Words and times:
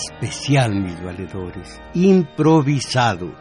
Especial, 0.00 0.74
mis 0.74 1.00
valedores, 1.02 1.80
improvisado. 1.94 3.34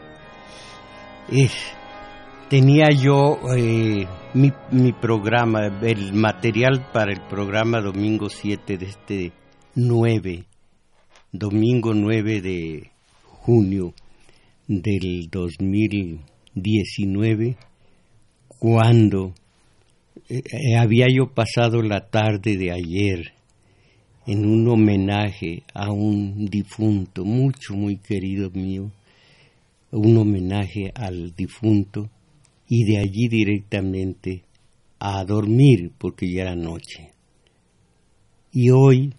tenía 2.49 2.89
yo 2.89 3.37
eh, 3.55 4.07
mi, 4.33 4.51
mi, 4.71 4.91
programa, 4.93 5.67
el 5.81 6.13
material 6.13 6.89
para 6.91 7.11
el 7.11 7.21
programa 7.27 7.81
domingo 7.81 8.29
7 8.29 8.77
de 8.77 8.85
este 8.85 9.31
9, 9.75 10.45
domingo 11.31 11.93
9 11.93 12.41
de 12.41 12.89
junio 13.23 13.93
del 14.67 15.29
2019, 15.29 17.55
cuando 18.47 19.35
eh, 20.27 20.41
había 20.77 21.07
yo 21.09 21.33
pasado 21.33 21.81
la 21.81 22.09
tarde 22.09 22.57
de 22.57 22.71
ayer 22.71 23.38
en 24.29 24.45
un 24.45 24.67
homenaje 24.67 25.63
a 25.73 25.91
un 25.91 26.45
difunto, 26.45 27.25
mucho, 27.25 27.73
muy 27.73 27.97
querido 27.97 28.51
mío, 28.51 28.91
un 29.89 30.17
homenaje 30.17 30.91
al 30.93 31.33
difunto 31.35 32.11
y 32.67 32.83
de 32.83 32.99
allí 32.99 33.27
directamente 33.27 34.43
a 34.99 35.23
dormir 35.23 35.93
porque 35.97 36.31
ya 36.31 36.43
era 36.43 36.55
noche. 36.55 37.09
Y 38.51 38.69
hoy, 38.69 39.11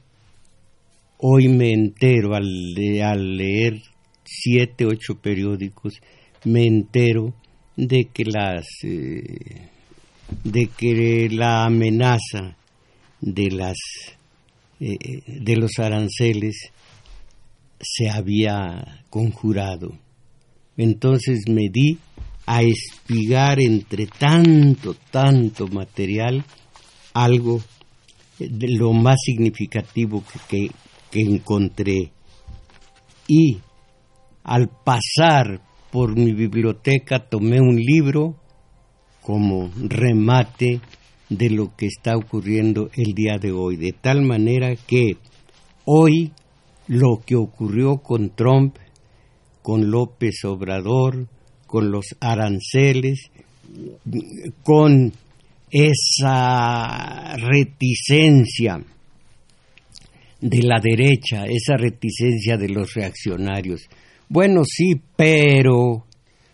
hoy 1.19 1.49
me 1.49 1.73
entero 1.73 2.37
al, 2.37 2.47
leer 3.37 3.83
siete, 4.25 4.87
ocho 4.87 5.17
periódicos, 5.21 5.95
me 6.45 6.67
entero 6.67 7.35
de 7.77 8.05
que 8.15 8.25
las 8.27 8.65
eh, 8.85 9.71
de 10.45 10.69
que 10.79 11.29
la 11.33 11.65
amenaza 11.65 12.57
de 13.21 13.51
las 13.51 13.77
eh, 14.81 15.23
de 15.27 15.57
los 15.57 15.79
aranceles 15.79 16.71
se 17.81 18.09
había 18.09 19.05
conjurado. 19.11 19.93
Entonces 20.77 21.41
me 21.49 21.69
di 21.69 21.99
a 22.47 22.63
espigar 22.63 23.61
entre 23.61 24.07
tanto, 24.07 24.97
tanto 25.11 25.69
material 25.69 26.45
algo 27.13 27.61
de 28.39 28.69
lo 28.69 28.93
más 28.93 29.17
significativo 29.23 30.25
que, 30.49 30.71
que 31.11 31.21
encontré. 31.21 32.11
Y 33.29 33.59
al 34.43 34.69
pasar 34.69 35.61
por 35.93 36.17
mi 36.17 36.33
biblioteca 36.33 37.19
tomé 37.29 37.61
un 37.61 37.77
libro 37.77 38.37
como 39.21 39.71
remate 39.77 40.81
de 41.31 41.49
lo 41.49 41.75
que 41.77 41.87
está 41.87 42.17
ocurriendo 42.17 42.91
el 42.95 43.15
día 43.15 43.39
de 43.39 43.53
hoy, 43.53 43.77
de 43.77 43.93
tal 43.93 44.23
manera 44.23 44.75
que 44.77 45.17
hoy 45.85 46.33
lo 46.89 47.23
que 47.25 47.37
ocurrió 47.37 47.99
con 47.99 48.31
Trump, 48.31 48.77
con 49.63 49.91
López 49.91 50.45
Obrador, 50.45 51.29
con 51.67 51.91
los 51.93 52.17
aranceles, 52.21 53.31
con 54.65 55.13
esa 55.71 57.37
reticencia 57.37 58.83
de 60.41 60.63
la 60.63 60.81
derecha, 60.83 61.45
esa 61.47 61.77
reticencia 61.77 62.57
de 62.57 62.71
los 62.71 62.93
reaccionarios. 62.95 63.83
Bueno, 64.29 64.63
sí, 64.65 65.01
pero, 65.17 66.07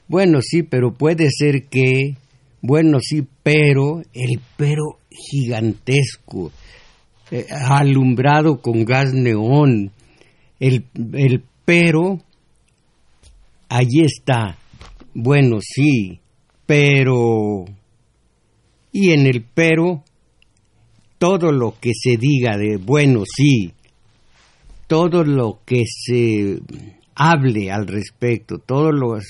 bueno, 0.07 0.41
sí, 0.43 0.63
pero 0.63 0.93
puede 0.93 1.31
ser 1.31 1.63
que 1.71 2.17
bueno, 2.67 2.99
sí, 3.01 3.23
pero 3.47 4.03
el 4.13 4.41
pero 4.57 4.99
gigantesco, 5.09 6.51
eh, 7.31 7.47
alumbrado 7.49 8.61
con 8.61 8.85
gas 8.85 9.13
neón, 9.13 9.93
el, 10.59 10.85
el 11.13 11.45
pero, 11.65 12.19
allí 13.69 14.01
está. 14.03 14.59
Bueno, 15.15 15.59
sí, 15.61 16.19
pero... 16.67 17.67
Y 18.91 19.13
en 19.13 19.29
el 19.29 19.45
pero, 19.55 20.03
todo 21.19 21.53
lo 21.53 21.79
que 21.81 21.93
se 21.95 22.17
diga 22.17 22.57
de 22.57 22.79
bueno, 22.79 23.23
sí, 23.33 23.71
todo 24.89 25.23
lo 25.23 25.61
que 25.65 25.85
se 25.87 26.59
hable 27.15 27.71
al 27.71 27.87
respecto, 27.87 28.59
todas 28.59 29.23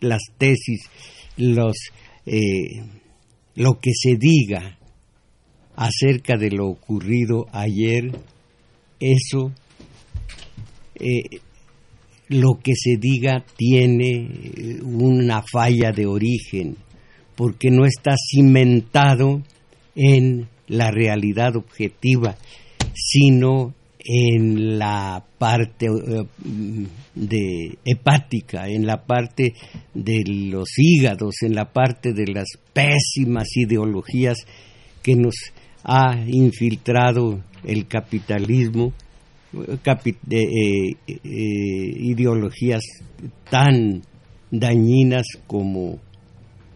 las 0.00 0.22
tesis, 0.38 0.88
los 1.36 1.76
eh, 2.24 2.99
lo 3.54 3.78
que 3.80 3.90
se 3.94 4.16
diga 4.16 4.78
acerca 5.76 6.36
de 6.36 6.50
lo 6.50 6.68
ocurrido 6.68 7.46
ayer, 7.52 8.10
eso, 8.98 9.52
eh, 10.94 11.40
lo 12.28 12.60
que 12.62 12.72
se 12.74 12.96
diga 12.98 13.44
tiene 13.56 14.10
eh, 14.10 14.80
una 14.82 15.42
falla 15.42 15.90
de 15.92 16.06
origen, 16.06 16.76
porque 17.34 17.70
no 17.70 17.86
está 17.86 18.12
cimentado 18.16 19.42
en 19.94 20.48
la 20.68 20.90
realidad 20.90 21.56
objetiva, 21.56 22.36
sino 22.94 23.74
en 24.04 24.78
la 24.78 25.22
parte 25.38 25.86
eh, 25.86 26.24
de 27.14 27.78
hepática, 27.84 28.68
en 28.68 28.86
la 28.86 29.04
parte 29.04 29.54
de 29.94 30.24
los 30.26 30.68
hígados, 30.76 31.42
en 31.42 31.54
la 31.54 31.72
parte 31.72 32.12
de 32.12 32.26
las 32.26 32.48
pésimas 32.72 33.48
ideologías 33.56 34.38
que 35.02 35.16
nos 35.16 35.34
ha 35.84 36.16
infiltrado 36.26 37.42
el 37.64 37.86
capitalismo, 37.86 38.92
eh, 39.52 39.78
eh, 41.06 41.16
ideologías 41.24 42.82
tan 43.50 44.02
dañinas 44.50 45.26
como 45.46 45.98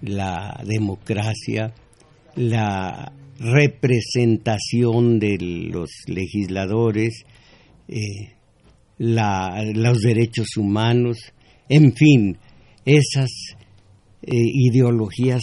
la 0.03 0.61
democracia, 0.67 1.73
la 2.37 3.12
representación 3.39 5.19
de 5.19 5.39
los 5.39 5.91
legisladores, 6.07 7.25
eh, 7.89 8.35
los 8.99 9.99
derechos 10.01 10.57
humanos, 10.57 11.19
en 11.69 11.95
fin, 11.95 12.39
esas 12.85 13.31
eh, 14.23 14.33
ideologías 14.33 15.43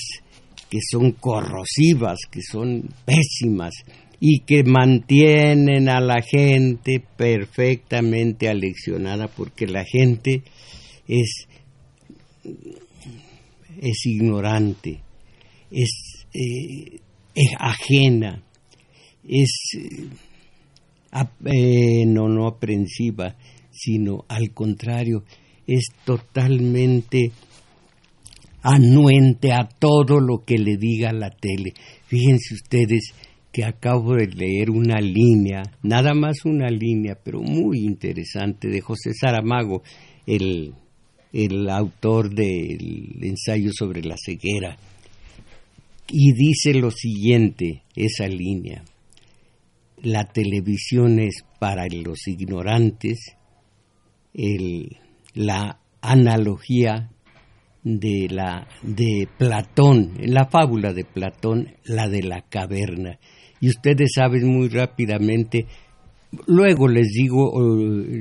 que 0.69 0.79
son 0.89 1.11
corrosivas, 1.11 2.19
que 2.31 2.41
son 2.41 2.89
pésimas 3.05 3.73
y 4.19 4.39
que 4.41 4.63
mantienen 4.63 5.89
a 5.89 5.99
la 5.99 6.21
gente 6.21 7.03
perfectamente 7.17 8.47
aleccionada 8.47 9.27
porque 9.27 9.67
la 9.67 9.83
gente 9.83 10.43
es, 11.07 11.47
es 13.81 14.05
ignorante, 14.05 15.01
es 15.71 16.25
eh, 16.33 17.01
es 17.35 17.51
ajena, 17.59 18.43
es, 19.27 19.51
eh, 21.45 22.05
no, 22.05 22.27
no 22.27 22.47
aprensiva, 22.47 23.35
sino 23.71 24.25
al 24.27 24.51
contrario, 24.53 25.23
es 25.67 25.87
totalmente 26.05 27.31
anuente 28.63 29.51
a 29.53 29.67
todo 29.67 30.19
lo 30.19 30.43
que 30.45 30.57
le 30.57 30.77
diga 30.77 31.11
la 31.13 31.29
tele. 31.31 31.73
Fíjense 32.07 32.55
ustedes 32.55 33.13
que 33.51 33.65
acabo 33.65 34.15
de 34.15 34.27
leer 34.27 34.69
una 34.69 34.99
línea, 35.01 35.61
nada 35.83 36.13
más 36.13 36.45
una 36.45 36.69
línea, 36.69 37.17
pero 37.21 37.41
muy 37.41 37.79
interesante, 37.79 38.69
de 38.69 38.81
José 38.81 39.13
Saramago, 39.13 39.83
el, 40.25 40.73
el 41.33 41.69
autor 41.69 42.33
del 42.33 43.17
ensayo 43.21 43.71
sobre 43.73 44.03
la 44.03 44.15
ceguera. 44.17 44.77
Y 46.13 46.33
dice 46.33 46.73
lo 46.73 46.91
siguiente, 46.91 47.83
esa 47.95 48.27
línea, 48.27 48.83
la 50.03 50.25
televisión 50.25 51.19
es 51.19 51.45
para 51.57 51.87
los 51.87 52.27
ignorantes 52.27 53.37
la 55.33 55.79
analogía 56.01 57.09
de 57.83 58.27
la 58.29 58.67
de 58.81 59.29
Platón, 59.37 60.15
la 60.19 60.49
fábula 60.49 60.91
de 60.91 61.05
Platón, 61.05 61.75
la 61.85 62.09
de 62.09 62.23
la 62.23 62.41
caverna. 62.41 63.17
Y 63.61 63.69
ustedes 63.69 64.11
saben 64.13 64.47
muy 64.47 64.67
rápidamente, 64.67 65.65
luego 66.45 66.89
les 66.89 67.07
digo 67.13 67.53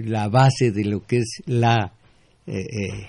la 0.05 0.29
base 0.29 0.71
de 0.71 0.85
lo 0.85 1.05
que 1.05 1.17
es 1.17 1.43
la 1.47 1.93
eh, 2.47 2.61
eh, 2.61 3.07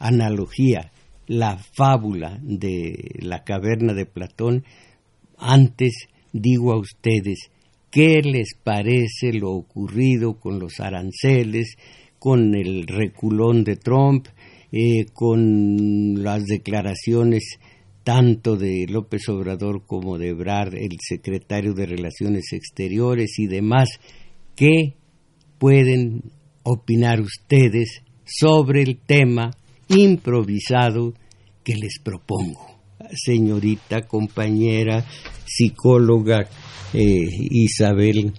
analogía, 0.00 0.90
la 1.26 1.58
fábula 1.58 2.38
de 2.42 3.16
la 3.20 3.44
caverna 3.44 3.94
de 3.94 4.06
Platón. 4.06 4.64
Antes 5.38 6.08
digo 6.32 6.72
a 6.72 6.78
ustedes, 6.78 7.50
¿qué 7.90 8.22
les 8.22 8.54
parece 8.62 9.32
lo 9.32 9.52
ocurrido 9.52 10.38
con 10.38 10.58
los 10.58 10.80
aranceles, 10.80 11.76
con 12.18 12.54
el 12.54 12.86
reculón 12.86 13.64
de 13.64 13.76
Trump, 13.76 14.28
eh, 14.72 15.06
con 15.12 16.22
las 16.22 16.44
declaraciones 16.44 17.58
tanto 18.04 18.56
de 18.56 18.86
López 18.88 19.28
Obrador 19.28 19.84
como 19.84 20.16
de 20.16 20.28
Ebrard, 20.28 20.76
el 20.76 20.98
secretario 21.00 21.74
de 21.74 21.86
Relaciones 21.86 22.52
Exteriores 22.52 23.38
y 23.38 23.48
demás, 23.48 23.88
¿qué 24.54 24.94
pueden 25.58 26.22
opinar 26.62 27.20
ustedes 27.20 28.02
sobre 28.24 28.82
el 28.82 28.98
tema 28.98 29.50
improvisado 29.88 31.14
que 31.64 31.74
les 31.74 31.98
propongo? 32.02 32.80
Señorita, 33.12 34.02
compañera, 34.02 35.04
psicóloga 35.44 36.48
eh, 36.92 37.28
Isabel 37.50 38.32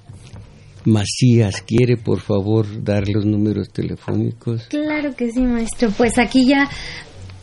Macías, 0.86 1.62
¿quiere 1.64 1.98
por 1.98 2.22
favor 2.22 2.66
dar 2.82 3.10
los 3.10 3.26
números 3.26 3.70
telefónicos? 3.72 4.68
Claro 4.70 5.14
que 5.16 5.32
sí, 5.32 5.42
maestro. 5.42 5.92
Pues 5.92 6.18
aquí 6.18 6.48
ya 6.48 6.70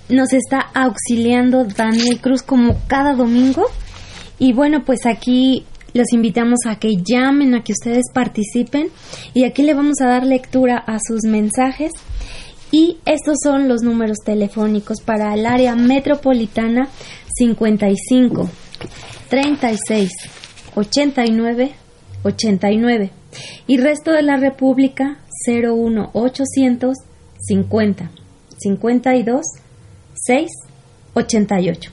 nos 0.09 0.33
está 0.33 0.61
auxiliando 0.75 1.65
Daniel 1.65 2.21
Cruz 2.21 2.43
como 2.43 2.81
cada 2.87 3.15
domingo. 3.15 3.65
Y 4.39 4.55
bueno, 4.55 4.85
pues 4.85 5.05
aquí 5.05 5.67
los 5.93 6.12
invitamos 6.12 6.61
a 6.67 6.79
que 6.79 6.97
llamen, 6.97 7.55
a 7.55 7.62
que 7.62 7.73
ustedes 7.73 8.05
participen. 8.15 8.89
Y 9.35 9.45
aquí 9.45 9.62
le 9.62 9.75
vamos 9.75 10.01
a 10.01 10.06
dar 10.06 10.25
lectura 10.25 10.79
a 10.79 10.99
sus 11.06 11.25
mensajes. 11.25 11.93
Y 12.76 12.99
estos 13.05 13.37
son 13.41 13.69
los 13.69 13.82
números 13.82 14.19
telefónicos 14.25 15.00
para 15.00 15.32
el 15.32 15.47
área 15.47 15.76
metropolitana 15.76 16.88
55 17.38 18.50
36 19.29 20.11
89 20.75 21.71
89 22.25 23.11
y 23.69 23.76
resto 23.76 24.11
de 24.11 24.23
la 24.23 24.38
República 24.38 25.19
01800 25.47 26.97
50 27.38 28.11
52 28.59 29.43
6 30.15 30.50
88. 31.15 31.93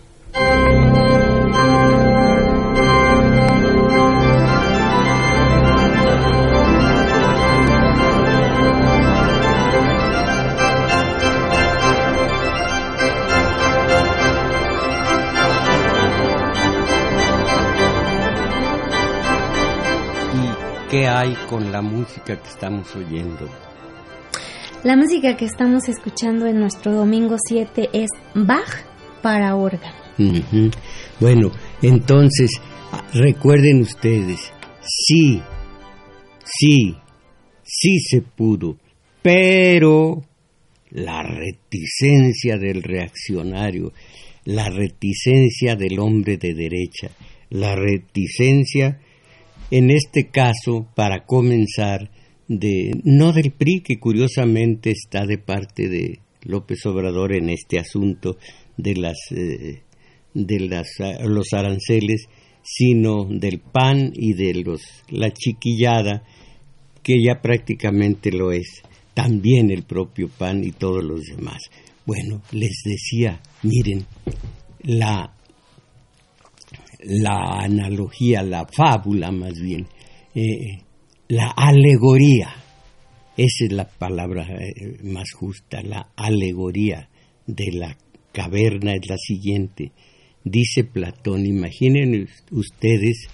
¿Qué 20.92 21.08
hay 21.08 21.36
con 21.50 21.72
la 21.72 21.82
música 21.82 22.36
que 22.36 22.50
estamos 22.50 22.94
oyendo? 22.98 23.50
La 24.84 24.98
música 24.98 25.38
que 25.38 25.46
estamos 25.46 25.88
escuchando 25.88 26.48
en 26.48 26.60
nuestro 26.60 26.94
domingo 26.94 27.38
7 27.48 27.92
es 27.94 28.10
Bach 28.36 28.84
para 29.22 29.56
órgano. 29.56 29.96
Bueno, 31.18 31.50
entonces, 31.82 32.52
recuerden 33.14 33.80
ustedes, 33.80 34.52
sí, 34.82 35.42
sí, 36.44 36.98
sí 37.64 38.00
se 38.02 38.22
pudo, 38.22 38.76
pero 39.22 40.22
la 40.90 41.24
reticencia 41.24 42.58
del 42.58 42.84
reaccionario, 42.84 43.94
la 44.44 44.70
reticencia 44.70 45.78
del 45.78 46.00
hombre 46.00 46.36
de 46.36 46.54
derecha, 46.54 47.12
la 47.50 47.78
reticencia 47.78 49.00
en 49.72 49.90
este 49.90 50.30
caso, 50.30 50.88
para 50.96 51.26
comenzar, 51.26 52.12
de, 52.48 52.92
no 53.06 53.32
del 53.32 53.52
PRI, 53.52 53.82
que 53.82 53.98
curiosamente 53.98 54.92
está 54.92 55.26
de 55.26 55.38
parte 55.38 55.88
de 55.88 56.20
López 56.44 56.86
Obrador 56.86 57.34
en 57.34 57.50
este 57.50 57.80
asunto 57.80 58.38
de 58.76 58.96
las 58.96 59.18
eh, 59.32 59.84
de 60.34 60.60
las, 60.62 60.88
los 61.24 61.54
aranceles, 61.54 62.28
sino 62.64 63.26
del 63.26 63.60
PAN 63.60 64.12
y 64.14 64.34
de 64.34 64.54
los 64.64 64.82
la 65.10 65.32
chiquillada, 65.32 66.24
que 67.04 67.16
ya 67.24 67.42
prácticamente 67.42 68.32
lo 68.32 68.52
es, 68.52 68.82
también 69.14 69.72
el 69.72 69.84
propio 69.84 70.30
PAN 70.30 70.64
y 70.64 70.72
todos 70.72 71.04
los 71.04 71.22
demás. 71.24 71.62
Bueno, 72.06 72.42
les 72.52 72.82
decía, 72.84 73.42
miren, 73.64 74.06
la 74.84 75.34
la 77.04 77.60
analogía, 77.60 78.44
la 78.44 78.66
fábula 78.66 79.32
más 79.32 79.60
bien, 79.60 79.88
eh, 80.36 80.84
la 81.28 81.52
alegoría, 81.52 82.54
esa 83.38 83.66
es 83.66 83.72
la 83.72 83.88
palabra 83.88 84.46
eh, 84.46 84.98
más 85.04 85.32
justa, 85.32 85.82
la 85.82 86.12
alegoría 86.16 87.10
de 87.48 87.72
la 87.72 87.98
caverna 88.32 88.94
es 88.94 89.08
la 89.08 89.18
siguiente. 89.18 89.92
Dice 90.44 90.84
Platón, 90.84 91.46
imaginen 91.46 92.28
ustedes 92.52 93.28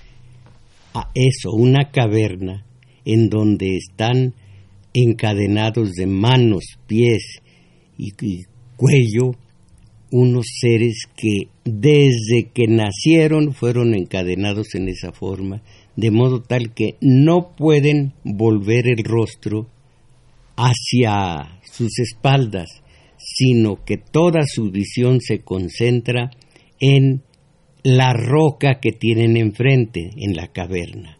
a 0.93 1.09
eso, 1.13 1.51
una 1.51 1.91
caverna 1.91 2.65
en 3.05 3.29
donde 3.29 3.77
están 3.77 4.33
encadenados 4.93 5.93
de 5.93 6.07
manos, 6.07 6.65
pies 6.87 7.39
y 7.97 8.11
cuello 8.75 9.31
unos 10.11 10.45
seres 10.59 11.03
que 11.15 11.49
desde 11.65 12.49
que 12.53 12.67
nacieron 12.67 13.53
fueron 13.53 13.93
encadenados 13.93 14.75
en 14.75 14.87
esa 14.87 15.11
forma, 15.11 15.61
de 15.95 16.11
modo 16.11 16.41
tal 16.41 16.73
que 16.73 16.95
no 17.01 17.55
pueden 17.55 18.13
volver 18.23 18.87
el 18.87 19.03
rostro 19.03 19.67
hacia 20.55 21.59
sus 21.71 21.99
espaldas, 21.99 22.81
sino 23.17 23.83
que 23.83 23.97
toda 23.97 24.41
su 24.45 24.71
visión 24.71 25.21
se 25.21 25.39
concentra 25.39 26.31
en 26.79 27.23
la 27.83 28.13
roca 28.13 28.79
que 28.79 28.91
tienen 28.91 29.37
enfrente, 29.37 30.11
en 30.17 30.35
la 30.35 30.47
caverna. 30.51 31.17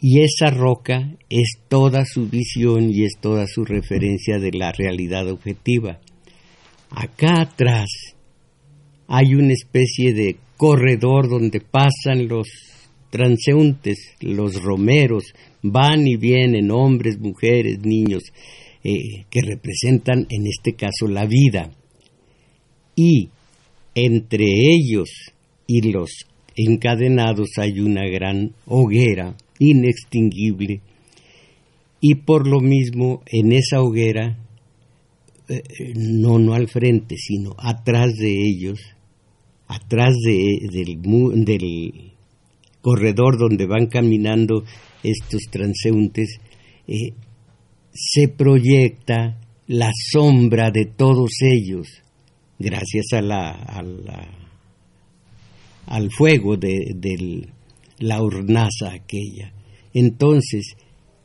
Y 0.00 0.20
esa 0.20 0.50
roca 0.50 1.16
es 1.30 1.58
toda 1.68 2.04
su 2.04 2.28
visión 2.28 2.90
y 2.90 3.04
es 3.04 3.14
toda 3.20 3.46
su 3.46 3.64
referencia 3.64 4.38
de 4.38 4.52
la 4.52 4.70
realidad 4.72 5.28
objetiva. 5.30 6.00
Acá 6.90 7.42
atrás 7.42 7.88
hay 9.08 9.34
una 9.34 9.52
especie 9.52 10.12
de 10.12 10.36
corredor 10.56 11.28
donde 11.28 11.60
pasan 11.60 12.28
los 12.28 12.48
transeúntes, 13.10 14.14
los 14.20 14.62
romeros, 14.62 15.34
van 15.62 16.06
y 16.06 16.16
vienen 16.16 16.70
hombres, 16.70 17.18
mujeres, 17.18 17.78
niños, 17.84 18.22
eh, 18.82 19.24
que 19.30 19.40
representan 19.40 20.26
en 20.30 20.46
este 20.46 20.74
caso 20.74 21.06
la 21.08 21.26
vida. 21.26 21.70
Y 22.96 23.28
entre 23.94 24.46
ellos 24.46 25.10
y 25.66 25.90
los 25.90 26.26
encadenados 26.56 27.50
hay 27.58 27.80
una 27.80 28.06
gran 28.08 28.54
hoguera 28.66 29.36
inextinguible 29.58 30.80
y 32.00 32.16
por 32.16 32.46
lo 32.46 32.60
mismo 32.60 33.22
en 33.26 33.52
esa 33.52 33.80
hoguera 33.80 34.36
eh, 35.48 35.62
no, 35.96 36.38
no 36.38 36.54
al 36.54 36.68
frente, 36.68 37.16
sino 37.16 37.54
atrás 37.58 38.14
de 38.14 38.30
ellos, 38.30 38.80
atrás 39.66 40.14
de, 40.24 40.68
del, 40.70 41.44
del 41.44 42.12
corredor 42.80 43.38
donde 43.38 43.66
van 43.66 43.86
caminando 43.86 44.64
estos 45.02 45.42
transeúntes, 45.50 46.38
eh, 46.86 47.12
se 47.92 48.28
proyecta 48.28 49.40
la 49.66 49.90
sombra 50.12 50.70
de 50.70 50.86
todos 50.86 51.30
ellos, 51.40 51.88
gracias 52.58 53.06
al 55.86 56.10
fuego 56.10 56.56
de, 56.56 57.48
la 57.98 58.20
hornaza 58.20 58.92
aquella. 58.92 59.52
Entonces, 59.94 60.76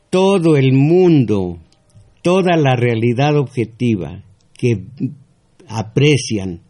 todo 0.10 0.56
el 0.56 0.74
mundo, 0.74 1.60
toda 2.30 2.58
la 2.58 2.76
realidad 2.76 3.36
objetiva 3.38 4.22
que 4.54 4.86
aprecian 5.68 6.62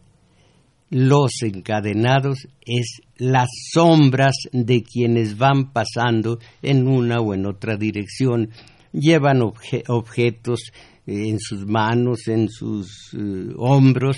los 0.88 1.42
encadenados 1.42 2.48
es 2.64 3.02
las 3.18 3.50
sombras 3.70 4.36
de 4.52 4.82
quienes 4.82 5.36
van 5.36 5.70
pasando 5.74 6.38
en 6.62 6.88
una 6.88 7.20
o 7.20 7.34
en 7.34 7.44
otra 7.44 7.76
dirección. 7.76 8.48
Llevan 8.94 9.42
objetos 9.42 10.72
eh, 11.06 11.28
en 11.28 11.38
sus 11.38 11.66
manos, 11.66 12.26
en 12.28 12.48
sus 12.48 13.12
eh, 13.12 13.52
hombros, 13.58 14.16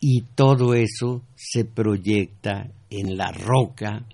y 0.00 0.22
todo 0.34 0.72
eso 0.72 1.24
se 1.34 1.66
proyecta 1.66 2.70
en 2.88 3.18
la 3.18 3.32
roca 3.32 4.06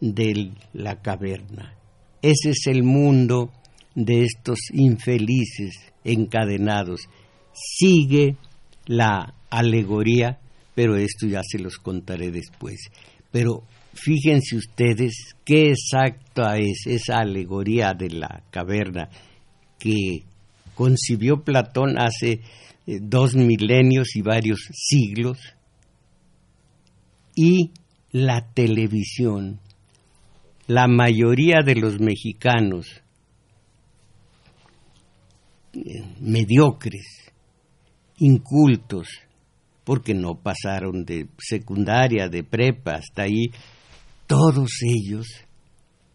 de 0.00 0.54
la 0.72 1.00
caverna. 1.00 1.76
Ese 2.20 2.50
es 2.50 2.66
el 2.66 2.82
mundo 2.82 3.52
de 3.94 4.24
estos 4.24 4.58
infelices 4.72 5.92
encadenados. 6.04 7.08
Sigue 7.52 8.36
la 8.86 9.34
alegoría, 9.50 10.38
pero 10.74 10.96
esto 10.96 11.26
ya 11.26 11.42
se 11.42 11.58
los 11.58 11.76
contaré 11.76 12.30
después. 12.30 12.88
Pero 13.30 13.62
fíjense 13.94 14.56
ustedes 14.56 15.34
qué 15.44 15.70
exacta 15.70 16.58
es 16.58 16.86
esa 16.86 17.18
alegoría 17.18 17.94
de 17.94 18.10
la 18.10 18.42
caverna 18.50 19.08
que 19.78 20.24
concibió 20.74 21.44
Platón 21.44 21.98
hace 21.98 22.40
eh, 22.86 22.98
dos 23.00 23.34
milenios 23.34 24.16
y 24.16 24.22
varios 24.22 24.68
siglos 24.72 25.38
y 27.36 27.70
la 28.10 28.52
televisión. 28.52 29.60
La 30.66 30.88
mayoría 30.88 31.60
de 31.64 31.74
los 31.74 32.00
mexicanos 32.00 33.03
mediocres, 36.20 37.32
incultos, 38.18 39.08
porque 39.84 40.14
no 40.14 40.36
pasaron 40.36 41.04
de 41.04 41.28
secundaria, 41.38 42.28
de 42.28 42.42
prepa 42.42 42.94
hasta 42.94 43.22
ahí, 43.22 43.50
todos 44.26 44.70
ellos 44.82 45.26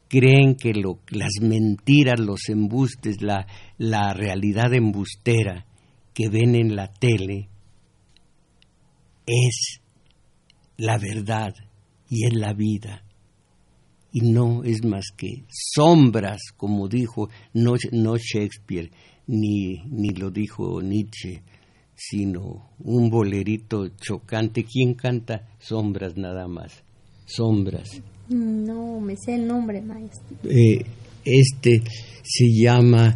creen 0.07 0.55
que 0.55 0.73
las 0.73 1.33
mentiras, 1.41 2.19
los 2.19 2.49
embustes, 2.49 3.21
la, 3.21 3.45
la 3.77 4.13
realidad 4.13 4.73
embustera 4.73 5.65
que 6.13 6.29
ven 6.29 6.55
en 6.55 6.75
la 6.75 6.91
tele 6.91 7.47
es 9.25 9.79
la 10.77 10.97
verdad 10.97 11.53
y 12.09 12.25
es 12.25 12.33
la 12.33 12.53
vida. 12.53 13.03
Y 14.11 14.31
no 14.31 14.63
es 14.63 14.83
más 14.83 15.11
que 15.15 15.45
sombras, 15.49 16.41
como 16.57 16.87
dijo 16.87 17.29
no, 17.53 17.75
no 17.91 18.17
Shakespeare, 18.17 18.89
ni, 19.29 19.83
ni 19.91 20.09
lo 20.09 20.31
dijo 20.31 20.81
Nietzsche, 20.81 21.41
sino 21.95 22.71
un 22.79 23.09
bolerito 23.09 23.87
chocante. 23.89 24.63
¿Quién 24.63 24.95
canta 24.95 25.47
sombras 25.59 26.17
nada 26.17 26.47
más? 26.47 26.83
Sombras. 27.25 28.01
No, 28.29 28.99
me 28.99 29.15
sé 29.15 29.35
el 29.35 29.47
nombre, 29.47 29.81
maestro. 29.81 30.35
Eh, 30.43 30.83
este 31.23 31.83
se 32.23 32.45
llama 32.51 33.13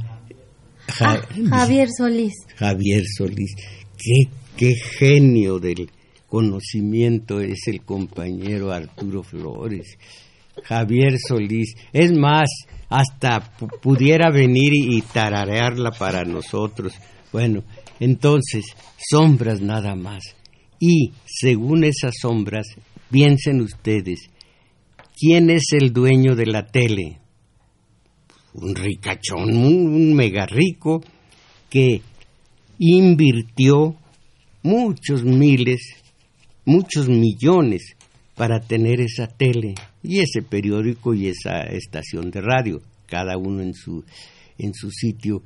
ah, 1.00 1.22
Javier 1.50 1.90
Solís. 1.98 2.34
Javier 2.58 3.04
Solís. 3.18 3.56
Qué, 3.98 4.30
qué 4.56 4.76
genio 4.76 5.58
del 5.58 5.90
conocimiento 6.28 7.42
es 7.42 7.68
el 7.68 7.82
compañero 7.82 8.72
Arturo 8.72 9.24
Flores. 9.24 9.98
Javier 10.64 11.16
Solís. 11.28 11.76
Es 11.92 12.12
más, 12.12 12.50
hasta 12.90 13.40
pudiera 13.82 14.32
venir 14.32 14.74
y 14.74 15.02
tararearla 15.02 15.92
para 15.92 16.24
nosotros. 16.24 16.94
Bueno, 17.32 17.64
entonces, 18.00 18.66
sombras 18.98 19.62
nada 19.62 19.96
más. 19.96 20.24
Y 20.80 21.12
según 21.26 21.84
esas 21.84 22.14
sombras, 22.22 22.68
piensen 23.10 23.62
ustedes, 23.62 24.30
¿Quién 25.16 25.50
es 25.52 25.72
el 25.74 25.94
dueño 25.94 26.36
de 26.36 26.48
la 26.48 26.66
tele? 26.66 27.20
Un 28.56 28.76
ricachón, 28.76 29.56
un, 29.56 30.14
mega 30.14 30.46
rico 30.46 31.04
que 31.70 32.02
invirtió 32.80 33.96
muchos 34.64 35.24
miles, 35.24 35.82
muchos 36.66 37.08
millones 37.08 37.96
para 38.36 38.60
tener 38.60 39.00
esa 39.00 39.28
tele 39.28 39.76
y 40.02 40.20
ese 40.20 40.42
periódico 40.42 41.14
y 41.14 41.28
esa 41.28 41.62
estación 41.64 42.32
de 42.32 42.42
radio, 42.42 42.82
cada 43.08 43.38
uno 43.38 43.62
en 43.62 43.74
su, 43.74 44.04
en 44.58 44.74
su 44.74 44.90
sitio. 44.92 45.44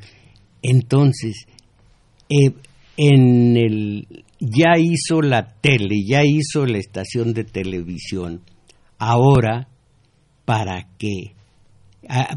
Entonces, 0.62 1.46
eh, 2.30 2.52
en 2.98 3.58
el, 3.58 4.08
ya 4.40 4.78
hizo 4.78 5.22
la 5.22 5.54
tele, 5.62 6.04
ya 6.08 6.22
hizo 6.24 6.66
la 6.66 6.80
estación 6.80 7.34
de 7.34 7.44
televisión 7.44 8.42
ahora 8.98 9.68
para 10.46 10.88
que, 10.98 11.34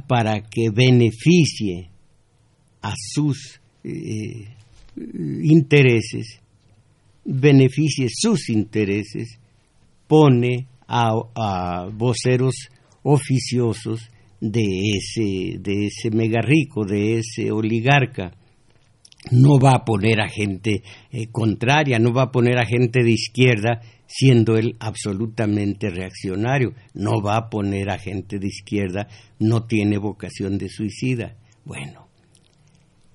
para 0.06 0.42
que 0.42 0.70
beneficie 0.70 1.88
a 2.82 2.94
sus 2.96 3.60
eh, 3.84 4.48
intereses, 4.96 6.40
beneficie 7.24 8.08
sus 8.10 8.48
intereses, 8.48 9.39
pone 10.10 10.66
a, 10.88 11.86
voceros 11.92 12.68
oficiosos 13.04 14.10
de 14.40 14.64
ese, 14.96 15.60
de 15.60 15.86
ese 15.86 16.10
mega 16.10 16.40
rico, 16.42 16.84
de 16.84 17.20
ese 17.20 17.52
oligarca. 17.52 18.32
No 19.30 19.60
va 19.60 19.72
a 19.76 19.84
poner 19.84 20.20
a 20.20 20.28
gente 20.28 20.82
eh, 21.12 21.28
contraria, 21.30 22.00
no 22.00 22.12
va 22.12 22.22
a 22.22 22.32
poner 22.32 22.58
a 22.58 22.66
gente 22.66 23.04
de 23.04 23.12
izquierda 23.12 23.82
siendo 24.08 24.56
él 24.56 24.74
absolutamente 24.80 25.90
reaccionario. 25.90 26.74
No 26.92 27.22
va 27.22 27.36
a 27.36 27.48
poner 27.48 27.88
a 27.90 27.98
gente 27.98 28.40
de 28.40 28.48
izquierda, 28.48 29.06
no 29.38 29.66
tiene 29.66 29.96
vocación 29.96 30.58
de 30.58 30.68
suicida. 30.70 31.36
Bueno, 31.64 32.08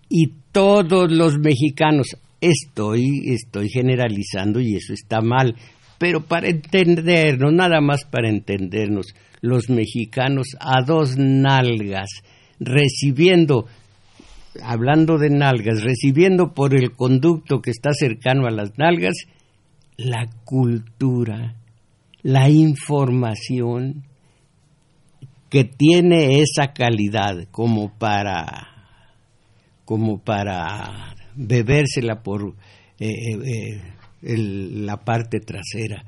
y 0.08 0.32
todos 0.54 1.12
los 1.12 1.38
mexicanos, 1.40 2.16
estoy, 2.40 3.34
estoy 3.34 3.68
generalizando 3.70 4.62
y 4.62 4.75
eso 4.75 4.94
está 4.94 5.20
mal, 5.20 5.56
pero 5.98 6.25
para 6.25 6.50
entendernos, 6.50 7.54
nada 7.54 7.82
más 7.82 8.06
para 8.06 8.30
entendernos, 8.30 9.16
los 9.42 9.70
mexicanos 9.70 10.48
a 10.60 10.82
dos 10.84 11.18
nalgas, 11.18 12.10
recibiendo, 12.60 13.68
hablando 14.62 15.18
de 15.18 15.30
nalgas, 15.30 15.84
recibiendo 15.84 16.54
por 16.54 16.75
el 16.75 16.92
conducto 16.92 17.62
que 17.62 17.72
está 17.72 17.92
cercano 17.94 18.48
a 18.48 18.52
las 18.52 18.78
nalgas, 18.78 19.16
la 19.98 20.28
cultura, 20.44 21.56
la 22.24 22.50
información 22.50 24.04
que 25.50 25.64
tiene 25.64 26.42
esa 26.42 26.74
calidad 26.74 27.48
como 27.52 27.98
para 27.98 28.72
como 29.86 30.18
para 30.18 31.16
bebérsela 31.36 32.24
por 32.24 32.56
eh, 33.00 33.08
eh, 33.08 33.82
la 34.25 34.98
parte 35.03 35.39
trasera. 35.39 36.03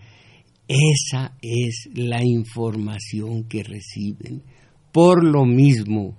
Esa 0.67 1.37
es 1.41 1.89
la 1.93 2.23
información 2.23 3.45
que 3.45 3.63
reciben. 3.63 4.43
Por 4.91 5.23
lo 5.23 5.45
mismo, 5.45 6.17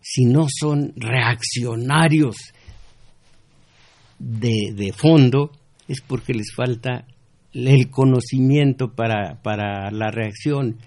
si 0.00 0.24
no 0.24 0.46
son 0.48 0.92
reaccionarios 0.96 2.36
de, 4.18 4.72
de 4.74 4.92
fondo, 4.92 5.52
es 5.88 6.00
porque 6.02 6.34
les 6.34 6.52
falta 6.54 7.06
el 7.52 7.90
conocimiento 7.90 8.94
para, 8.94 9.40
para 9.42 9.90
la 9.90 10.10
reacción, 10.10 10.78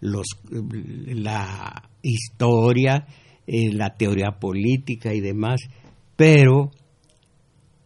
los, 0.00 0.26
la 0.50 1.90
historia, 2.02 3.06
eh, 3.46 3.72
la 3.72 3.94
teoría 3.94 4.38
política 4.40 5.14
y 5.14 5.20
demás, 5.20 5.60
pero 6.16 6.70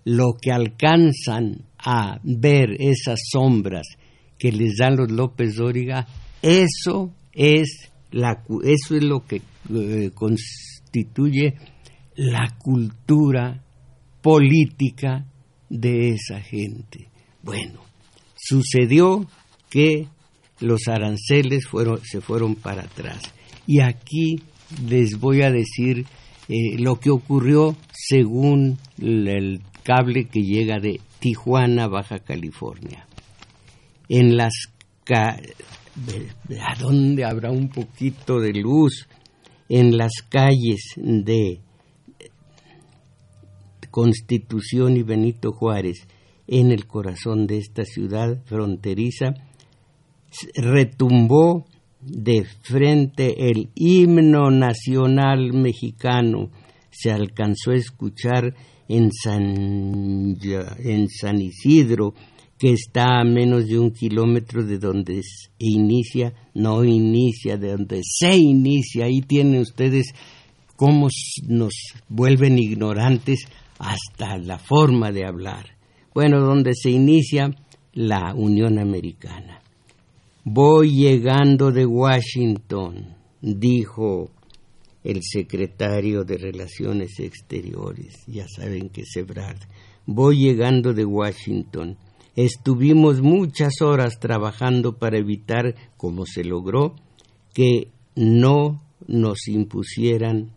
lo 0.04 0.34
que 0.40 0.52
alcanzan 0.52 1.64
a 1.86 2.18
ver 2.24 2.76
esas 2.80 3.20
sombras 3.30 3.86
que 4.38 4.50
les 4.50 4.76
dan 4.76 4.96
los 4.96 5.10
López 5.10 5.54
Dóriga, 5.54 6.06
eso 6.42 7.12
es, 7.32 7.92
la, 8.10 8.42
eso 8.64 8.96
es 8.96 9.04
lo 9.04 9.24
que 9.24 9.40
eh, 9.72 10.10
constituye 10.12 11.54
la 12.16 12.56
cultura 12.58 13.62
política 14.20 15.26
de 15.70 16.10
esa 16.10 16.40
gente. 16.40 17.08
Bueno, 17.42 17.80
sucedió 18.34 19.24
que 19.70 20.08
los 20.58 20.88
aranceles 20.88 21.68
fueron, 21.68 22.00
se 22.02 22.20
fueron 22.20 22.56
para 22.56 22.82
atrás. 22.82 23.22
Y 23.64 23.80
aquí 23.80 24.40
les 24.88 25.20
voy 25.20 25.42
a 25.42 25.52
decir 25.52 26.04
eh, 26.48 26.78
lo 26.78 26.98
que 26.98 27.10
ocurrió 27.10 27.76
según 27.92 28.78
el 28.98 29.60
cable 29.86 30.24
que 30.24 30.40
llega 30.40 30.80
de 30.80 31.00
Tijuana, 31.20 31.86
Baja 31.86 32.18
California. 32.18 33.06
En 34.08 34.36
las 34.36 34.52
a 35.08 36.74
dónde 36.80 37.24
habrá 37.24 37.52
un 37.52 37.68
poquito 37.68 38.40
de 38.40 38.52
luz 38.52 39.06
en 39.68 39.96
las 39.96 40.10
calles 40.28 40.80
de 40.96 41.60
Constitución 43.92 44.96
y 44.96 45.04
Benito 45.04 45.52
Juárez, 45.52 46.08
en 46.48 46.72
el 46.72 46.88
corazón 46.88 47.46
de 47.46 47.58
esta 47.58 47.84
ciudad 47.84 48.42
fronteriza, 48.44 49.34
retumbó 50.56 51.64
de 52.00 52.44
frente 52.62 53.50
el 53.50 53.70
himno 53.76 54.50
nacional 54.50 55.52
mexicano. 55.52 56.50
Se 56.90 57.12
alcanzó 57.12 57.70
a 57.70 57.76
escuchar 57.76 58.52
en 58.88 59.10
San, 59.12 60.36
en 60.38 61.08
San 61.08 61.40
Isidro, 61.40 62.14
que 62.58 62.72
está 62.72 63.20
a 63.20 63.24
menos 63.24 63.66
de 63.66 63.78
un 63.78 63.90
kilómetro 63.90 64.64
de 64.64 64.78
donde 64.78 65.20
inicia, 65.58 66.32
no 66.54 66.84
inicia, 66.84 67.56
de 67.56 67.72
donde 67.72 68.00
se 68.02 68.36
inicia. 68.36 69.06
Ahí 69.06 69.20
tienen 69.20 69.60
ustedes 69.60 70.14
cómo 70.76 71.08
nos 71.48 71.74
vuelven 72.08 72.58
ignorantes 72.58 73.46
hasta 73.78 74.38
la 74.38 74.58
forma 74.58 75.12
de 75.12 75.26
hablar. 75.26 75.76
Bueno, 76.14 76.40
donde 76.40 76.72
se 76.74 76.90
inicia 76.90 77.50
la 77.92 78.34
Unión 78.34 78.78
Americana. 78.78 79.60
Voy 80.44 80.94
llegando 80.94 81.72
de 81.72 81.84
Washington, 81.84 83.16
dijo 83.42 84.30
el 85.06 85.22
secretario 85.22 86.24
de 86.24 86.36
Relaciones 86.36 87.20
Exteriores, 87.20 88.24
ya 88.26 88.46
saben 88.48 88.88
que 88.88 89.02
es 89.02 89.16
Ebrard. 89.16 89.60
Voy 90.04 90.38
llegando 90.38 90.92
de 90.92 91.04
Washington. 91.04 91.96
Estuvimos 92.34 93.20
muchas 93.22 93.80
horas 93.82 94.18
trabajando 94.18 94.98
para 94.98 95.16
evitar, 95.18 95.76
como 95.96 96.26
se 96.26 96.42
logró, 96.42 96.96
que 97.54 97.88
no 98.16 98.82
nos 99.06 99.46
impusieran 99.46 100.50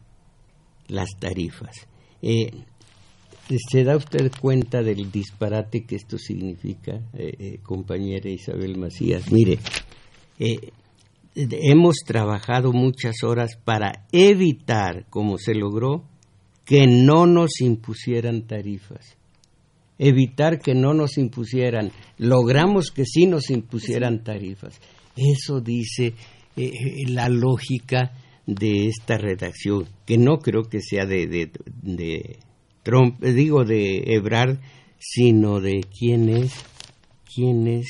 las 0.88 1.10
tarifas. 1.20 1.88
Eh, 2.24 2.52
¿Se 3.70 3.84
da 3.84 3.98
usted 3.98 4.32
cuenta 4.42 4.82
del 4.82 5.12
disparate 5.12 5.84
que 5.86 5.96
esto 5.96 6.18
significa, 6.18 6.94
eh, 7.14 7.36
eh, 7.38 7.60
compañera 7.62 8.30
Isabel 8.30 8.78
Macías? 8.78 9.32
Mire, 9.32 9.60
hemos 11.52 11.98
trabajado 12.06 12.72
muchas 12.74 13.24
horas 13.24 13.58
para 13.64 14.06
evitar, 14.12 15.06
como 15.10 15.38
se 15.38 15.54
logró, 15.54 16.04
que 16.66 16.86
no 16.88 17.26
nos 17.26 17.62
impusieran 17.62 18.48
tarifas. 18.48 19.18
Evitar 19.98 20.60
que 20.60 20.74
no 20.74 20.94
nos 20.94 21.18
impusieran. 21.18 21.92
Logramos 22.18 22.92
que 22.92 23.06
sí 23.06 23.26
nos 23.26 23.50
impusieran 23.50 24.24
tarifas. 24.24 24.80
Eso 25.16 25.60
dice 25.62 26.14
la 27.08 27.30
lógica 27.30 28.14
de 28.46 28.88
esta 28.88 29.18
redacción, 29.18 29.88
que 30.06 30.18
no 30.18 30.40
creo 30.40 30.64
que 30.64 30.82
sea 30.82 31.06
de 31.06 31.52
Trump, 32.84 33.24
eh, 33.24 33.34
digo 33.34 33.64
de 33.66 34.16
Ebrard, 34.16 34.58
sino 34.98 35.60
de 35.60 35.82
quién 35.98 36.30
es, 36.30 36.54
quién 37.34 37.68
es, 37.68 37.88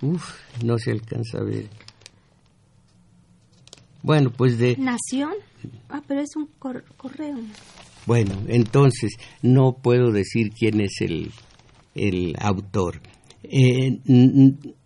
uff, 0.00 0.34
no 0.64 0.78
se 0.78 0.90
alcanza 0.90 1.38
a 1.38 1.44
ver. 1.44 1.66
Bueno, 4.02 4.30
pues 4.30 4.58
de... 4.58 4.76
Nación. 4.76 5.32
Ah, 5.88 6.02
pero 6.06 6.20
es 6.20 6.34
un 6.36 6.48
correo. 6.58 7.38
Bueno, 8.06 8.34
entonces 8.48 9.12
no 9.42 9.76
puedo 9.80 10.10
decir 10.10 10.50
quién 10.50 10.80
es 10.80 11.00
el, 11.00 11.30
el 11.94 12.34
autor. 12.40 13.00
Eh, 13.44 14.00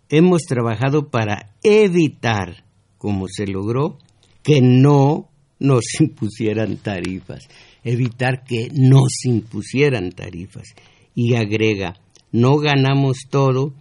hemos 0.09 0.41
trabajado 0.43 1.09
para 1.09 1.55
evitar, 1.63 2.63
como 2.97 3.27
se 3.27 3.47
logró, 3.47 3.97
que 4.43 4.61
no 4.61 5.29
nos 5.59 5.83
impusieran 5.99 6.77
tarifas 6.77 7.47
evitar 7.87 8.43
que 8.43 8.69
nos 8.73 9.25
impusieran 9.25 10.11
tarifas. 10.11 10.75
Y 11.15 11.35
agrega, 11.35 11.95
no 12.31 12.57
ganamos 12.57 13.17
todo, 13.29 13.73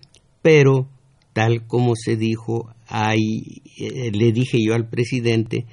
pero 0.43 0.89
tal 1.33 1.67
como 1.67 1.95
se 1.97 2.17
dijo, 2.17 2.73
hay, 2.89 3.63
eh, 3.79 4.11
le 4.13 4.33
dije 4.33 4.59
yo 4.63 4.75
al 4.75 4.89
presidente 4.89 5.67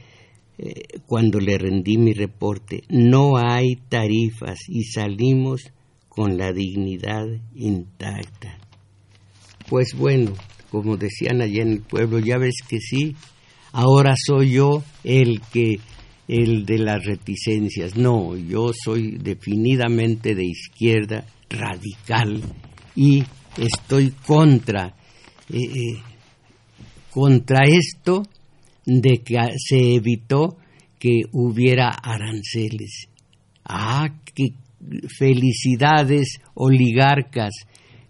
eh, 0.58 1.00
cuando 1.08 1.40
le 1.40 1.58
rendí 1.58 1.98
mi 1.98 2.14
reporte, 2.14 2.84
no 2.90 3.38
hay 3.38 3.76
tarifas 3.90 4.60
y 4.68 4.84
salimos 4.84 5.72
con 6.10 6.38
la 6.38 6.52
dignidad 6.54 7.26
intacta. 7.56 8.60
Pues 9.68 9.96
bueno, 9.98 10.34
como 10.70 10.98
decían 10.98 11.42
allá 11.42 11.64
en 11.64 11.72
el 11.72 11.82
pueblo, 11.82 12.20
ya 12.20 12.38
ves 12.38 12.58
que 12.68 12.80
sí, 12.80 13.16
ahora 13.72 14.14
soy 14.16 14.52
yo 14.52 14.84
el 15.04 15.42
que 15.52 15.80
el 16.28 16.66
de 16.66 16.78
las 16.78 17.04
reticencias. 17.04 17.96
No, 17.98 18.36
yo 18.36 18.72
soy 18.74 19.18
definidamente 19.18 20.36
de 20.36 20.46
izquierda, 20.46 21.26
radical, 21.50 22.42
y 22.96 23.24
estoy 23.58 24.12
contra, 24.26 24.96
eh, 25.50 25.98
contra 27.14 27.66
esto 27.66 28.24
de 28.86 29.24
que 29.24 29.38
se 29.58 29.96
evitó 29.96 30.58
que 31.00 31.22
hubiera 31.32 31.90
aranceles. 31.90 33.08
Ah, 33.66 34.10
qué 34.34 34.54
felicidades, 35.18 36.40
oligarcas. 36.54 37.54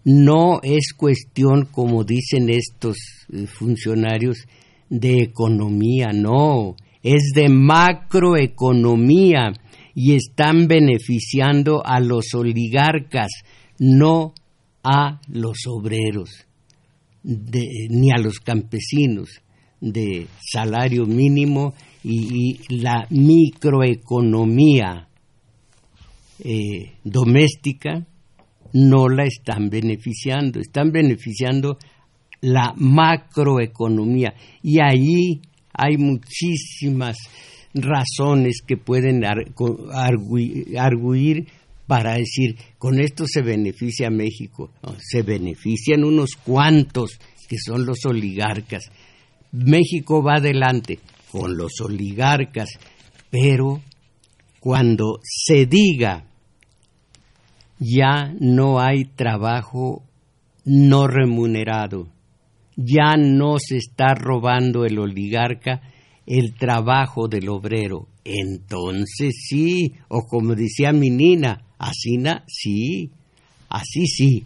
No 0.04 0.60
es 0.62 0.92
cuestión, 0.96 1.66
como 1.70 2.04
dicen 2.04 2.50
estos 2.50 2.96
eh, 3.32 3.46
funcionarios, 3.46 4.46
de 4.90 5.22
economía, 5.22 6.08
no 6.12 6.74
es 7.02 7.32
de 7.34 7.48
macroeconomía 7.48 9.54
y 9.94 10.14
están 10.14 10.68
beneficiando 10.68 11.82
a 11.84 12.00
los 12.00 12.34
oligarcas, 12.34 13.30
no 13.78 14.34
a 14.82 15.20
los 15.28 15.66
obreros, 15.66 16.46
ni 17.24 18.12
a 18.12 18.18
los 18.18 18.38
campesinos 18.38 19.42
de 19.80 20.28
salario 20.40 21.06
mínimo 21.06 21.74
y, 22.02 22.60
la 22.76 23.06
microeconomía 23.10 25.08
eh, 26.38 26.92
doméstica 27.02 28.06
no 28.74 29.08
la 29.08 29.24
están 29.24 29.70
beneficiando, 29.70 30.60
están 30.60 30.90
beneficiando 30.90 31.78
la 32.40 32.74
macroeconomía. 32.76 34.34
Y 34.62 34.80
ahí 34.80 35.40
hay 35.72 35.96
muchísimas 35.96 37.16
razones 37.72 38.60
que 38.66 38.76
pueden 38.76 39.24
arguir 39.24 41.46
para 41.86 42.14
decir, 42.14 42.56
con 42.78 43.00
esto 43.00 43.24
se 43.26 43.42
beneficia 43.42 44.10
México. 44.10 44.70
se 44.98 45.22
benefician 45.22 46.04
unos 46.04 46.36
cuantos 46.36 47.18
que 47.48 47.56
son 47.58 47.84
los 47.84 48.04
oligarcas. 48.06 48.90
México 49.52 50.22
va 50.22 50.36
adelante 50.36 50.98
con 51.30 51.56
los 51.56 51.80
oligarcas, 51.80 52.70
pero 53.30 53.82
cuando 54.60 55.20
se 55.22 55.66
diga 55.66 56.24
ya 57.78 58.32
no 58.40 58.80
hay 58.80 59.04
trabajo 59.04 60.04
no 60.64 61.06
remunerado, 61.06 62.08
ya 62.76 63.16
no 63.18 63.58
se 63.58 63.76
está 63.76 64.14
robando 64.14 64.84
el 64.84 64.98
oligarca 64.98 65.82
el 66.26 66.54
trabajo 66.54 67.28
del 67.28 67.48
obrero. 67.48 68.08
Entonces 68.24 69.34
sí, 69.48 69.92
o 70.08 70.26
como 70.26 70.54
decía 70.54 70.92
mi 70.92 71.10
nina, 71.10 71.66
así 71.78 72.16
sí, 72.46 73.10
así 73.68 74.06
sí. 74.06 74.44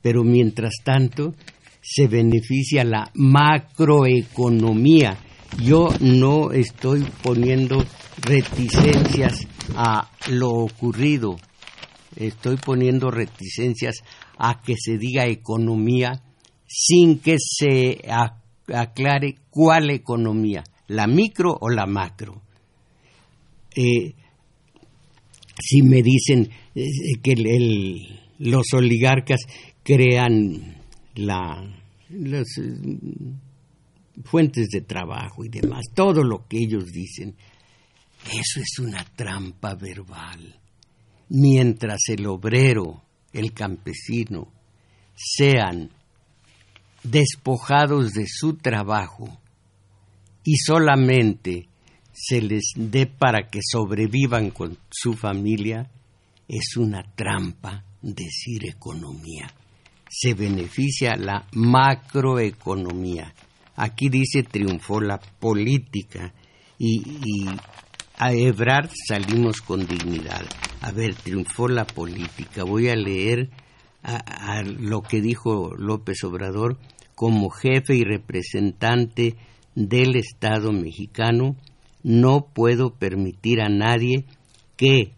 Pero 0.00 0.22
mientras 0.22 0.74
tanto 0.84 1.34
se 1.82 2.06
beneficia 2.06 2.84
la 2.84 3.10
macroeconomía. 3.14 5.18
Yo 5.62 5.88
no 6.00 6.52
estoy 6.52 7.04
poniendo 7.22 7.84
reticencias 8.18 9.46
a 9.74 10.10
lo 10.30 10.50
ocurrido, 10.50 11.36
estoy 12.16 12.56
poniendo 12.56 13.10
reticencias 13.10 14.02
a 14.36 14.60
que 14.60 14.74
se 14.76 14.98
diga 14.98 15.26
economía 15.26 16.22
sin 16.66 17.20
que 17.20 17.36
se 17.38 17.98
aclare 18.74 19.36
cuál 19.48 19.90
economía, 19.90 20.64
la 20.86 21.06
micro 21.06 21.56
o 21.58 21.70
la 21.70 21.86
macro. 21.86 22.42
Eh, 23.80 24.12
si 25.60 25.82
me 25.82 26.02
dicen 26.02 26.50
eh, 26.74 26.88
que 27.22 27.36
los 28.40 28.72
oligarcas 28.72 29.42
crean 29.84 30.82
la, 31.14 31.64
fuentes 34.24 34.68
de 34.70 34.80
trabajo 34.80 35.44
y 35.44 35.48
demás, 35.48 35.84
todo 35.94 36.24
lo 36.24 36.48
que 36.48 36.58
ellos 36.58 36.86
dicen, 36.86 37.36
eso 38.26 38.60
es 38.60 38.80
una 38.80 39.04
trampa 39.14 39.76
verbal. 39.76 40.58
Mientras 41.28 42.00
el 42.08 42.26
obrero, 42.26 43.04
el 43.32 43.52
campesino, 43.52 44.50
sean 45.14 45.90
despojados 47.04 48.10
de 48.12 48.26
su 48.26 48.54
trabajo 48.54 49.38
y 50.42 50.56
solamente 50.56 51.67
se 52.20 52.42
les 52.42 52.72
dé 52.74 53.06
para 53.06 53.48
que 53.48 53.60
sobrevivan 53.62 54.50
con 54.50 54.76
su 54.90 55.14
familia, 55.14 55.88
es 56.48 56.76
una 56.76 57.04
trampa 57.14 57.84
decir 58.02 58.66
economía. 58.66 59.46
Se 60.10 60.34
beneficia 60.34 61.16
la 61.16 61.46
macroeconomía. 61.52 63.32
Aquí 63.76 64.08
dice 64.08 64.42
triunfó 64.42 65.00
la 65.00 65.18
política 65.18 66.34
y, 66.76 67.46
a 68.16 68.32
Ebrard 68.32 68.90
salimos 69.06 69.60
con 69.60 69.86
dignidad. 69.86 70.44
A 70.80 70.90
ver, 70.90 71.14
triunfó 71.14 71.68
la 71.68 71.84
política. 71.84 72.64
Voy 72.64 72.88
a 72.88 72.96
leer 72.96 73.50
a, 74.02 74.62
lo 74.62 75.02
que 75.02 75.20
dijo 75.20 75.72
López 75.76 76.24
Obrador 76.24 76.78
como 77.14 77.50
jefe 77.50 77.94
y 77.94 78.02
representante 78.02 79.36
del 79.76 80.16
Estado 80.16 80.72
mexicano. 80.72 81.54
No 82.02 82.46
puedo 82.52 82.94
permitir 82.94 83.60
a 83.60 83.68
nadie 83.68 84.24
que 84.76 85.12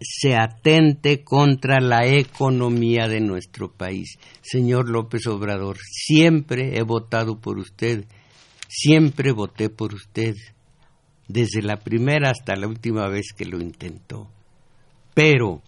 se 0.00 0.36
atente 0.36 1.24
contra 1.24 1.80
la 1.80 2.06
economía 2.06 3.08
de 3.08 3.20
nuestro 3.20 3.72
país. 3.72 4.18
Señor 4.42 4.88
López 4.88 5.26
Obrador, 5.26 5.78
siempre 5.78 6.78
he 6.78 6.82
votado 6.82 7.40
por 7.40 7.58
usted, 7.58 8.04
siempre 8.68 9.32
voté 9.32 9.70
por 9.70 9.94
usted, 9.94 10.34
desde 11.26 11.62
la 11.62 11.78
primera 11.78 12.30
hasta 12.30 12.56
la 12.56 12.68
última 12.68 13.08
vez 13.08 13.32
que 13.36 13.46
lo 13.46 13.58
intentó. 13.58 14.28
Pero 15.14 15.62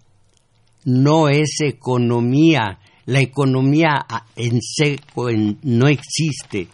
no 0.85 1.29
es 1.29 1.61
economía, 1.61 2.79
la 3.07 3.21
economía 3.21 4.07
en 4.37 4.61
seco 4.61 5.29
no 5.63 5.89
existe 5.89 6.69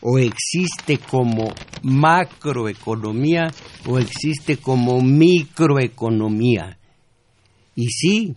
o 0.00 0.18
existe 0.18 0.98
como 0.98 1.52
macroeconomía 1.82 3.52
o 3.86 3.98
existe 3.98 4.58
como 4.58 5.00
microeconomía. 5.00 6.78
Y 7.74 7.88
sí, 7.88 8.34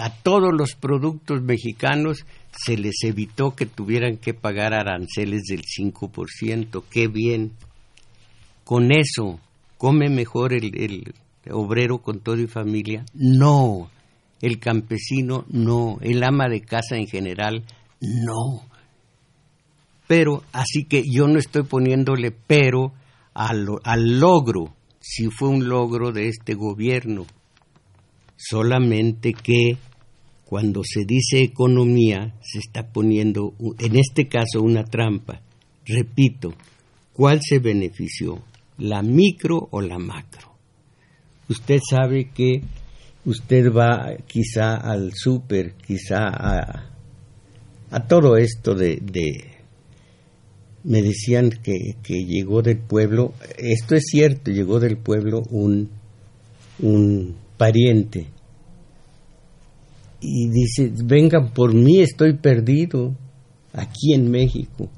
a 0.00 0.10
todos 0.22 0.52
los 0.52 0.74
productos 0.74 1.42
mexicanos 1.42 2.24
se 2.50 2.76
les 2.76 3.02
evitó 3.04 3.54
que 3.54 3.66
tuvieran 3.66 4.16
que 4.16 4.34
pagar 4.34 4.74
aranceles 4.74 5.44
del 5.44 5.62
5%. 5.62 6.82
¡Qué 6.90 7.08
bien! 7.08 7.52
Con 8.64 8.92
eso, 8.92 9.40
¿come 9.76 10.08
mejor 10.08 10.52
el, 10.52 10.76
el 10.76 11.14
obrero 11.50 11.98
con 11.98 12.20
todo 12.20 12.38
y 12.38 12.46
familia? 12.46 13.04
No. 13.14 13.90
El 14.40 14.58
campesino, 14.58 15.44
no. 15.48 15.98
El 16.00 16.22
ama 16.22 16.48
de 16.48 16.60
casa 16.60 16.96
en 16.96 17.06
general, 17.06 17.64
no 18.00 18.68
pero 20.08 20.42
así 20.52 20.84
que 20.84 21.04
yo 21.06 21.28
no 21.28 21.38
estoy 21.38 21.64
poniéndole 21.64 22.32
pero 22.32 22.94
al, 23.34 23.66
logro, 24.18 24.74
si 24.98 25.28
fue 25.28 25.50
un 25.50 25.68
logro 25.68 26.10
de 26.10 26.28
este 26.28 26.54
gobierno, 26.54 27.26
solamente 28.36 29.34
que 29.34 29.76
cuando 30.44 30.82
se 30.82 31.04
dice 31.04 31.42
economía 31.42 32.34
se 32.40 32.58
está 32.58 32.90
poniendo, 32.90 33.54
en 33.78 33.96
este 33.96 34.28
caso, 34.28 34.62
una 34.62 34.82
trampa. 34.82 35.42
Repito, 35.84 36.54
¿cuál 37.12 37.40
se 37.42 37.58
benefició? 37.58 38.42
¿La 38.78 39.02
micro 39.02 39.68
o 39.70 39.82
la 39.82 39.98
macro? 39.98 40.54
Usted 41.50 41.80
sabe 41.88 42.30
que 42.30 42.62
usted 43.26 43.70
va 43.70 44.16
quizá 44.26 44.76
al 44.76 45.12
súper, 45.14 45.74
quizá 45.74 46.28
a, 46.28 46.90
a 47.90 48.06
todo 48.06 48.38
esto 48.38 48.74
de 48.74 49.57
me 50.84 51.02
decían 51.02 51.50
que, 51.62 51.96
llegó 52.06 52.62
del 52.62 52.78
pueblo, 52.78 53.34
esto 53.56 53.94
es 53.94 54.04
cierto, 54.10 54.50
llegó 54.50 54.80
del 54.80 54.96
pueblo 54.96 55.42
un, 55.50 55.90
un 56.80 57.36
pariente 57.56 58.28
y 60.20 60.48
dice, 60.48 60.92
vengan 61.04 61.52
por 61.52 61.74
mí, 61.74 62.00
estoy 62.00 62.34
perdido 62.34 63.14
aquí 63.72 64.14
en 64.14 64.30
México. 64.30 64.88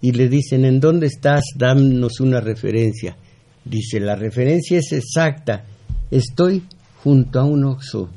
Y 0.00 0.12
le 0.12 0.28
dicen, 0.28 0.64
¿en 0.64 0.80
dónde 0.80 1.06
estás? 1.06 1.44
Dámonos 1.56 2.20
una 2.20 2.40
referencia. 2.40 3.16
Dice, 3.64 4.00
la 4.00 4.16
referencia 4.16 4.78
es 4.78 4.92
exacta, 4.92 5.64
estoy 6.10 6.62
junto 7.02 7.40
a 7.40 7.44
un 7.44 7.64
oxo. 7.64 8.10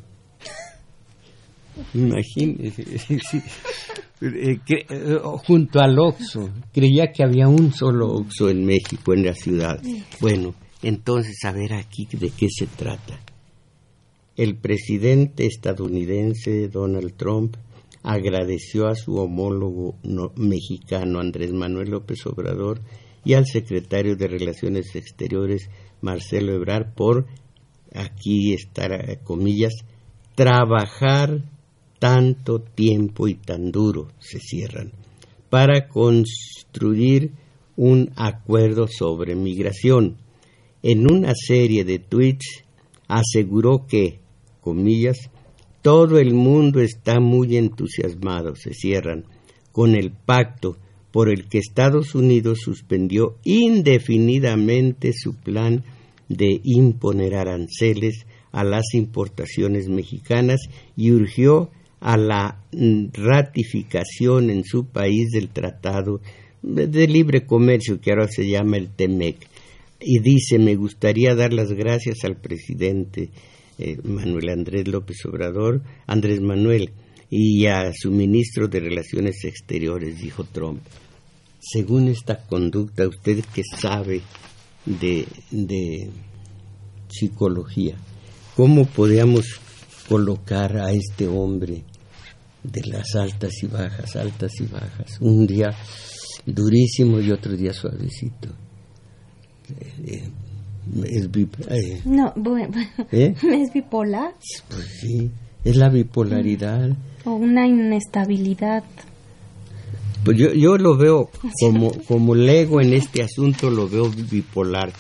Imagínese. 1.94 2.86
Eh, 4.20 4.60
eh, 4.68 5.20
junto 5.46 5.80
al 5.80 6.00
Oxo. 6.00 6.50
Creía 6.74 7.12
que 7.12 7.24
había 7.24 7.48
un 7.48 7.72
solo 7.72 8.08
Oxo 8.14 8.50
en 8.50 8.66
México, 8.66 9.14
en 9.14 9.26
la 9.26 9.34
ciudad. 9.34 9.82
Bueno, 10.20 10.56
entonces 10.82 11.38
a 11.44 11.52
ver 11.52 11.74
aquí 11.74 12.08
de 12.12 12.32
qué 12.32 12.48
se 12.50 12.68
trata. 12.68 13.20
El 14.36 14.56
presidente 14.58 15.46
estadounidense 15.46 16.68
Donald 16.68 17.16
Trump 17.16 17.58
agradeció 18.04 18.88
a 18.88 18.96
su 18.96 19.18
homólogo 19.18 19.96
mexicano 20.36 21.20
Andrés 21.20 21.52
Manuel 21.52 21.90
López 21.90 22.26
Obrador 22.26 22.82
y 23.26 23.34
al 23.34 23.46
secretario 23.46 24.16
de 24.16 24.28
Relaciones 24.28 24.96
Exteriores 24.96 25.70
Marcelo 26.02 26.54
Ebrard 26.54 26.94
por, 26.94 27.26
aquí 27.94 28.54
estar 28.54 29.22
comillas, 29.24 29.74
trabajar 30.36 31.42
tanto 32.00 32.60
tiempo 32.60 33.28
y 33.28 33.36
tan 33.36 33.72
duro 33.72 34.10
se 34.20 34.40
cierran 34.40 34.92
para 35.50 35.88
construir 35.88 37.32
un 37.76 38.12
acuerdo 38.16 38.88
sobre 38.88 39.36
migración. 39.36 40.18
En 40.84 41.12
una 41.12 41.34
serie 41.36 41.86
de 41.86 42.00
tweets 42.00 42.64
aseguró 43.08 43.86
que, 43.88 44.20
comillas, 44.62 45.18
todo 45.82 46.20
el 46.20 46.34
mundo 46.34 46.82
está 46.82 47.20
muy 47.20 47.56
entusiasmado, 47.56 48.56
se 48.56 48.74
cierran, 48.74 49.26
con 49.72 49.96
el 49.96 50.12
pacto 50.12 50.78
por 51.12 51.30
el 51.30 51.48
que 51.48 51.60
Estados 51.60 52.14
Unidos 52.16 52.60
suspendió 52.62 53.38
indefinidamente 53.44 55.14
su 55.14 55.36
plan 55.36 55.84
de 56.28 56.60
imponer 56.64 57.36
aranceles 57.36 58.26
a 58.52 58.64
las 58.64 58.94
importaciones 58.94 59.88
mexicanas 59.88 60.60
y 60.96 61.12
urgió 61.12 61.70
a 62.00 62.18
la 62.18 62.64
ratificación 63.14 64.50
en 64.50 64.64
su 64.64 64.86
país 64.86 65.30
del 65.32 65.50
Tratado 65.50 66.22
de 66.62 67.08
Libre 67.08 67.46
Comercio, 67.46 68.00
que 68.00 68.12
ahora 68.12 68.28
se 68.28 68.48
llama 68.48 68.78
el 68.78 68.90
TEMEC. 68.90 69.38
Y 70.00 70.20
dice, 70.20 70.60
me 70.60 70.76
gustaría 70.76 71.34
dar 71.34 71.54
las 71.54 71.72
gracias 71.72 72.24
al 72.24 72.36
presidente 72.36 73.30
eh, 73.80 73.98
Manuel 74.04 74.50
Andrés 74.50 74.88
López 74.88 75.18
Obrador, 75.26 75.82
Andrés 76.06 76.42
Manuel, 76.42 76.92
y 77.30 77.66
a 77.66 77.92
su 77.94 78.12
ministro 78.12 78.68
de 78.68 78.80
Relaciones 78.80 79.44
Exteriores, 79.44 80.20
dijo 80.20 80.46
Trump. 80.46 80.82
Según 81.60 82.08
esta 82.08 82.46
conducta, 82.46 83.08
usted 83.08 83.44
que 83.54 83.64
sabe 83.64 84.22
de, 84.86 85.28
de 85.52 86.10
psicología, 87.10 87.96
¿cómo 88.56 88.86
podríamos 88.86 89.60
colocar 90.08 90.78
a 90.78 90.92
este 90.92 91.28
hombre 91.28 91.84
de 92.64 92.82
las 92.86 93.16
altas 93.16 93.52
y 93.64 93.68
bajas, 93.68 94.16
altas 94.16 94.52
y 94.60 94.66
bajas. 94.66 95.20
Un 95.22 95.46
día 95.48 95.70
durísimo 96.46 97.20
y 97.20 97.32
otro 97.32 97.56
día 97.56 97.74
suavecito. 97.74 98.50
Eh, 100.10 100.30
es 101.04 101.30
eh, 101.70 102.02
no, 102.06 102.32
bueno, 102.36 102.74
¿eh? 103.12 103.36
¿es 103.52 103.74
bipolar? 103.74 104.34
Pues 104.70 105.00
sí, 105.02 105.30
es 105.64 105.76
la 105.76 105.90
bipolaridad. 105.90 106.92
O 107.26 107.32
una 107.32 107.68
inestabilidad. 107.68 108.84
Pues 110.24 110.38
yo, 110.38 110.54
yo 110.54 110.78
lo 110.78 110.98
veo 110.98 111.30
como, 111.60 111.92
como 112.08 112.36
lego 112.36 112.82
en 112.82 112.94
este 112.94 113.24
asunto, 113.24 113.70
lo 113.70 113.90
veo 113.90 114.10
bipolar, 114.10 114.92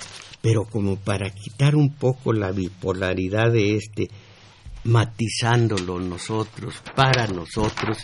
pero 0.42 0.66
como 0.66 0.98
para 0.98 1.30
quitar 1.30 1.76
un 1.76 1.94
poco 1.94 2.34
la 2.34 2.52
bipolaridad 2.52 3.52
de 3.52 3.78
este, 3.78 4.10
matizándolo 4.88 6.00
nosotros, 6.00 6.82
para 6.96 7.28
nosotros, 7.28 7.98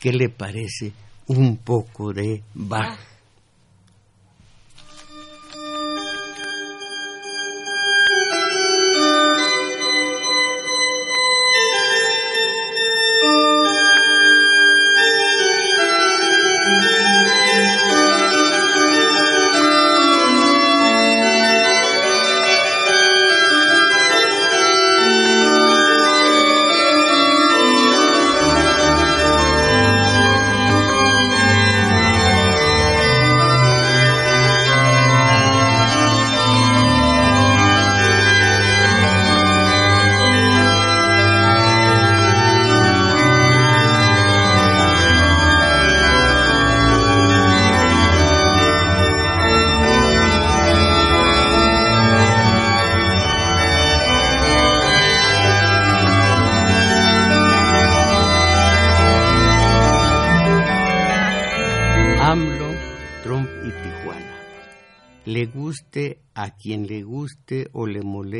¿qué 0.00 0.12
le 0.12 0.28
parece 0.28 0.92
un 1.26 1.58
poco 1.58 2.12
de 2.12 2.42
Bach? 2.54 2.98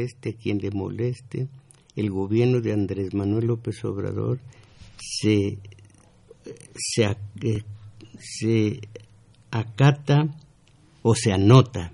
Moleste 0.04 0.30
a 0.30 0.32
quien 0.34 0.58
le 0.58 0.70
moleste, 0.70 1.48
el 1.96 2.10
gobierno 2.10 2.60
de 2.60 2.72
Andrés 2.72 3.14
Manuel 3.14 3.46
López 3.46 3.84
Obrador 3.84 4.38
se, 4.98 5.58
se, 6.76 7.04
eh, 7.04 7.62
se 8.18 8.80
acata 9.50 10.28
o 11.02 11.14
se 11.14 11.32
anota 11.32 11.92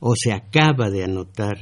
o 0.00 0.14
se 0.16 0.32
acaba 0.32 0.90
de 0.90 1.04
anotar 1.04 1.58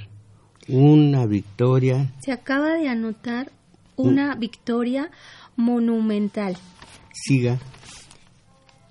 una 0.68 1.26
victoria. 1.26 2.12
Se 2.20 2.32
acaba 2.32 2.74
de 2.74 2.88
anotar 2.88 3.50
una 3.96 4.34
victoria 4.34 5.10
monumental. 5.56 6.56
Siga. 7.12 7.58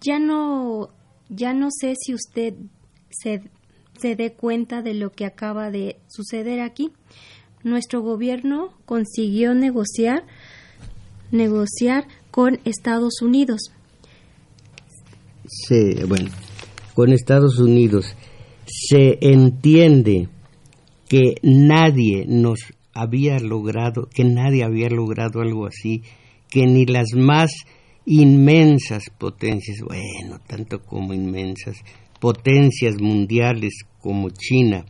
Ya 0.01 0.19
no, 0.19 0.89
ya 1.29 1.53
no 1.53 1.69
sé 1.69 1.93
si 1.95 2.13
usted 2.13 2.55
se, 3.09 3.41
se 3.99 4.15
dé 4.15 4.33
cuenta 4.33 4.81
de 4.81 4.93
lo 4.93 5.11
que 5.11 5.25
acaba 5.25 5.71
de 5.71 5.97
suceder 6.07 6.61
aquí. 6.61 6.91
Nuestro 7.63 8.01
gobierno 8.01 8.73
consiguió 8.85 9.53
negociar, 9.53 10.23
negociar 11.31 12.07
con 12.31 12.59
Estados 12.65 13.21
Unidos. 13.21 13.71
Sí, 15.47 15.95
bueno, 16.07 16.29
con 16.93 17.11
Estados 17.11 17.59
Unidos 17.59 18.15
se 18.65 19.17
entiende 19.21 20.29
que 21.07 21.35
nadie 21.43 22.25
nos 22.27 22.59
había 22.93 23.39
logrado, 23.39 24.07
que 24.13 24.23
nadie 24.23 24.63
había 24.63 24.89
logrado 24.89 25.41
algo 25.41 25.67
así, 25.67 26.03
que 26.49 26.65
ni 26.65 26.85
las 26.85 27.13
más 27.13 27.51
inmensas 28.05 29.03
potencias, 29.17 29.79
bueno, 29.81 30.39
tanto 30.47 30.83
como 30.83 31.13
inmensas, 31.13 31.77
potencias 32.25 32.99
mundiales 32.99 33.85
como 34.01 34.31
China 34.31 34.83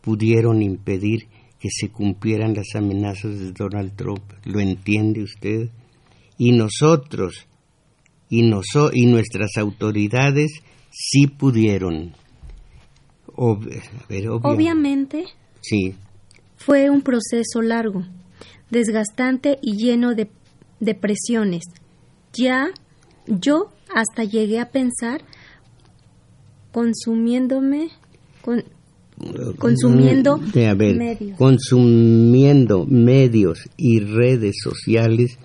pudieron 0.00 0.62
impedir 0.62 1.28
que 1.58 1.68
se 1.70 1.90
cumplieran 1.90 2.54
las 2.54 2.74
amenazas 2.74 3.38
de 3.38 3.52
Donald 3.52 3.94
Trump. 3.96 4.22
¿Lo 4.46 4.60
entiende 4.60 5.22
usted? 5.22 5.68
Y 6.38 6.52
nosotros 6.52 7.46
y, 8.30 8.40
y 8.40 9.06
nuestras 9.06 9.58
autoridades 9.58 10.52
sí 10.90 11.26
pudieron. 11.26 12.14
obviamente. 13.36 15.26
Sí. 15.60 15.96
Fue 16.56 16.88
un 16.88 17.02
proceso 17.02 17.60
largo, 17.60 18.06
desgastante 18.70 19.58
y 19.60 19.76
lleno 19.76 20.14
de, 20.14 20.30
de 20.80 20.94
presiones. 20.94 21.64
Ya 22.32 22.70
yo 23.26 23.70
hasta 23.94 24.24
llegué 24.24 24.60
a 24.60 24.70
pensar 24.70 25.20
consumiéndome 26.72 27.88
con, 28.42 28.64
consumiendo 29.58 30.38
medios. 30.38 31.36
consumiendo 31.36 32.86
medios 32.86 33.68
y 33.76 34.00
redes 34.00 34.56
sociales 34.62 35.38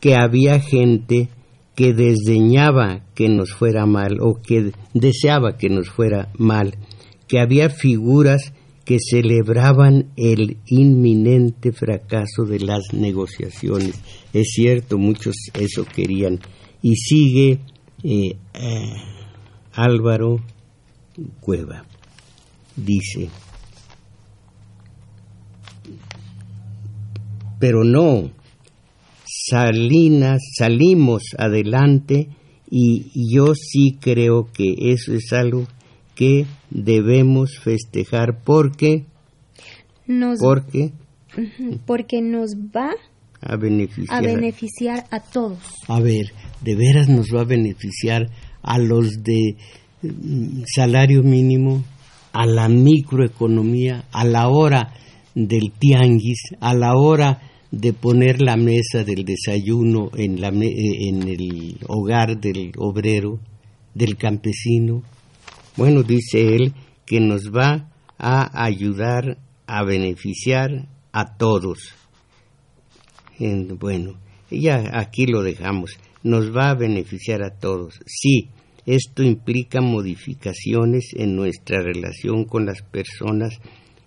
que 0.00 0.14
había 0.14 0.60
gente 0.60 1.28
que 1.74 1.92
desdeñaba 1.92 3.04
que 3.14 3.28
nos 3.28 3.52
fuera 3.52 3.86
mal 3.86 4.18
o 4.20 4.40
que 4.40 4.72
deseaba 4.92 5.56
que 5.56 5.68
nos 5.68 5.88
fuera 5.88 6.30
mal, 6.38 6.76
que 7.26 7.40
había 7.40 7.70
figuras 7.70 8.52
que 8.84 8.98
celebraban 9.00 10.10
el 10.16 10.58
inminente 10.66 11.72
fracaso 11.72 12.44
de 12.44 12.60
las 12.60 12.92
negociaciones. 12.92 13.98
Es 14.32 14.48
cierto, 14.54 14.98
muchos 14.98 15.34
eso 15.54 15.84
querían. 15.86 16.38
Y 16.82 16.96
sigue 16.96 17.60
eh, 18.02 18.36
eh, 18.52 18.92
Álvaro 19.72 20.40
Cueva. 21.40 21.84
Dice, 22.76 23.28
pero 27.58 27.84
no, 27.84 28.30
Salinas, 29.24 30.40
salimos 30.58 31.22
adelante 31.38 32.28
y 32.70 33.32
yo 33.32 33.54
sí 33.54 33.96
creo 34.00 34.50
que 34.52 34.74
eso 34.92 35.14
es 35.14 35.32
algo 35.32 35.66
que 36.14 36.46
debemos 36.70 37.58
festejar 37.62 38.42
porque 38.44 39.04
nos, 40.06 40.40
porque 40.40 40.92
porque 41.86 42.22
nos 42.22 42.54
va 42.54 42.90
a 43.40 43.56
beneficiar. 43.56 44.18
a 44.18 44.20
beneficiar 44.20 45.06
a 45.10 45.20
todos. 45.20 45.58
A 45.88 46.00
ver, 46.00 46.32
de 46.62 46.76
veras 46.76 47.08
nos 47.08 47.26
va 47.34 47.42
a 47.42 47.44
beneficiar 47.44 48.26
a 48.62 48.78
los 48.78 49.22
de 49.22 49.56
salario 50.66 51.22
mínimo, 51.22 51.84
a 52.32 52.46
la 52.46 52.68
microeconomía, 52.68 54.04
a 54.12 54.24
la 54.24 54.48
hora 54.48 54.92
del 55.34 55.72
tianguis, 55.78 56.40
a 56.60 56.74
la 56.74 56.96
hora 56.96 57.40
de 57.70 57.92
poner 57.92 58.40
la 58.40 58.56
mesa 58.56 59.04
del 59.04 59.24
desayuno 59.24 60.10
en, 60.16 60.40
la, 60.40 60.48
en 60.48 61.28
el 61.28 61.78
hogar 61.88 62.38
del 62.40 62.72
obrero, 62.76 63.40
del 63.94 64.16
campesino, 64.16 65.02
bueno, 65.76 66.02
dice 66.02 66.54
él 66.54 66.72
que 67.04 67.20
nos 67.20 67.50
va 67.50 67.90
a 68.18 68.64
ayudar 68.64 69.38
a 69.66 69.82
beneficiar 69.82 70.88
a 71.12 71.36
todos. 71.36 71.94
bueno, 73.38 74.18
ya 74.50 74.90
aquí 74.92 75.26
lo 75.26 75.42
dejamos. 75.42 75.98
Nos 76.22 76.56
va 76.56 76.70
a 76.70 76.74
beneficiar 76.74 77.42
a 77.42 77.58
todos. 77.58 78.00
Sí, 78.06 78.50
esto 78.86 79.22
implica 79.22 79.80
modificaciones 79.80 81.10
en 81.14 81.36
nuestra 81.36 81.80
relación 81.80 82.44
con 82.44 82.66
las 82.66 82.82
personas 82.82 83.58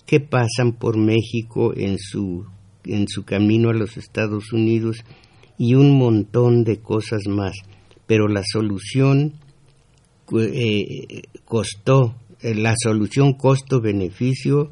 que 0.06 0.20
pasan 0.20 0.74
por 0.74 0.98
México 0.98 1.74
en 1.76 1.98
su, 1.98 2.46
en 2.86 3.08
su 3.08 3.24
camino 3.24 3.70
a 3.70 3.74
los 3.74 3.98
Estados 3.98 4.54
Unidos 4.54 5.04
y 5.58 5.74
un 5.74 5.98
montón 5.98 6.63
de 6.63 6.80
cosas 6.80 7.28
más. 7.28 7.54
Pero 8.06 8.28
la 8.28 8.44
solución 8.46 9.34
eh, 10.40 11.24
costó, 11.46 12.16
eh, 12.42 12.54
la 12.54 12.74
solución 12.78 13.34
costo-beneficio 13.34 14.72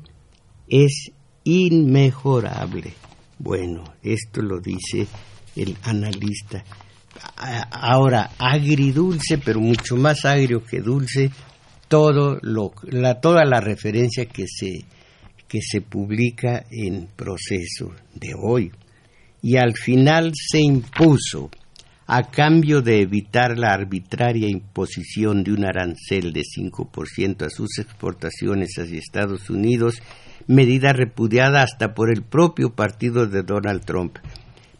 es 0.67 1.11
inmejorable. 1.43 2.93
Bueno, 3.39 3.83
esto 4.03 4.41
lo 4.41 4.59
dice 4.59 5.07
el 5.55 5.75
analista. 5.83 6.63
Ahora, 7.71 8.31
agridulce, 8.37 9.37
pero 9.37 9.59
mucho 9.59 9.95
más 9.95 10.25
agrio 10.25 10.63
que 10.63 10.81
dulce, 10.81 11.31
todo 11.87 12.39
lo, 12.41 12.73
la, 12.83 13.19
toda 13.19 13.45
la 13.45 13.59
referencia 13.61 14.25
que 14.25 14.45
se, 14.47 14.85
que 15.47 15.59
se 15.61 15.81
publica 15.81 16.65
en 16.71 17.07
proceso 17.15 17.93
de 18.13 18.33
hoy. 18.37 18.71
Y 19.41 19.57
al 19.57 19.73
final 19.75 20.31
se 20.33 20.59
impuso 20.59 21.51
a 22.07 22.29
cambio 22.29 22.81
de 22.81 23.01
evitar 23.01 23.57
la 23.57 23.73
arbitraria 23.73 24.47
imposición 24.47 25.43
de 25.43 25.53
un 25.53 25.65
arancel 25.65 26.33
de 26.33 26.41
5% 26.41 27.45
a 27.45 27.49
sus 27.49 27.79
exportaciones 27.79 28.75
hacia 28.77 28.99
Estados 28.99 29.49
Unidos, 29.49 30.01
medida 30.47 30.93
repudiada 30.93 31.63
hasta 31.63 31.93
por 31.95 32.11
el 32.11 32.23
propio 32.23 32.75
partido 32.75 33.25
de 33.25 33.41
Donald 33.41 33.85
Trump. 33.85 34.17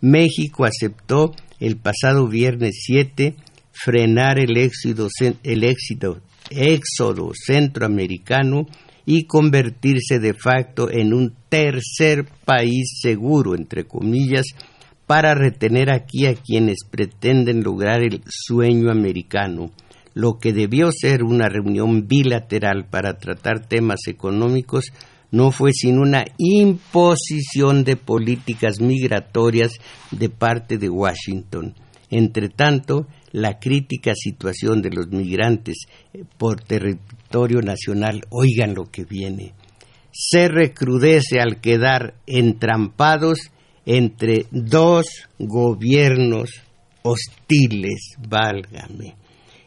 México 0.05 0.65
aceptó 0.65 1.31
el 1.59 1.77
pasado 1.77 2.27
viernes 2.27 2.83
7 2.85 3.35
frenar 3.71 4.37
el 4.37 4.55
éxodo, 4.55 5.07
el 5.41 5.63
éxodo 6.51 7.31
centroamericano 7.33 8.67
y 9.07 9.23
convertirse 9.25 10.19
de 10.19 10.35
facto 10.35 10.91
en 10.91 11.11
un 11.11 11.33
tercer 11.49 12.27
país 12.45 12.99
seguro, 13.01 13.55
entre 13.55 13.85
comillas, 13.85 14.45
para 15.07 15.33
retener 15.33 15.91
aquí 15.91 16.27
a 16.27 16.35
quienes 16.35 16.85
pretenden 16.87 17.63
lograr 17.63 18.03
el 18.03 18.21
sueño 18.27 18.91
americano. 18.91 19.71
Lo 20.13 20.37
que 20.37 20.53
debió 20.53 20.91
ser 20.91 21.23
una 21.23 21.49
reunión 21.49 22.07
bilateral 22.07 22.85
para 22.91 23.17
tratar 23.17 23.67
temas 23.67 24.01
económicos 24.05 24.91
no 25.35 25.51
fue 25.51 25.73
sino 25.73 26.01
una 26.01 26.23
imposición 26.37 27.83
de 27.83 27.97
políticas 27.97 28.79
migratorias 28.79 29.73
de 30.11 30.29
parte 30.29 30.77
de 30.77 30.89
Washington. 30.89 31.75
Entre 32.09 32.47
tanto, 32.47 33.05
la 33.33 33.59
crítica 33.59 34.13
situación 34.15 34.81
de 34.81 34.91
los 34.91 35.09
migrantes 35.09 35.87
eh, 36.13 36.23
por 36.37 36.61
territorio 36.61 37.61
nacional, 37.61 38.21
oigan 38.29 38.75
lo 38.75 38.85
que 38.85 39.03
viene, 39.03 39.51
se 40.13 40.47
recrudece 40.47 41.41
al 41.41 41.59
quedar 41.59 42.15
entrampados 42.27 43.51
entre 43.85 44.45
dos 44.51 45.05
gobiernos 45.37 46.49
hostiles, 47.01 48.15
válgame. 48.25 49.15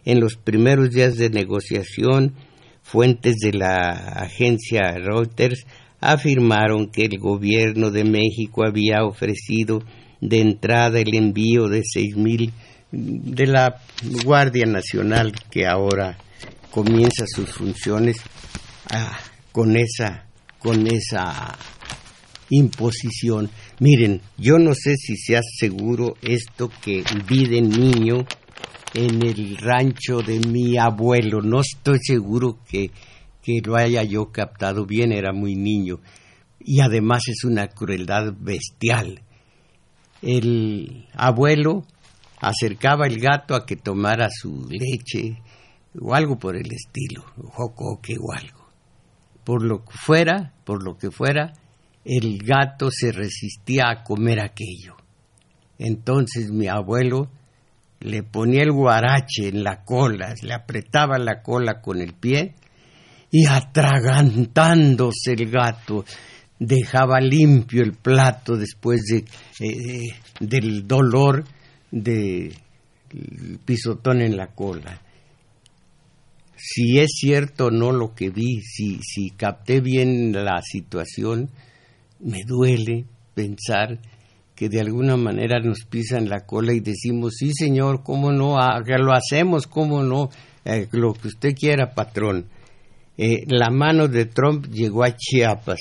En 0.07 0.19
los 0.21 0.37
primeros 0.37 0.89
días 0.93 1.19
de 1.19 1.29
negociación, 1.29 2.33
fuentes 2.91 3.37
de 3.37 3.53
la 3.53 3.91
agencia 3.91 4.93
Reuters 4.93 5.67
afirmaron 6.01 6.91
que 6.91 7.05
el 7.05 7.19
gobierno 7.19 7.91
de 7.91 8.05
México 8.05 8.65
había 8.65 9.05
ofrecido 9.05 9.83
de 10.21 10.41
entrada 10.41 10.99
el 10.99 11.15
envío 11.15 11.69
de 11.69 11.83
seis 11.85 12.17
mil 12.17 12.53
de 12.91 13.47
la 13.47 13.83
Guardia 14.25 14.67
Nacional 14.67 15.33
que 15.51 15.67
ahora 15.67 16.17
comienza 16.71 17.27
sus 17.27 17.51
funciones. 17.51 18.17
Ah, 18.91 19.19
con 19.53 19.77
esa, 19.77 20.25
con 20.59 20.87
esa 20.87 21.59
imposición. 22.51 23.51
Miren, 23.81 24.21
yo 24.37 24.59
no 24.59 24.73
sé 24.73 24.95
si 24.97 25.17
sea 25.17 25.41
seguro 25.43 26.15
esto 26.23 26.71
que 26.83 27.03
vi 27.29 27.47
de 27.47 27.61
niño 27.61 28.25
en 28.95 29.23
el 29.23 29.57
rancho 29.59 30.23
de 30.23 30.41
mi 30.41 30.79
abuelo. 30.79 31.41
No 31.41 31.61
estoy 31.61 31.99
seguro 32.01 32.59
que, 32.69 32.91
que 33.43 33.61
lo 33.65 33.77
haya 33.77 34.03
yo 34.03 34.31
captado 34.33 34.87
bien, 34.87 35.13
era 35.13 35.33
muy 35.33 35.55
niño. 35.55 36.01
Y 36.61 36.81
además 36.81 37.23
es 37.29 37.45
una 37.45 37.69
crueldad 37.69 38.35
bestial. 38.39 39.23
El 40.23 41.07
abuelo 41.15 41.85
acercaba 42.41 43.07
el 43.07 43.21
gato 43.21 43.55
a 43.55 43.65
que 43.65 43.77
tomara 43.77 44.29
su 44.31 44.69
leche 44.69 45.41
o 46.01 46.15
algo 46.15 46.39
por 46.39 46.57
el 46.57 46.71
estilo, 46.73 47.25
jocoque 47.37 48.15
o 48.21 48.33
algo. 48.33 48.69
Por 49.45 49.63
lo 49.63 49.85
que 49.85 49.97
fuera, 49.97 50.55
por 50.65 50.83
lo 50.83 50.97
que 50.97 51.11
fuera, 51.11 51.55
el 52.05 52.39
gato 52.39 52.91
se 52.91 53.13
resistía 53.13 53.91
a 53.91 54.03
comer 54.03 54.41
aquello. 54.41 54.97
Entonces 55.79 56.51
mi 56.51 56.67
abuelo 56.67 57.31
le 58.01 58.23
ponía 58.23 58.63
el 58.63 58.73
guarache 58.73 59.49
en 59.49 59.65
la 59.65 59.85
cola, 59.85 60.35
le 60.43 60.55
apretaba 60.55 61.19
la 61.19 61.43
cola 61.43 61.81
con 61.81 62.01
el 62.01 62.15
pie 62.15 62.55
y 63.31 63.47
atragantándose 63.47 65.33
el 65.33 65.51
gato 65.51 66.05
dejaba 66.59 67.21
limpio 67.21 67.83
el 67.83 67.93
plato 67.93 68.57
después 68.57 69.03
de, 69.03 69.25
eh, 69.65 70.15
del 70.41 70.87
dolor 70.87 71.45
de 71.91 72.53
pisotón 73.65 74.21
en 74.23 74.37
la 74.37 74.49
cola. 74.49 75.01
Si 76.57 76.99
es 76.99 77.11
cierto 77.21 77.67
o 77.67 77.71
no 77.71 77.93
lo 77.93 78.15
que 78.15 78.31
vi, 78.31 78.61
si, 78.63 78.99
si 79.01 79.31
capté 79.31 79.81
bien 79.81 80.33
la 80.33 80.61
situación, 80.63 81.51
me 82.19 82.43
duele 82.45 83.05
pensar 83.35 84.01
que 84.59 84.69
de 84.69 84.81
alguna 84.81 85.17
manera 85.17 85.61
nos 85.61 85.85
pisan 85.85 86.29
la 86.29 86.41
cola 86.41 86.73
y 86.73 86.81
decimos, 86.81 87.37
sí 87.39 87.53
señor, 87.55 88.03
cómo 88.03 88.33
no, 88.33 88.57
lo 88.57 89.13
hacemos, 89.13 89.69
cómo 89.69 90.03
no, 90.03 90.31
eh, 90.65 90.89
lo 90.91 91.13
que 91.13 91.29
usted 91.29 91.55
quiera, 91.55 91.95
patrón. 91.95 92.47
Eh, 93.17 93.45
la 93.47 93.71
mano 93.71 94.09
de 94.09 94.25
Trump 94.25 94.67
llegó 94.67 95.05
a 95.05 95.15
Chiapas 95.17 95.79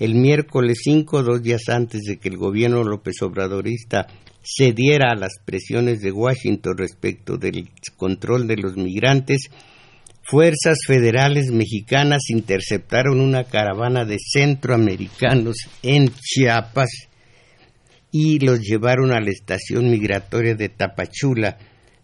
el 0.00 0.16
miércoles 0.16 0.80
5, 0.82 1.22
dos 1.22 1.40
días 1.40 1.68
antes 1.68 2.00
de 2.00 2.18
que 2.18 2.30
el 2.30 2.36
gobierno 2.36 2.82
López 2.82 3.22
Obradorista 3.22 4.08
cediera 4.42 5.12
a 5.12 5.16
las 5.16 5.34
presiones 5.44 6.00
de 6.00 6.10
Washington 6.10 6.78
respecto 6.78 7.36
del 7.36 7.68
control 7.96 8.48
de 8.48 8.56
los 8.56 8.76
migrantes, 8.76 9.50
fuerzas 10.24 10.78
federales 10.84 11.52
mexicanas 11.52 12.22
interceptaron 12.30 13.20
una 13.20 13.44
caravana 13.44 14.04
de 14.04 14.16
centroamericanos 14.18 15.56
en 15.82 16.08
Chiapas 16.08 17.09
y 18.12 18.38
los 18.40 18.60
llevaron 18.60 19.12
a 19.12 19.20
la 19.20 19.30
estación 19.30 19.90
migratoria 19.90 20.54
de 20.54 20.68
Tapachula, 20.68 21.58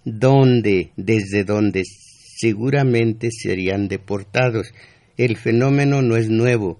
donde 0.05 0.91
desde 0.97 1.45
donde 1.45 1.83
seguramente 1.85 3.31
serían 3.31 3.89
deportados. 3.89 4.73
El 5.17 5.37
fenómeno 5.37 6.03
no 6.03 6.17
es 6.17 6.29
nuevo. 6.29 6.79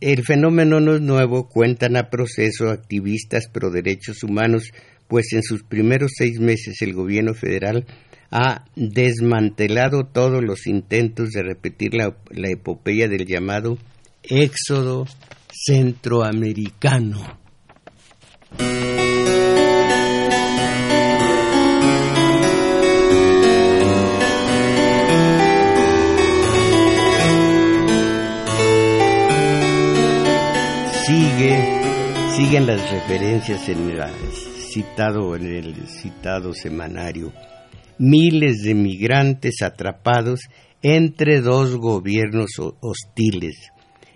El 0.00 0.24
fenómeno 0.24 0.80
no 0.80 0.96
es 0.96 1.00
nuevo, 1.00 1.48
cuentan 1.48 1.96
a 1.96 2.10
proceso 2.10 2.70
activistas 2.70 3.46
pro 3.52 3.70
derechos 3.70 4.24
humanos, 4.24 4.72
pues 5.06 5.32
en 5.32 5.44
sus 5.44 5.62
primeros 5.62 6.12
seis 6.16 6.40
meses 6.40 6.82
el 6.82 6.92
gobierno 6.92 7.34
federal 7.34 7.86
ha 8.32 8.64
desmantelado 8.74 10.06
todos 10.06 10.42
los 10.42 10.66
intentos 10.66 11.30
de 11.30 11.42
repetir 11.42 11.94
la, 11.94 12.16
la 12.30 12.48
epopeya 12.48 13.06
del 13.06 13.26
llamado 13.26 13.78
éxodo 14.22 15.06
centroamericano. 15.52 17.41
Siguen 32.36 32.66
las 32.66 32.90
referencias 32.90 33.68
en 33.68 33.90
el 33.90 34.02
citado, 34.72 35.36
en 35.36 35.46
el 35.46 35.74
citado 35.88 36.52
semanario. 36.52 37.32
Miles 37.98 38.62
de 38.62 38.74
migrantes 38.74 39.62
atrapados 39.62 40.40
entre 40.82 41.40
dos 41.40 41.76
gobiernos 41.76 42.50
hostiles. 42.80 43.71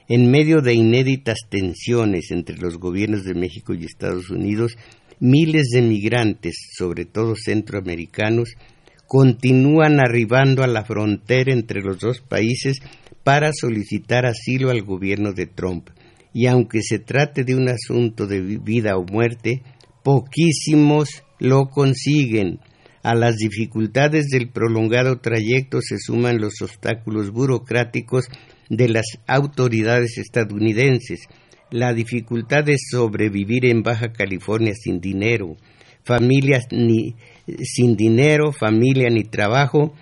En 0.09 0.31
medio 0.31 0.61
de 0.61 0.75
inéditas 0.75 1.38
tensiones 1.49 2.31
entre 2.31 2.57
los 2.59 2.79
gobiernos 2.79 3.25
de 3.25 3.35
México 3.35 3.75
y 3.75 3.85
Estados 3.85 4.31
Unidos, 4.31 4.77
miles 5.19 5.71
de 5.73 5.83
migrantes, 5.83 6.55
sobre 6.77 7.07
todo 7.07 7.35
centroamericanos, 7.37 8.55
continúan 9.07 9.99
arribando 10.01 10.62
a 10.62 10.69
la 10.69 10.85
frontera 10.85 11.53
entre 11.53 11.81
los 11.81 11.99
dos 11.99 12.21
países 12.21 12.79
para 13.25 13.53
solicitar 13.53 14.27
asilo 14.27 14.71
al 14.71 14.83
gobierno 14.83 15.33
de 15.33 15.47
Trump 15.47 15.90
y 16.37 16.49
aunque 16.49 16.83
se 16.83 16.99
trate 16.99 17.45
de 17.45 17.55
un 17.55 17.71
asunto 17.71 18.27
de 18.27 18.42
vida 18.42 18.99
o 18.99 19.05
muerte, 19.05 19.62
poquísimos 20.05 21.25
lo 21.38 21.71
consiguen. 21.71 22.61
A 23.03 23.14
las 23.14 23.37
dificultades 23.37 24.27
del 24.27 24.51
prolongado 24.51 25.19
trayecto 25.21 25.81
se 25.81 25.97
suman 25.99 26.38
los 26.38 26.61
obstáculos 26.61 27.31
burocráticos 27.31 28.29
de 28.69 28.89
las 28.89 29.07
autoridades 29.27 30.19
estadounidenses, 30.19 31.21
la 31.71 31.93
dificultad 31.93 32.65
de 32.65 32.77
sobrevivir 32.79 33.67
en 33.67 33.83
Baja 33.83 34.13
California 34.13 34.75
sin 34.75 35.01
dinero, 35.01 35.57
familias 36.05 36.67
ni, 36.71 37.15
sin 37.65 37.97
dinero, 37.97 38.53
familia 38.53 39.09
ni 39.11 39.25
trabajo, 39.25 39.95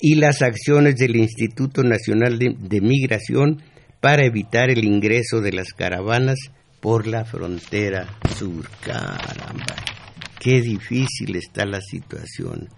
y 0.00 0.14
las 0.14 0.40
acciones 0.40 0.96
del 0.96 1.16
Instituto 1.16 1.82
Nacional 1.82 2.38
de 2.38 2.80
Migración 2.80 3.62
para 4.00 4.24
evitar 4.24 4.70
el 4.70 4.84
ingreso 4.84 5.40
de 5.40 5.52
las 5.52 5.72
caravanas 5.74 6.38
por 6.80 7.06
la 7.06 7.24
frontera 7.24 8.08
sur. 8.34 8.68
Caramba, 8.80 9.76
qué 10.38 10.62
difícil 10.62 11.36
está 11.36 11.66
la 11.66 11.80
situación. 11.80 12.68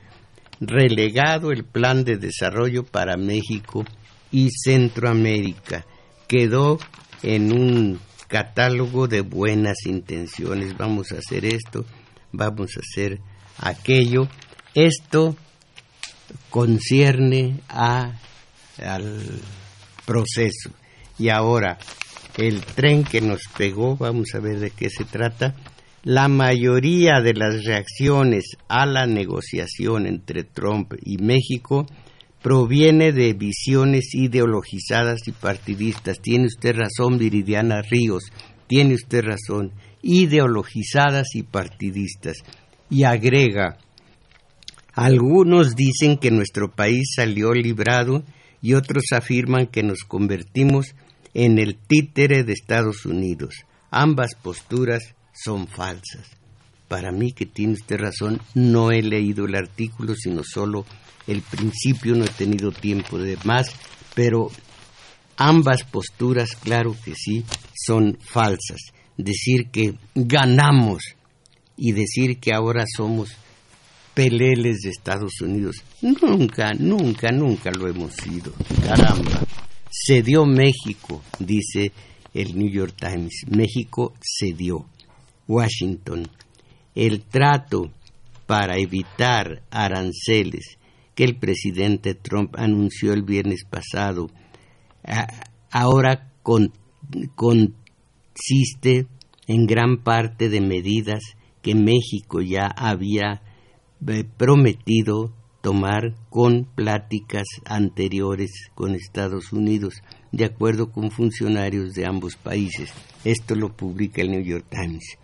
Relegado 0.60 1.52
el 1.52 1.64
plan 1.64 2.04
de 2.04 2.16
desarrollo 2.16 2.84
para 2.84 3.16
México 3.16 3.84
y 4.32 4.50
Centroamérica. 4.50 5.86
Quedó 6.26 6.78
en 7.22 7.52
un 7.52 8.00
catálogo 8.26 9.06
de 9.06 9.20
buenas 9.20 9.86
intenciones. 9.86 10.76
Vamos 10.76 11.12
a 11.12 11.18
hacer 11.18 11.44
esto, 11.44 11.84
vamos 12.32 12.70
a 12.76 12.80
hacer 12.80 13.20
aquello. 13.58 14.26
Esto 14.74 15.36
concierne 16.50 17.60
a, 17.68 18.18
al 18.82 19.20
proceso 20.06 20.70
y 21.18 21.28
ahora 21.28 21.78
el 22.36 22.62
tren 22.62 23.04
que 23.04 23.20
nos 23.20 23.42
pegó, 23.56 23.96
vamos 23.96 24.28
a 24.34 24.40
ver 24.40 24.58
de 24.58 24.70
qué 24.70 24.88
se 24.88 25.04
trata, 25.04 25.54
la 26.02 26.28
mayoría 26.28 27.20
de 27.20 27.34
las 27.34 27.64
reacciones 27.64 28.56
a 28.68 28.86
la 28.86 29.06
negociación 29.06 30.06
entre 30.06 30.42
Trump 30.42 30.94
y 31.02 31.18
México 31.18 31.86
proviene 32.42 33.12
de 33.12 33.32
visiones 33.34 34.14
ideologizadas 34.14 35.26
y 35.26 35.32
partidistas. 35.32 36.20
Tiene 36.20 36.46
usted 36.46 36.76
razón, 36.76 37.18
Viridiana 37.18 37.82
Ríos, 37.82 38.24
tiene 38.66 38.94
usted 38.94 39.22
razón, 39.22 39.72
ideologizadas 40.02 41.34
y 41.34 41.44
partidistas. 41.44 42.38
Y 42.90 43.04
agrega, 43.04 43.78
algunos 44.92 45.74
dicen 45.74 46.18
que 46.18 46.30
nuestro 46.30 46.70
país 46.70 47.12
salió 47.16 47.52
librado 47.54 48.24
y 48.60 48.74
otros 48.74 49.04
afirman 49.12 49.66
que 49.66 49.82
nos 49.82 50.00
convertimos 50.00 50.94
en 51.34 51.58
el 51.58 51.76
títere 51.76 52.44
de 52.44 52.52
Estados 52.52 53.06
Unidos. 53.06 53.54
Ambas 53.90 54.34
posturas 54.34 55.14
son 55.32 55.66
falsas. 55.66 56.41
Para 56.92 57.10
mí, 57.10 57.32
que 57.32 57.46
tiene 57.46 57.72
usted 57.72 57.96
razón, 57.96 58.38
no 58.52 58.90
he 58.90 59.00
leído 59.00 59.46
el 59.46 59.54
artículo, 59.54 60.14
sino 60.14 60.42
solo 60.44 60.84
el 61.26 61.40
principio, 61.40 62.14
no 62.14 62.26
he 62.26 62.28
tenido 62.28 62.70
tiempo 62.70 63.16
de 63.16 63.38
más, 63.44 63.70
pero 64.14 64.50
ambas 65.38 65.84
posturas, 65.84 66.54
claro 66.54 66.94
que 67.02 67.14
sí, 67.14 67.44
son 67.74 68.18
falsas. 68.20 68.92
Decir 69.16 69.70
que 69.72 69.94
ganamos 70.14 71.02
y 71.78 71.92
decir 71.92 72.36
que 72.36 72.52
ahora 72.52 72.84
somos 72.94 73.30
peleles 74.12 74.80
de 74.82 74.90
Estados 74.90 75.40
Unidos, 75.40 75.76
nunca, 76.02 76.74
nunca, 76.74 77.32
nunca 77.32 77.70
lo 77.70 77.88
hemos 77.88 78.12
sido. 78.16 78.52
Caramba. 78.84 79.40
Cedió 79.90 80.44
México, 80.44 81.22
dice 81.38 81.90
el 82.34 82.54
New 82.54 82.70
York 82.70 82.94
Times. 83.00 83.46
México 83.48 84.12
cedió. 84.20 84.84
Washington. 85.48 86.28
El 86.94 87.22
trato 87.22 87.90
para 88.46 88.76
evitar 88.78 89.62
aranceles 89.70 90.78
que 91.14 91.24
el 91.24 91.36
presidente 91.36 92.14
Trump 92.14 92.54
anunció 92.56 93.12
el 93.12 93.22
viernes 93.22 93.64
pasado 93.68 94.28
ahora 95.70 96.30
consiste 97.34 99.06
en 99.46 99.66
gran 99.66 99.98
parte 100.02 100.48
de 100.48 100.60
medidas 100.60 101.22
que 101.62 101.74
México 101.74 102.40
ya 102.40 102.66
había 102.66 103.42
eh, 104.06 104.24
prometido 104.36 105.32
tomar 105.60 106.14
con 106.28 106.64
pláticas 106.64 107.44
anteriores 107.64 108.50
con 108.74 108.94
Estados 108.94 109.52
Unidos, 109.52 109.94
de 110.32 110.44
acuerdo 110.44 110.90
con 110.90 111.10
funcionarios 111.12 111.94
de 111.94 112.04
ambos 112.04 112.34
países. 112.36 112.92
Esto 113.24 113.54
lo 113.54 113.76
publica 113.76 114.22
el 114.22 114.32
New 114.32 114.42
York 114.42 114.66
Times. 114.68 115.18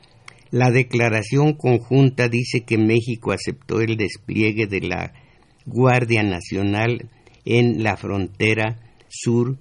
La 0.50 0.70
declaración 0.70 1.54
conjunta 1.54 2.28
dice 2.28 2.60
que 2.60 2.78
México 2.78 3.32
aceptó 3.32 3.80
el 3.80 3.96
despliegue 3.96 4.66
de 4.66 4.80
la 4.80 5.12
Guardia 5.66 6.22
Nacional 6.22 7.10
en 7.44 7.82
la 7.82 7.96
frontera 7.96 8.78
sur 9.08 9.58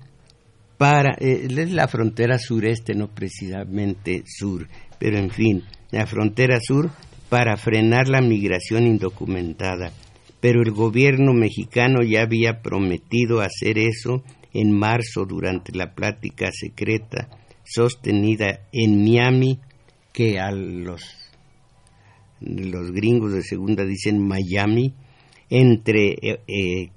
para 0.78 1.16
eh, 1.20 1.48
la 1.50 1.88
frontera 1.88 2.38
sureste, 2.38 2.94
no 2.94 3.14
precisamente 3.14 4.24
sur, 4.26 4.68
pero 5.00 5.18
en 5.18 5.32
fin, 5.32 5.64
la 5.92 6.06
frontera 6.06 6.60
sur 6.62 6.90
para 7.30 7.58
frenar 7.58 8.08
la 8.08 8.22
migración 8.22 8.86
indocumentada. 8.86 9.92
Pero 10.40 10.62
el 10.62 10.72
gobierno 10.72 11.34
mexicano 11.34 12.04
ya 12.04 12.22
había 12.22 12.62
prometido 12.62 13.42
hacer 13.42 13.78
eso 13.80 14.24
en 14.54 14.72
marzo 14.72 15.26
durante 15.26 15.76
la 15.76 15.94
plática 15.94 16.50
secreta 16.52 17.28
sostenida 17.66 18.62
en 18.72 19.04
Miami, 19.04 19.60
que 20.18 20.40
a 20.40 20.50
los, 20.50 21.04
los 22.40 22.92
gringos 22.92 23.34
de 23.34 23.44
segunda 23.44 23.86
dicen 23.86 24.18
Miami, 24.18 24.96
entre, 25.48 26.16
eh, 26.20 26.40
eh, 26.48 26.90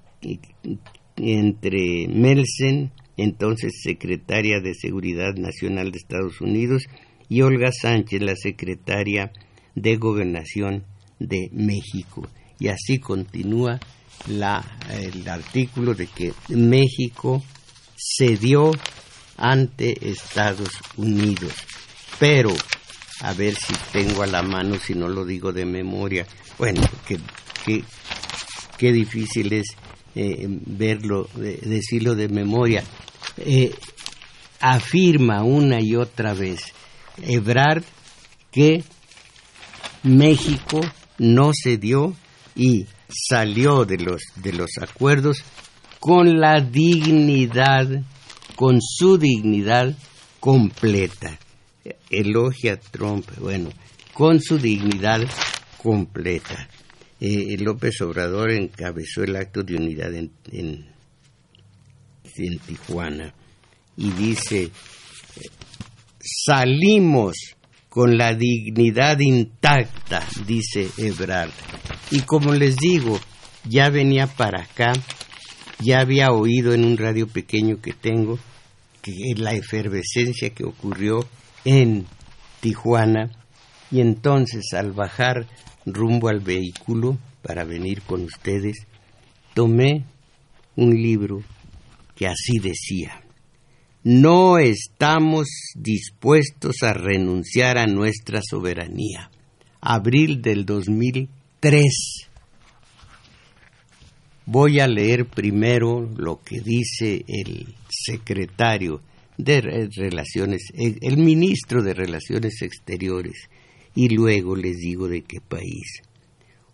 entre 1.18 2.08
Melsen, 2.08 2.92
entonces 3.18 3.82
secretaria 3.82 4.60
de 4.60 4.72
Seguridad 4.72 5.34
Nacional 5.34 5.92
de 5.92 5.98
Estados 5.98 6.40
Unidos, 6.40 6.86
y 7.28 7.42
Olga 7.42 7.72
Sánchez, 7.72 8.22
la 8.22 8.36
secretaria 8.36 9.32
de 9.74 9.96
Gobernación 9.96 10.86
de 11.18 11.50
México. 11.52 12.26
Y 12.58 12.68
así 12.68 13.00
continúa 13.00 13.80
la, 14.28 14.64
el 14.90 15.28
artículo 15.28 15.92
de 15.92 16.06
que 16.06 16.32
México 16.48 17.42
cedió 17.94 18.70
ante 19.36 20.08
Estados 20.08 20.70
Unidos. 20.96 21.52
Pero, 22.18 22.54
a 23.20 23.32
ver 23.34 23.54
si 23.54 23.74
tengo 23.92 24.22
a 24.22 24.26
la 24.26 24.42
mano, 24.42 24.76
si 24.78 24.94
no 24.94 25.08
lo 25.08 25.24
digo 25.24 25.52
de 25.52 25.64
memoria. 25.64 26.26
Bueno, 26.58 26.82
qué 27.64 28.92
difícil 28.92 29.52
es 29.52 29.66
eh, 30.14 30.46
verlo, 30.48 31.28
decirlo 31.34 32.14
de 32.14 32.28
memoria. 32.28 32.82
Eh, 33.36 33.74
afirma 34.60 35.42
una 35.42 35.80
y 35.80 35.96
otra 35.96 36.34
vez 36.34 36.60
Ebrard 37.22 37.84
que 38.50 38.84
México 40.02 40.80
no 41.18 41.52
cedió 41.54 42.14
y 42.56 42.86
salió 43.08 43.84
de 43.84 43.98
los, 43.98 44.22
de 44.36 44.52
los 44.52 44.70
acuerdos 44.80 45.44
con 45.98 46.40
la 46.40 46.60
dignidad, 46.60 47.86
con 48.56 48.80
su 48.80 49.18
dignidad 49.18 49.94
completa. 50.40 51.38
Elogia 52.10 52.74
a 52.74 52.76
Trump, 52.76 53.26
bueno, 53.38 53.70
con 54.12 54.40
su 54.40 54.58
dignidad 54.58 55.26
completa. 55.82 56.68
Eh, 57.20 57.56
López 57.58 58.00
Obrador 58.00 58.50
encabezó 58.50 59.22
el 59.22 59.36
acto 59.36 59.62
de 59.62 59.76
unidad 59.76 60.14
en, 60.14 60.32
en, 60.52 60.86
en 62.36 62.58
Tijuana 62.60 63.34
y 63.96 64.10
dice, 64.12 64.70
salimos 66.18 67.36
con 67.88 68.16
la 68.16 68.34
dignidad 68.34 69.18
intacta, 69.18 70.26
dice 70.46 70.88
Ebrard. 70.96 71.50
Y 72.10 72.20
como 72.20 72.54
les 72.54 72.76
digo, 72.76 73.20
ya 73.68 73.90
venía 73.90 74.26
para 74.26 74.62
acá, 74.62 74.92
ya 75.80 76.00
había 76.00 76.30
oído 76.30 76.72
en 76.72 76.84
un 76.84 76.96
radio 76.96 77.26
pequeño 77.26 77.80
que 77.80 77.92
tengo 77.92 78.38
que 79.02 79.12
la 79.36 79.54
efervescencia 79.54 80.50
que 80.50 80.64
ocurrió 80.64 81.26
en 81.64 82.06
Tijuana 82.60 83.30
y 83.90 84.00
entonces 84.00 84.72
al 84.72 84.92
bajar 84.92 85.46
rumbo 85.86 86.28
al 86.28 86.40
vehículo 86.40 87.18
para 87.42 87.64
venir 87.64 88.02
con 88.02 88.24
ustedes, 88.24 88.86
tomé 89.54 90.04
un 90.76 90.94
libro 90.94 91.42
que 92.14 92.26
así 92.26 92.58
decía, 92.58 93.22
no 94.02 94.58
estamos 94.58 95.46
dispuestos 95.74 96.82
a 96.82 96.92
renunciar 96.92 97.78
a 97.78 97.86
nuestra 97.86 98.40
soberanía. 98.42 99.30
Abril 99.80 100.40
del 100.40 100.64
2003. 100.64 101.84
Voy 104.46 104.80
a 104.80 104.88
leer 104.88 105.26
primero 105.26 106.08
lo 106.16 106.40
que 106.42 106.60
dice 106.60 107.24
el 107.28 107.74
secretario 107.88 109.00
de 109.36 109.60
Relaciones, 109.60 110.62
el 110.74 111.16
ministro 111.16 111.82
de 111.82 111.94
Relaciones 111.94 112.62
Exteriores, 112.62 113.48
y 113.94 114.08
luego 114.08 114.56
les 114.56 114.78
digo 114.78 115.08
de 115.08 115.22
qué 115.22 115.40
país. 115.40 116.02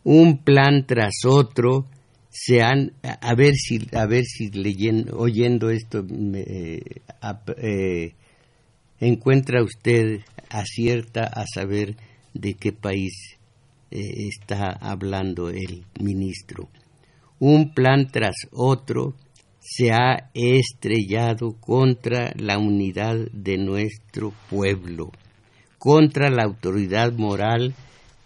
Un 0.04 0.38
plan 0.38 0.86
tras 0.86 1.24
otro 1.24 1.86
se 2.30 2.62
han 2.62 2.92
a, 3.02 3.34
ver 3.34 3.54
si 3.54 3.80
a 3.92 4.04
ver 4.06 4.24
si 4.24 4.50
leyendo 4.50 5.16
oyendo 5.18 5.70
esto 5.70 6.04
eh, 6.34 6.82
eh, 7.56 8.14
encuentra 9.00 9.62
usted 9.62 10.20
acierta 10.50 11.24
a 11.24 11.46
saber 11.46 11.96
de 12.34 12.54
qué 12.54 12.72
país 12.72 13.38
eh, 13.90 14.28
está 14.28 14.70
hablando 14.72 15.48
el 15.48 15.84
ministro. 15.98 16.68
Un 17.38 17.72
plan 17.72 18.06
tras 18.10 18.36
otro 18.52 19.14
se 19.68 19.92
ha 19.92 20.30
estrellado 20.34 21.56
contra 21.60 22.32
la 22.36 22.58
unidad 22.58 23.16
de 23.32 23.58
nuestro 23.58 24.32
pueblo 24.48 25.10
contra 25.86 26.30
la 26.30 26.42
autoridad 26.42 27.12
moral 27.12 27.74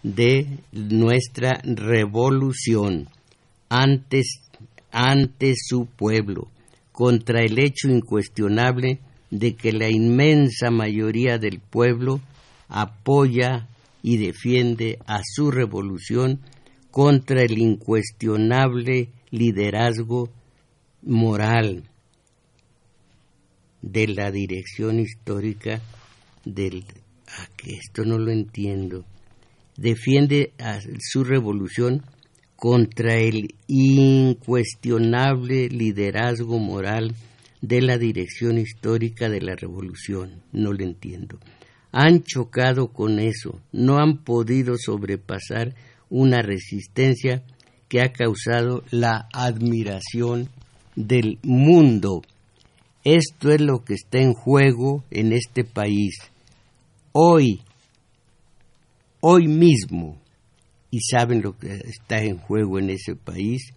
de 0.01 0.47
nuestra 0.71 1.61
revolución 1.63 3.07
ante 3.69 4.23
su 5.55 5.85
pueblo, 5.85 6.47
contra 6.91 7.43
el 7.43 7.59
hecho 7.59 7.87
incuestionable 7.87 8.99
de 9.29 9.55
que 9.55 9.71
la 9.73 9.89
inmensa 9.89 10.71
mayoría 10.71 11.37
del 11.37 11.59
pueblo 11.59 12.19
apoya 12.67 13.67
y 14.01 14.17
defiende 14.17 14.97
a 15.05 15.21
su 15.23 15.51
revolución 15.51 16.39
contra 16.89 17.43
el 17.43 17.59
incuestionable 17.59 19.09
liderazgo 19.29 20.29
moral 21.03 21.83
de 23.81 24.07
la 24.07 24.31
dirección 24.31 24.99
histórica 24.99 25.81
del 26.45 26.85
Ah, 27.37 27.47
que 27.55 27.75
esto 27.75 28.03
no 28.03 28.17
lo 28.17 28.29
entiendo, 28.29 29.05
defiende 29.77 30.51
a 30.59 30.81
su 30.99 31.23
revolución 31.23 32.03
contra 32.57 33.15
el 33.15 33.55
incuestionable 33.67 35.69
liderazgo 35.69 36.59
moral 36.59 37.15
de 37.61 37.81
la 37.81 37.97
dirección 37.97 38.57
histórica 38.57 39.29
de 39.29 39.39
la 39.39 39.55
revolución. 39.55 40.43
No 40.51 40.73
lo 40.73 40.83
entiendo. 40.83 41.39
Han 41.93 42.23
chocado 42.23 42.91
con 42.91 43.19
eso, 43.19 43.61
no 43.71 43.99
han 43.99 44.25
podido 44.25 44.75
sobrepasar 44.77 45.73
una 46.09 46.41
resistencia 46.41 47.45
que 47.87 48.01
ha 48.01 48.11
causado 48.11 48.83
la 48.91 49.29
admiración 49.31 50.49
del 50.95 51.39
mundo. 51.43 52.21
Esto 53.03 53.51
es 53.51 53.61
lo 53.61 53.83
que 53.83 53.95
está 53.95 54.19
en 54.19 54.33
juego 54.33 55.03
en 55.09 55.33
este 55.33 55.63
país 55.63 56.15
hoy, 57.13 57.61
hoy 59.19 59.47
mismo, 59.47 60.17
y 60.89 60.99
saben 61.01 61.41
lo 61.41 61.57
que 61.57 61.73
está 61.85 62.21
en 62.21 62.37
juego 62.37 62.79
en 62.79 62.89
ese 62.89 63.15
país, 63.15 63.73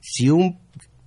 si 0.00 0.30
un 0.30 0.58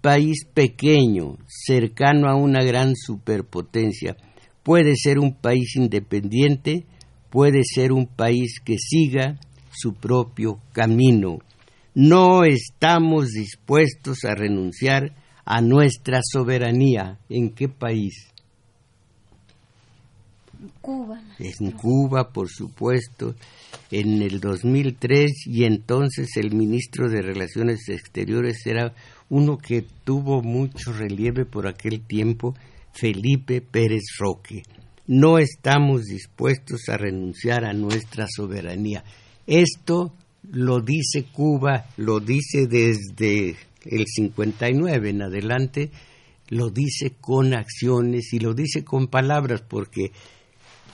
país 0.01 0.45
pequeño, 0.53 1.37
cercano 1.47 2.29
a 2.29 2.35
una 2.35 2.63
gran 2.63 2.95
superpotencia, 2.95 4.15
puede 4.63 4.95
ser 4.95 5.19
un 5.19 5.33
país 5.33 5.75
independiente, 5.75 6.85
puede 7.29 7.61
ser 7.63 7.91
un 7.91 8.07
país 8.07 8.59
que 8.63 8.77
siga 8.77 9.39
su 9.71 9.93
propio 9.93 10.59
camino. 10.71 11.39
No 11.93 12.43
estamos 12.43 13.29
dispuestos 13.29 14.25
a 14.25 14.35
renunciar 14.35 15.13
a 15.45 15.61
nuestra 15.61 16.19
soberanía. 16.23 17.19
¿En 17.29 17.51
qué 17.51 17.69
país? 17.69 18.31
Cuba. 20.81 21.21
En 21.39 21.71
Cuba, 21.71 22.31
por 22.31 22.49
supuesto, 22.49 23.35
en 23.91 24.21
el 24.21 24.39
2003 24.39 25.47
y 25.47 25.63
entonces 25.65 26.37
el 26.37 26.53
ministro 26.53 27.09
de 27.09 27.21
Relaciones 27.21 27.87
Exteriores 27.89 28.65
era 28.65 28.93
uno 29.29 29.57
que 29.57 29.85
tuvo 30.03 30.41
mucho 30.41 30.91
relieve 30.93 31.45
por 31.45 31.67
aquel 31.67 32.01
tiempo, 32.01 32.55
Felipe 32.93 33.61
Pérez 33.61 34.03
Roque. 34.19 34.63
No 35.07 35.37
estamos 35.37 36.05
dispuestos 36.05 36.89
a 36.89 36.97
renunciar 36.97 37.63
a 37.65 37.73
nuestra 37.73 38.25
soberanía. 38.27 39.03
Esto 39.45 40.13
lo 40.51 40.79
dice 40.79 41.25
Cuba, 41.31 41.85
lo 41.97 42.19
dice 42.19 42.67
desde 42.67 43.55
el 43.85 44.05
59 44.07 45.09
en 45.09 45.21
adelante, 45.21 45.91
lo 46.49 46.69
dice 46.69 47.13
con 47.19 47.53
acciones 47.53 48.33
y 48.33 48.39
lo 48.39 48.53
dice 48.53 48.83
con 48.83 49.07
palabras, 49.07 49.61
porque 49.61 50.11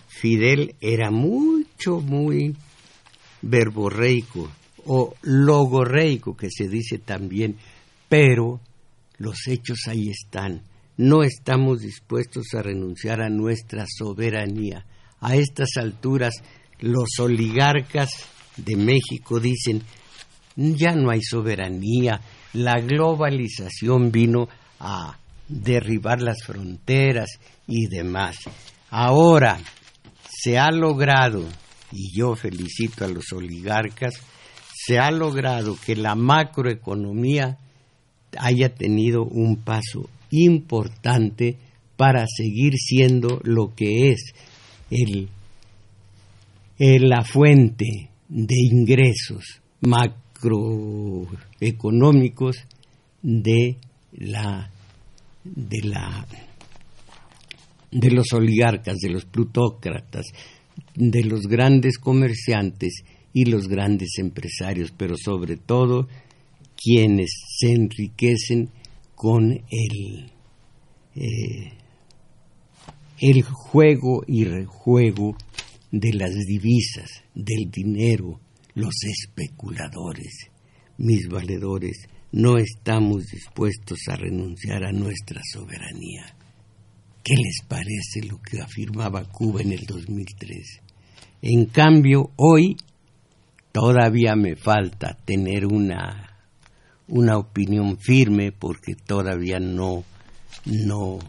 Fidel 0.07 0.75
era 0.81 1.11
mucho, 1.11 1.99
muy 1.99 2.55
verborreico 3.41 4.51
o 4.85 5.13
logorreico, 5.21 6.35
que 6.35 6.49
se 6.49 6.67
dice 6.67 6.99
también, 6.99 7.57
pero 8.07 8.59
los 9.17 9.47
hechos 9.47 9.87
ahí 9.87 10.09
están. 10.09 10.63
No 10.97 11.23
estamos 11.23 11.81
dispuestos 11.81 12.53
a 12.53 12.61
renunciar 12.61 13.21
a 13.21 13.29
nuestra 13.29 13.85
soberanía. 13.87 14.85
A 15.19 15.35
estas 15.35 15.77
alturas, 15.77 16.33
los 16.79 17.19
oligarcas 17.19 18.09
de 18.57 18.75
México 18.75 19.39
dicen, 19.39 19.81
ya 20.55 20.93
no 20.95 21.09
hay 21.09 21.21
soberanía, 21.21 22.21
la 22.53 22.79
globalización 22.79 24.11
vino 24.11 24.47
a 24.79 25.17
derribar 25.47 26.21
las 26.21 26.43
fronteras 26.43 27.39
y 27.67 27.87
demás. 27.87 28.37
Ahora 28.89 29.59
se 30.27 30.57
ha 30.57 30.71
logrado, 30.71 31.45
y 31.91 32.17
yo 32.17 32.35
felicito 32.35 33.05
a 33.05 33.09
los 33.09 33.31
oligarcas, 33.33 34.13
se 34.73 34.97
ha 34.97 35.11
logrado 35.11 35.77
que 35.85 35.95
la 35.95 36.15
macroeconomía 36.15 37.57
haya 38.37 38.73
tenido 38.73 39.23
un 39.23 39.57
paso 39.57 40.09
importante 40.31 41.57
para 41.97 42.25
seguir 42.25 42.73
siendo 42.77 43.39
lo 43.43 43.75
que 43.75 44.11
es 44.11 44.33
el, 44.89 45.29
la 46.79 47.23
fuente 47.23 48.09
de 48.27 48.55
ingresos 48.71 49.61
macroeconómicos 50.41 52.65
de 53.21 53.77
la 54.13 54.71
de 55.43 55.81
la 55.83 56.25
de 57.91 58.11
los 58.11 58.31
oligarcas, 58.33 58.97
de 58.99 59.09
los 59.09 59.25
plutócratas, 59.25 60.27
de 60.95 61.25
los 61.25 61.41
grandes 61.41 61.97
comerciantes 61.97 63.03
y 63.33 63.43
los 63.45 63.67
grandes 63.67 64.17
empresarios, 64.17 64.93
pero 64.95 65.17
sobre 65.17 65.57
todo 65.57 66.07
quienes 66.77 67.31
se 67.59 67.73
enriquecen 67.73 68.69
con 69.13 69.51
el, 69.51 70.31
eh, 71.15 71.73
el 73.19 73.41
juego 73.41 74.23
y 74.25 74.45
rejuego 74.45 75.35
de 75.91 76.13
las 76.13 76.31
divisas, 76.47 77.23
del 77.35 77.69
dinero, 77.69 78.39
los 78.75 78.95
especuladores, 79.03 80.49
mis 80.97 81.27
valedores, 81.27 82.07
no 82.31 82.57
estamos 82.57 83.25
dispuestos 83.25 83.99
a 84.07 84.15
renunciar 84.15 84.85
a 84.85 84.91
nuestra 84.91 85.41
soberanía. 85.51 86.35
¿Qué 87.23 87.35
les 87.35 87.61
parece 87.67 88.27
lo 88.27 88.41
que 88.41 88.61
afirmaba 88.61 89.25
Cuba 89.25 89.61
en 89.61 89.73
el 89.73 89.85
2003? 89.85 90.81
En 91.43 91.65
cambio, 91.65 92.31
hoy 92.37 92.77
todavía 93.71 94.35
me 94.35 94.55
falta 94.55 95.17
tener 95.25 95.65
una, 95.65 96.39
una 97.07 97.37
opinión 97.37 97.97
firme 97.99 98.51
porque 98.51 98.95
todavía 98.95 99.59
no, 99.59 100.03
no 100.65 101.19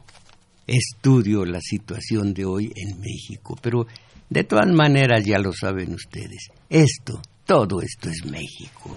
estudio 0.66 1.44
la 1.44 1.60
situación 1.60 2.32
de 2.32 2.44
hoy 2.44 2.72
en 2.74 3.00
México. 3.00 3.58
Pero 3.60 3.86
de 4.30 4.44
todas 4.44 4.68
maneras 4.68 5.24
ya 5.24 5.38
lo 5.38 5.52
saben 5.52 5.92
ustedes. 5.94 6.48
Esto, 6.70 7.20
todo 7.52 7.82
esto 7.82 8.08
es 8.08 8.24
México. 8.24 8.94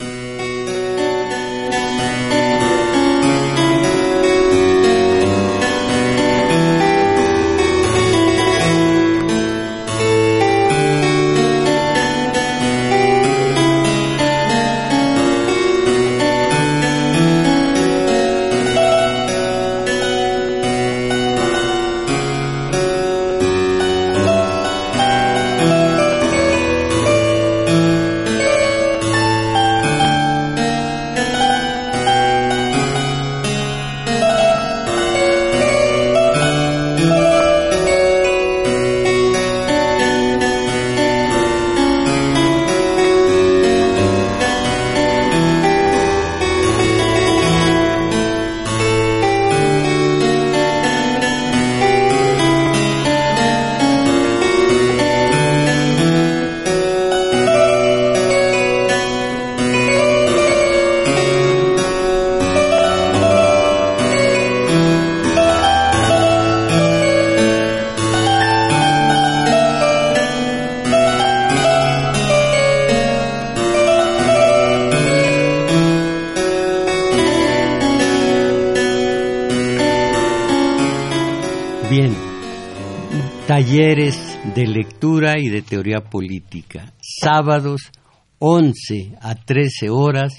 Y 85.37 85.49
de 85.49 85.61
teoría 85.61 85.99
política. 85.99 86.93
Sábados 86.99 87.91
11 88.39 89.17
a 89.21 89.35
13 89.35 89.89
horas, 89.89 90.33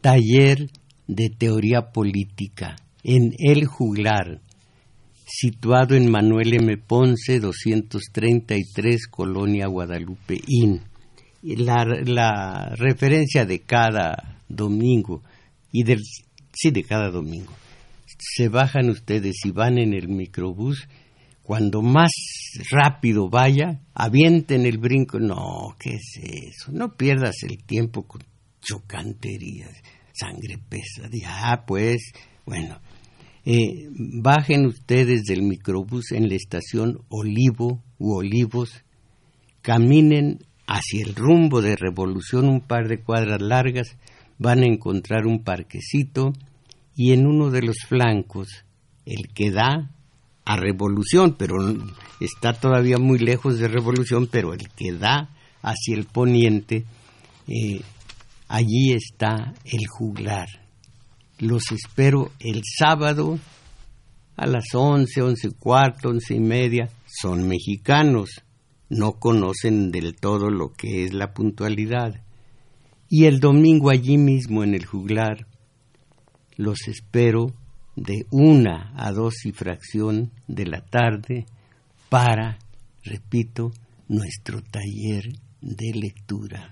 taller 0.00 0.70
de 1.08 1.30
teoría 1.30 1.90
política 1.92 2.76
en 3.02 3.32
El 3.36 3.66
Juglar, 3.66 4.40
situado 5.26 5.96
en 5.96 6.08
Manuel 6.08 6.54
M. 6.54 6.76
Ponce 6.76 7.40
233, 7.40 9.08
Colonia 9.08 9.66
Guadalupe 9.66 10.40
Inn. 10.46 10.82
La, 11.42 11.84
la 12.04 12.74
referencia 12.76 13.44
de 13.44 13.60
cada 13.60 14.40
domingo 14.48 15.22
y 15.72 15.82
del 15.82 16.00
sí 16.52 16.70
de 16.70 16.84
cada 16.84 17.10
domingo. 17.10 17.52
Se 18.18 18.48
bajan 18.48 18.88
ustedes 18.88 19.34
y 19.44 19.50
van 19.50 19.78
en 19.78 19.94
el 19.94 20.08
microbús 20.08 20.86
cuando 21.44 21.82
más 21.82 22.10
rápido 22.70 23.28
vaya, 23.28 23.82
avienten 23.92 24.64
el 24.64 24.78
brinco. 24.78 25.20
No, 25.20 25.76
¿qué 25.78 25.96
es 25.96 26.18
eso? 26.22 26.72
No 26.72 26.96
pierdas 26.96 27.42
el 27.42 27.62
tiempo 27.62 28.06
con 28.06 28.22
chocanterías, 28.62 29.76
sangre 30.14 30.58
pesada. 30.68 31.10
Ah, 31.26 31.64
pues, 31.66 32.12
bueno, 32.46 32.80
eh, 33.44 33.88
bajen 33.90 34.64
ustedes 34.64 35.24
del 35.24 35.42
microbús 35.42 36.12
en 36.12 36.30
la 36.30 36.34
estación 36.34 37.02
Olivo 37.10 37.82
u 37.98 38.14
Olivos, 38.14 38.82
caminen 39.60 40.38
hacia 40.66 41.04
el 41.04 41.14
rumbo 41.14 41.60
de 41.60 41.76
Revolución 41.76 42.48
un 42.48 42.62
par 42.62 42.88
de 42.88 43.02
cuadras 43.02 43.42
largas, 43.42 43.98
van 44.38 44.60
a 44.60 44.66
encontrar 44.66 45.26
un 45.26 45.44
parquecito 45.44 46.32
y 46.96 47.12
en 47.12 47.26
uno 47.26 47.50
de 47.50 47.60
los 47.60 47.76
flancos, 47.86 48.64
el 49.04 49.28
que 49.34 49.50
da 49.50 49.93
a 50.44 50.56
revolución, 50.56 51.34
pero 51.38 51.56
está 52.20 52.52
todavía 52.52 52.98
muy 52.98 53.18
lejos 53.18 53.58
de 53.58 53.68
revolución, 53.68 54.28
pero 54.30 54.52
el 54.52 54.68
que 54.70 54.92
da 54.92 55.30
hacia 55.62 55.96
el 55.96 56.04
poniente, 56.04 56.84
eh, 57.48 57.80
allí 58.48 58.92
está 58.92 59.54
el 59.64 59.86
juglar. 59.86 60.48
Los 61.38 61.72
espero 61.72 62.30
el 62.40 62.62
sábado 62.78 63.38
a 64.36 64.46
las 64.46 64.74
once, 64.74 65.22
once 65.22 65.48
y 65.48 65.50
cuarto, 65.52 66.10
once 66.10 66.34
y 66.34 66.40
media. 66.40 66.90
Son 67.06 67.48
mexicanos, 67.48 68.42
no 68.88 69.12
conocen 69.12 69.90
del 69.90 70.16
todo 70.16 70.50
lo 70.50 70.72
que 70.72 71.04
es 71.04 71.14
la 71.14 71.32
puntualidad. 71.32 72.20
Y 73.08 73.24
el 73.24 73.40
domingo 73.40 73.90
allí 73.90 74.18
mismo 74.18 74.62
en 74.64 74.74
el 74.74 74.84
juglar 74.84 75.46
los 76.56 76.86
espero 76.88 77.52
de 77.96 78.26
una 78.30 78.92
a 78.96 79.12
dos 79.12 79.44
y 79.44 79.52
fracción 79.52 80.30
de 80.48 80.66
la 80.66 80.80
tarde 80.80 81.46
para, 82.08 82.58
repito, 83.04 83.72
nuestro 84.08 84.60
taller 84.62 85.24
de 85.60 85.92
lectura. 85.94 86.70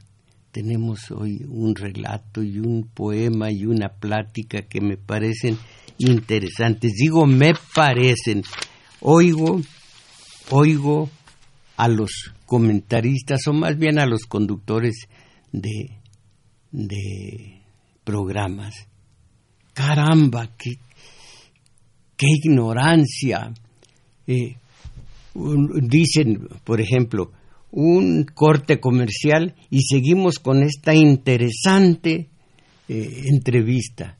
Tenemos 0.50 1.10
hoy 1.10 1.44
un 1.48 1.74
relato 1.74 2.42
y 2.42 2.58
un 2.58 2.88
poema 2.92 3.50
y 3.50 3.64
una 3.64 3.88
plática 3.88 4.62
que 4.62 4.80
me 4.80 4.96
parecen 4.96 5.56
interesantes. 5.98 6.92
Digo, 6.92 7.26
me 7.26 7.54
parecen. 7.74 8.42
Oigo, 9.00 9.60
oigo 10.50 11.08
a 11.76 11.88
los 11.88 12.32
comentaristas 12.44 13.46
o 13.46 13.52
más 13.52 13.78
bien 13.78 13.98
a 13.98 14.06
los 14.06 14.24
conductores 14.24 15.06
de, 15.52 15.98
de 16.70 17.62
programas. 18.04 18.74
Caramba, 19.72 20.50
qué, 20.58 20.76
qué 22.22 22.28
ignorancia. 22.28 23.52
Eh, 24.28 24.56
dicen, 25.34 26.48
por 26.62 26.80
ejemplo, 26.80 27.32
un 27.72 28.24
corte 28.32 28.78
comercial 28.78 29.54
y 29.70 29.82
seguimos 29.82 30.38
con 30.38 30.62
esta 30.62 30.94
interesante 30.94 32.28
eh, 32.88 33.22
entrevista. 33.26 34.16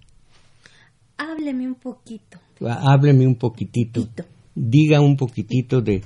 Hábleme 1.17 1.69
un 1.69 1.77
poquito. 1.77 2.39
Hábleme 2.61 3.27
un 3.27 3.37
poquitito. 3.37 4.09
Diga 4.55 5.01
un 5.01 5.17
poquitito 5.17 5.81
de... 5.81 6.03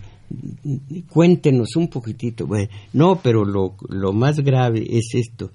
Cuéntenos 1.08 1.76
un 1.76 1.88
poquitito. 1.88 2.46
no, 2.92 3.20
pero 3.22 3.44
lo, 3.44 3.76
lo, 3.88 4.12
más 4.12 4.40
grave 4.40 4.84
es 4.90 5.14
esto. 5.14 5.52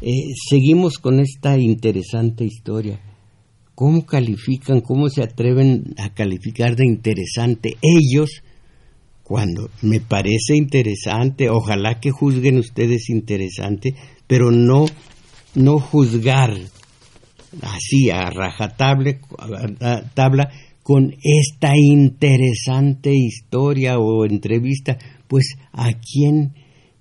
Eh, 0.00 0.28
seguimos 0.48 0.98
con 0.98 1.18
esta 1.18 1.58
interesante 1.58 2.44
historia. 2.44 3.00
¿Cómo 3.80 4.04
califican, 4.04 4.82
cómo 4.82 5.08
se 5.08 5.22
atreven 5.22 5.94
a 5.96 6.12
calificar 6.12 6.76
de 6.76 6.84
interesante 6.84 7.78
ellos 7.80 8.42
cuando 9.22 9.70
me 9.80 10.00
parece 10.00 10.54
interesante, 10.54 11.48
ojalá 11.48 11.98
que 11.98 12.10
juzguen 12.10 12.58
ustedes 12.58 13.08
interesante, 13.08 13.94
pero 14.26 14.50
no, 14.50 14.84
no 15.54 15.78
juzgar 15.78 16.54
así 17.62 18.10
a 18.10 18.28
rajatabla 18.28 19.18
tabla 20.12 20.50
con 20.82 21.14
esta 21.22 21.72
interesante 21.74 23.14
historia 23.14 23.98
o 23.98 24.26
entrevista, 24.26 24.98
pues 25.26 25.54
a 25.72 25.94
quién, 25.94 26.52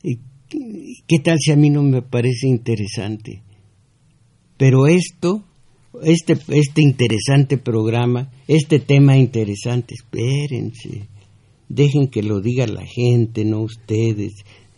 eh, 0.02 0.16
qué 1.06 1.20
tal 1.20 1.40
si 1.40 1.52
a 1.52 1.58
mí 1.58 1.70
no 1.70 1.84
me 1.84 2.04
parece 2.04 2.48
interesante. 2.48 3.44
Pero 4.56 4.88
esto, 4.88 5.44
este, 6.04 6.38
este 6.50 6.82
interesante 6.82 7.58
programa, 7.58 8.32
este 8.48 8.80
tema 8.80 9.18
interesante, 9.18 9.96
espérense 9.96 11.08
dejen 11.70 12.08
que 12.08 12.24
lo 12.24 12.42
diga 12.42 12.68
la 12.68 12.86
gente, 12.86 13.46
no 13.46 13.62
ustedes, 13.62 14.34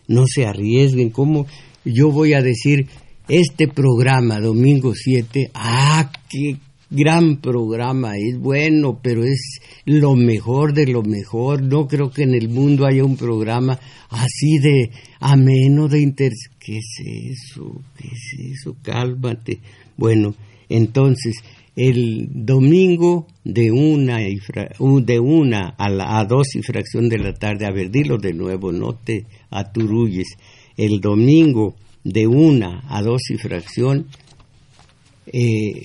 no 0.06 0.26
se 0.26 0.46
arriesguen. 0.46 1.10
¿Cómo 1.10 1.46
yo 1.84 2.12
voy 2.12 2.34
a 2.34 2.42
decir 2.42 2.86
este 3.28 3.66
programa, 3.66 4.38
domingo 4.38 4.92
7, 4.94 5.50
ah, 5.54 6.12
qué 6.28 6.58
gran 6.90 7.38
programa, 7.38 8.18
es 8.18 8.38
bueno, 8.38 9.00
pero 9.02 9.24
es 9.24 9.60
lo 9.86 10.14
mejor 10.14 10.74
de 10.74 10.86
lo 10.86 11.02
mejor. 11.02 11.62
No 11.62 11.88
creo 11.88 12.10
que 12.10 12.24
en 12.24 12.34
el 12.34 12.50
mundo 12.50 12.84
haya 12.84 13.02
un 13.02 13.16
programa 13.16 13.78
así 14.10 14.58
de 14.58 14.90
ameno, 15.18 15.88
de 15.88 16.02
interés. 16.02 16.50
¿Qué 16.58 16.76
es 16.76 17.00
eso? 17.00 17.80
¿Qué 17.96 18.08
es 18.08 18.58
eso? 18.58 18.76
Cálmate. 18.82 19.60
Bueno, 19.96 20.34
entonces, 20.76 21.36
el 21.76 22.28
domingo 22.30 23.26
de 23.44 23.70
una, 23.70 24.18
de 24.18 25.20
una 25.20 25.74
a, 25.78 26.24
dos 26.24 26.54
y 26.54 26.62
fracción 26.62 27.08
de 27.08 27.18
la 27.18 27.34
tarde, 27.34 27.66
a 27.66 27.70
ver, 27.70 27.90
dilo 27.90 28.18
de 28.18 28.32
nuevo, 28.32 28.72
no 28.72 28.94
te 28.94 29.26
aturulles, 29.50 30.28
el 30.76 31.00
domingo 31.00 31.74
de 32.04 32.26
una 32.26 32.82
a 32.88 33.02
dos 33.02 33.30
y 33.30 33.36
fracción, 33.36 34.06
eh, 35.26 35.84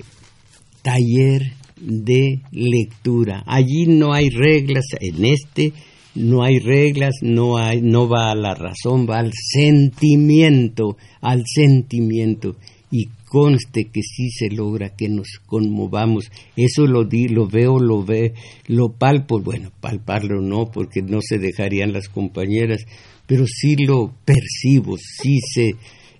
taller 0.81 1.53
de 1.79 2.41
lectura. 2.51 3.43
Allí 3.45 3.87
no 3.87 4.13
hay 4.13 4.29
reglas, 4.29 4.85
en 4.99 5.25
este 5.25 5.73
no 6.15 6.43
hay 6.43 6.59
reglas, 6.59 7.15
no, 7.21 7.57
no 7.81 8.09
va 8.09 8.31
a 8.31 8.35
la 8.35 8.55
razón, 8.55 9.07
va 9.07 9.19
al 9.19 9.31
sentimiento, 9.33 10.97
al 11.21 11.43
sentimiento. 11.45 12.55
Y 12.89 13.09
conste 13.27 13.85
que 13.85 14.01
sí 14.01 14.29
se 14.29 14.49
logra 14.49 14.95
que 14.95 15.09
nos 15.09 15.27
conmovamos. 15.45 16.29
Eso 16.55 16.87
lo 16.87 17.03
di, 17.03 17.27
lo 17.27 17.47
veo, 17.47 17.79
lo 17.79 18.03
ve, 18.03 18.33
lo 18.67 18.89
palpo, 18.89 19.39
bueno, 19.39 19.71
palparlo 19.79 20.41
no, 20.41 20.71
porque 20.71 21.01
no 21.01 21.19
se 21.21 21.37
dejarían 21.37 21.93
las 21.93 22.07
compañeras, 22.09 22.85
pero 23.25 23.45
sí 23.45 23.75
lo 23.75 24.13
percibo, 24.25 24.97
sí 24.97 25.39
se 25.41 25.75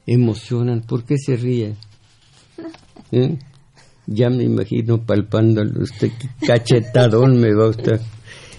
emocionan. 0.06 0.82
¿Por 0.82 1.06
qué 1.06 1.18
se 1.18 1.36
ríe? 1.36 1.76
¿Eh? 3.12 3.38
Ya 4.06 4.30
me 4.30 4.44
imagino 4.44 5.06
palpándolo 5.06 5.84
usted, 5.84 6.12
cachetadón 6.46 7.40
me 7.40 7.54
va 7.54 7.70
usted. 7.70 8.00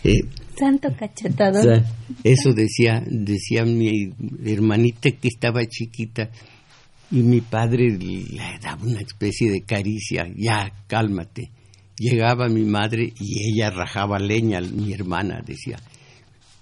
Eh, 0.04 0.20
Santo 0.58 0.88
cachetadón. 0.98 1.84
eso 2.24 2.52
decía, 2.52 3.02
decía 3.06 3.64
mi 3.64 4.12
hermanita 4.44 5.10
que 5.10 5.28
estaba 5.28 5.64
chiquita 5.66 6.30
y 7.10 7.22
mi 7.22 7.40
padre 7.40 7.96
le 7.98 8.58
daba 8.60 8.82
una 8.82 9.00
especie 9.00 9.50
de 9.50 9.62
caricia, 9.62 10.26
ya, 10.36 10.72
cálmate. 10.86 11.50
Llegaba 11.96 12.48
mi 12.48 12.64
madre 12.64 13.12
y 13.18 13.50
ella 13.50 13.70
rajaba 13.70 14.18
leña, 14.18 14.60
mi 14.60 14.92
hermana 14.92 15.42
decía, 15.44 15.78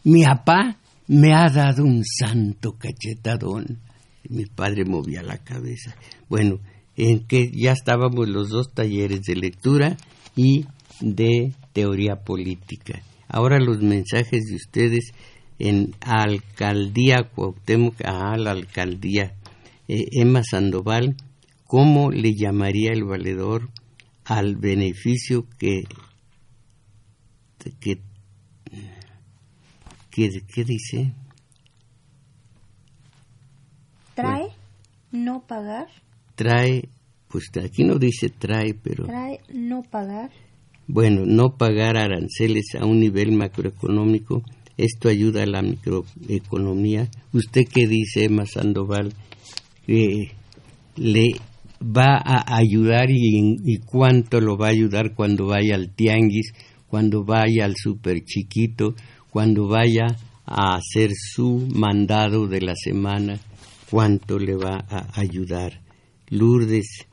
mi 0.05 0.25
papá 0.25 0.79
me 1.09 1.35
ha 1.35 1.49
dado 1.51 1.85
un 1.85 2.05
santo 2.05 2.77
cachetadón. 2.79 3.81
mi 4.29 4.47
padre 4.47 4.85
movía 4.85 5.23
la 5.23 5.39
cabeza. 5.39 5.95
Bueno, 6.29 6.61
en 6.97 7.27
que 7.27 7.51
ya 7.53 7.73
estábamos 7.73 8.29
los 8.29 8.49
dos 8.49 8.73
talleres 8.73 9.23
de 9.23 9.37
lectura 9.37 9.97
y 10.35 10.65
de 11.01 11.53
teoría 11.73 12.17
política. 12.25 13.03
Ahora 13.29 13.59
los 13.59 13.83
mensajes 13.83 14.45
de 14.47 14.57
ustedes 14.57 15.13
en 15.59 15.95
Alcaldía 16.01 17.31
Cuauhtémoc, 17.35 18.01
a 18.05 18.37
la 18.37 18.53
Alcaldía 18.53 19.36
eh, 19.89 20.07
Emma 20.13 20.43
Sandoval, 20.43 21.17
¿cómo 21.65 22.11
le 22.11 22.35
llamaría 22.35 22.93
el 22.93 23.05
valedor 23.05 23.69
al 24.25 24.57
beneficio 24.57 25.47
que, 25.59 25.85
que, 27.81 28.01
¿qué 30.11 30.65
dice? 30.65 31.13
Trae 34.15 34.49
no 35.13 35.47
pagar. 35.47 35.89
Trae, 36.35 36.89
pues 37.29 37.51
aquí 37.63 37.85
no 37.85 37.99
dice 37.99 38.31
trae, 38.31 38.75
pero... 38.75 39.05
Trae 39.05 39.41
no 39.53 39.83
pagar. 39.83 40.31
Bueno, 40.89 41.25
no 41.27 41.57
pagar 41.57 41.97
aranceles 41.97 42.75
a 42.81 42.87
un 42.87 43.01
nivel 43.01 43.33
macroeconómico, 43.33 44.43
esto 44.77 45.09
ayuda 45.09 45.43
a 45.43 45.47
la 45.47 45.63
microeconomía. 45.63 47.09
¿Usted 47.33 47.63
qué 47.73 47.87
dice, 47.87 48.25
Emma 48.25 48.47
Sandoval? 48.47 49.13
Le 49.87 51.33
va 51.81 52.17
a 52.17 52.57
ayudar 52.57 53.07
y, 53.11 53.79
cuánto 53.85 54.41
lo 54.41 54.57
va 54.57 54.69
a 54.69 54.71
ayudar 54.71 55.15
cuando 55.15 55.47
vaya 55.47 55.75
al 55.75 55.95
tianguis, 55.95 56.53
cuando 56.89 57.25
vaya 57.25 57.65
al 57.65 57.75
super 57.77 58.25
chiquito, 58.25 58.95
cuando 59.31 59.69
vaya 59.69 60.07
a 60.45 60.77
hacer 60.77 61.11
su 61.15 61.69
mandado 61.75 62.47
de 62.47 62.61
la 62.61 62.75
semana, 62.75 63.39
cuánto 63.91 64.39
le 64.39 64.57
va 64.57 64.85
a 64.89 65.21
ayudar. 65.21 65.81
Lourdes. 66.29 67.07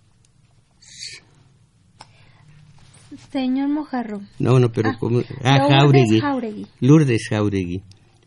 Señor 3.31 3.69
Mojarro. 3.69 4.21
No, 4.39 4.59
no, 4.59 4.71
pero 4.71 4.91
como... 4.99 5.21
Ah, 5.43 5.67
Jauregui. 5.69 6.67
Lourdes 6.79 7.27
Jauregui. 7.29 7.81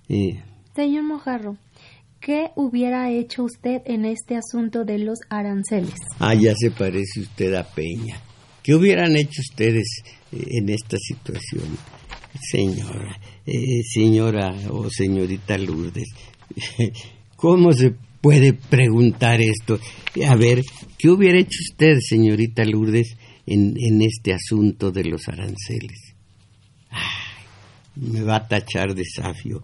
Eh. 0.09 0.43
Señor 0.75 1.05
Mojarro, 1.05 1.57
¿Qué 2.21 2.51
hubiera 2.57 3.11
hecho 3.11 3.45
usted 3.45 3.83
en 3.85 4.05
este 4.05 4.37
asunto 4.37 4.85
de 4.85 4.99
los 4.99 5.19
aranceles? 5.29 5.95
Ah, 6.19 6.35
ya 6.35 6.55
se 6.57 6.71
parece 6.71 7.21
usted 7.21 7.55
a 7.55 7.63
Peña. 7.63 8.21
¿Qué 8.63 8.75
hubieran 8.75 9.17
hecho 9.17 9.43
ustedes 9.43 10.03
eh, 10.33 10.45
en 10.59 10.69
esta 10.71 10.97
situación, 10.97 11.77
señora, 12.51 13.21
eh, 13.47 13.83
señora 13.85 14.57
o 14.71 14.91
señorita 14.91 15.57
Lourdes? 15.57 16.09
¿Cómo 17.37 17.73
se 17.73 17.95
puede 18.21 18.55
preguntar 18.55 19.41
esto? 19.41 19.79
A 20.27 20.35
ver, 20.35 20.63
¿qué 20.99 21.11
hubiera 21.11 21.39
hecho 21.39 21.59
usted, 21.71 21.99
señorita 22.01 22.65
Lourdes, 22.65 23.17
en, 23.47 23.75
en 23.79 24.03
este 24.03 24.33
asunto 24.33 24.91
de 24.91 25.05
los 25.05 25.29
aranceles? 25.29 26.15
Ay, 26.91 27.45
me 27.95 28.23
va 28.23 28.37
a 28.37 28.49
tachar 28.49 28.95
de 28.95 29.05
safio. 29.05 29.63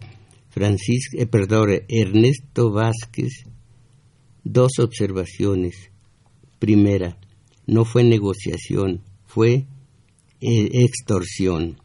Francisco, 0.53 1.17
eh, 1.19 1.27
perdón, 1.27 1.71
Ernesto 1.89 2.71
Vázquez, 2.71 3.45
dos 4.45 4.79
observaciones. 4.79 5.91
Primera, 6.59 7.17
no 7.67 7.87
fue 7.87 8.05
negociación, 8.05 9.01
fue 9.27 9.67
extorsión. 10.41 11.79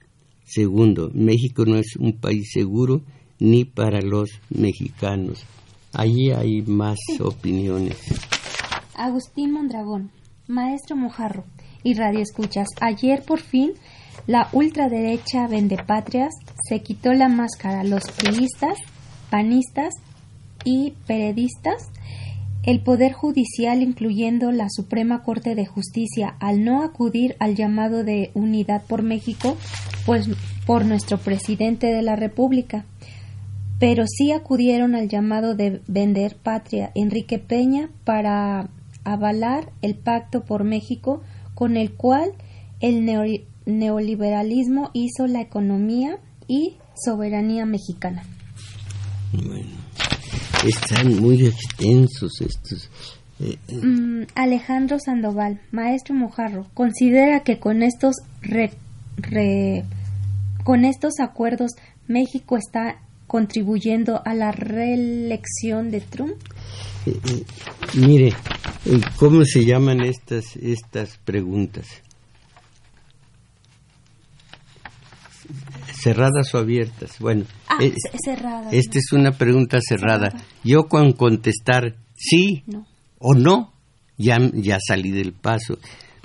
Segundo, 0.43 1.09
México 1.13 1.65
no 1.65 1.78
es 1.78 1.95
un 1.95 2.20
país 2.20 2.51
seguro 2.51 3.01
ni 3.39 3.63
para 3.63 4.01
los 4.01 4.30
mexicanos. 4.49 5.45
Allí 5.93 6.32
hay 6.32 6.61
más 6.63 6.97
opiniones. 7.20 7.97
Agustín 8.95 9.53
Mondragón, 9.53 10.11
maestro 10.47 10.97
Mojarro 10.97 11.45
y 11.84 11.93
Radio 11.93 12.20
Escuchas. 12.20 12.68
Ayer 12.82 13.24
por 13.24 13.39
fin 13.39 13.74
la 14.28 14.49
ultraderecha 14.51 15.47
vendepatrias 15.47 16.34
se 16.67 16.82
quitó 16.82 17.13
la 17.13 17.30
máscara. 17.30 17.84
Los 17.84 18.03
priistas, 18.11 18.78
panistas 19.30 19.93
y 20.63 20.93
periodistas 21.07 21.89
el 22.67 22.82
Poder 22.82 23.13
Judicial, 23.13 23.82
incluyendo 23.82 24.51
la 24.51 24.67
Suprema 24.69 25.23
Corte 25.23 25.55
de 25.55 25.65
Justicia, 25.65 26.36
al 26.41 26.65
no 26.65 26.84
acudir 26.84 27.38
al 27.39 27.55
llamado 27.55 28.03
de 28.03 28.30
unidad 28.34 28.84
por 28.84 29.03
México, 29.03 29.55
pues 30.05 30.30
por 30.65 30.84
nuestro 30.84 31.17
presidente 31.17 31.88
de 31.88 32.01
la 32.01 32.17
República, 32.17 32.84
pero 33.80 34.03
sí 34.05 34.34
acudieron 34.34 34.95
al 34.95 35.07
llamado 35.07 35.55
de 35.55 35.82
vender 35.88 36.36
patria 36.36 36.91
Enrique 36.93 37.39
Peña 37.39 37.89
para 38.03 38.67
avalar 39.05 39.71
el 39.82 39.95
pacto 39.95 40.43
por 40.43 40.65
México 40.65 41.21
con 41.55 41.78
el 41.78 41.93
cual 41.93 42.34
el 42.82 43.05
neoliberalismo 43.68 44.89
hizo 44.93 45.28
la 45.28 45.41
economía 45.41 46.18
y 46.47 46.78
soberanía 46.95 47.65
mexicana. 47.65 48.24
Están 50.65 51.20
muy 51.20 51.45
extensos 51.45 52.41
estos. 52.41 52.89
Eh, 53.39 53.57
mm, 53.72 54.24
Alejandro 54.34 54.97
Sandoval, 54.99 55.61
maestro 55.72 56.15
Mojarro, 56.15 56.65
considera 56.74 57.41
que 57.41 57.59
con 57.59 57.84
estos 57.84 58.15
con 60.63 60.86
estos 60.86 61.20
acuerdos 61.20 61.72
México 62.07 62.57
está 62.57 63.01
contribuyendo 63.28 64.22
a 64.26 64.34
la 64.34 64.51
reelección 64.51 65.91
de 65.91 66.01
Trump. 66.01 66.34
Eh, 67.05 67.20
eh, 67.30 67.43
mire, 67.95 68.34
¿cómo 69.18 69.43
se 69.43 69.65
llaman 69.65 70.01
estas 70.01 70.55
estas 70.55 71.18
preguntas? 71.18 71.86
Cerradas 76.01 76.53
o 76.53 76.57
abiertas. 76.57 77.19
Bueno, 77.19 77.45
ah, 77.67 77.77
esta 78.71 78.99
es 78.99 79.11
una 79.11 79.31
pregunta 79.31 79.79
cerrada. 79.81 80.33
Yo 80.63 80.87
con 80.87 81.13
contestar 81.13 81.95
sí 82.15 82.63
o 83.19 83.33
no, 83.33 83.73
ya, 84.17 84.37
ya 84.53 84.77
salí 84.85 85.11
del 85.11 85.33
paso, 85.33 85.77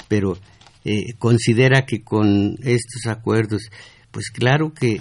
pero 0.09 0.37
eh, 0.85 1.15
considera 1.19 1.85
que 1.87 2.03
con 2.03 2.57
estos 2.63 3.07
acuerdos, 3.07 3.71
pues 4.11 4.31
claro 4.31 4.73
que 4.73 5.01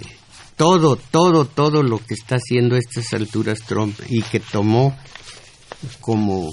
todo, 0.56 0.96
todo, 0.96 1.44
todo 1.44 1.82
lo 1.82 1.98
que 1.98 2.14
está 2.14 2.36
haciendo 2.36 2.76
a 2.76 2.78
estas 2.78 3.12
alturas 3.12 3.60
Trump 3.66 3.98
y 4.08 4.22
que 4.22 4.40
tomó 4.40 4.96
como 6.00 6.50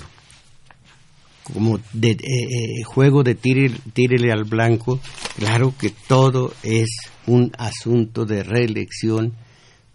como 1.54 1.80
de 1.94 2.12
eh, 2.12 2.18
eh, 2.22 2.84
juego 2.84 3.24
de 3.24 3.36
tírele 3.36 4.32
al 4.32 4.44
blanco, 4.44 5.00
claro 5.38 5.74
que 5.80 5.92
todo 6.08 6.54
es 6.64 6.90
un 7.28 7.52
asunto 7.58 8.26
de 8.26 8.44
reelección 8.44 9.34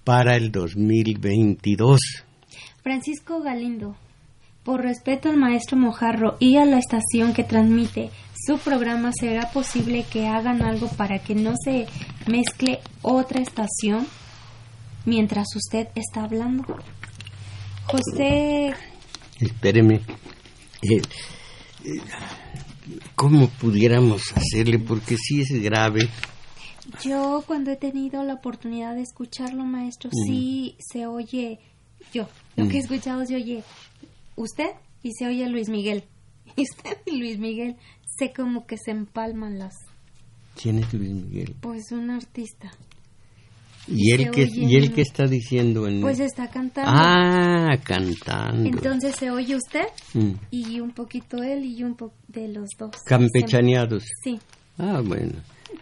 para 0.04 0.36
el 0.36 0.52
2022. 0.52 2.00
Francisco 2.82 3.40
Galindo, 3.40 3.96
por 4.62 4.82
respeto 4.82 5.30
al 5.30 5.36
maestro 5.36 5.76
Mojarro 5.76 6.36
y 6.38 6.56
a 6.56 6.64
la 6.64 6.78
estación 6.78 7.32
que 7.32 7.44
transmite 7.44 8.10
su 8.46 8.58
programa, 8.58 9.10
¿será 9.12 9.50
posible 9.50 10.04
que 10.10 10.26
hagan 10.26 10.62
algo 10.62 10.88
para 10.88 11.18
que 11.18 11.34
no 11.34 11.54
se 11.56 11.86
mezcle 12.26 12.80
otra 13.00 13.40
estación 13.40 14.06
mientras 15.06 15.46
usted 15.56 15.88
está 15.94 16.24
hablando? 16.24 16.64
José... 17.86 18.74
Espéreme. 19.40 20.00
Eh, 20.82 21.00
¿Cómo 23.14 23.48
pudiéramos 23.48 24.22
hacerle? 24.34 24.78
Porque 24.78 25.16
sí 25.16 25.40
es 25.40 25.62
grave. 25.62 26.08
Yo 27.02 27.42
cuando 27.46 27.70
he 27.70 27.76
tenido 27.76 28.22
la 28.24 28.34
oportunidad 28.34 28.94
de 28.94 29.02
escucharlo, 29.02 29.64
maestro, 29.64 30.10
sí 30.26 30.76
se 30.78 31.06
oye, 31.06 31.58
yo, 32.12 32.28
lo 32.56 32.68
que 32.68 32.76
he 32.76 32.80
escuchado 32.80 33.24
se 33.24 33.36
oye 33.36 33.64
usted 34.36 34.70
y 35.02 35.12
se 35.12 35.26
oye 35.26 35.48
Luis 35.48 35.68
Miguel. 35.68 36.04
Y 36.56 36.62
usted 36.62 36.98
y 37.06 37.16
Luis 37.18 37.38
Miguel, 37.38 37.76
sé 38.16 38.32
como 38.32 38.64
que 38.66 38.76
se 38.76 38.92
empalman 38.92 39.58
las... 39.58 39.74
¿Quién 40.54 40.78
es 40.78 40.94
Luis 40.94 41.10
Miguel? 41.10 41.56
Pues 41.60 41.90
un 41.90 42.10
artista. 42.10 42.70
¿Y 43.86 44.12
él, 44.12 44.30
qué, 44.30 44.48
¿Y 44.50 44.76
él 44.76 44.92
qué 44.92 45.02
está 45.02 45.26
diciendo? 45.26 45.86
En... 45.86 46.00
Pues 46.00 46.18
está 46.18 46.48
cantando. 46.48 46.90
Ah, 46.94 47.76
cantando. 47.82 48.68
Entonces 48.68 49.14
se 49.14 49.30
oye 49.30 49.56
usted 49.56 49.86
mm. 50.14 50.32
y 50.50 50.80
un 50.80 50.92
poquito 50.92 51.42
él 51.42 51.64
y 51.64 51.82
un 51.82 51.94
poco 51.94 52.14
de 52.28 52.48
los 52.48 52.70
dos. 52.78 52.92
Campechaneados. 53.04 54.04
Sí. 54.22 54.38
Ah, 54.78 55.02
bueno. 55.04 55.34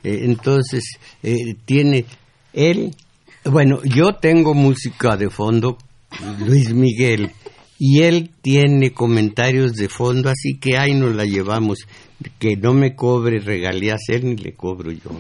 Eh, 0.03 0.21
entonces, 0.25 0.83
eh, 1.23 1.55
tiene 1.65 2.05
él... 2.53 2.95
Bueno, 3.45 3.81
yo 3.85 4.15
tengo 4.15 4.55
música 4.55 5.17
de 5.17 5.29
fondo, 5.29 5.77
Luis 6.47 6.73
Miguel, 6.73 7.33
y 7.77 8.03
él 8.03 8.31
tiene 8.41 8.93
comentarios 8.93 9.73
de 9.73 9.89
fondo, 9.89 10.29
así 10.31 10.59
que 10.61 10.79
ahí 10.79 10.95
nos 10.95 11.17
la 11.17 11.25
llevamos. 11.25 11.79
Que 12.39 12.57
no 12.57 12.73
me 12.73 12.95
cobre 12.95 13.41
regalías 13.41 14.03
él 14.07 14.27
ni 14.27 14.37
le 14.37 14.55
cobro 14.55 14.93
yo. 14.93 15.11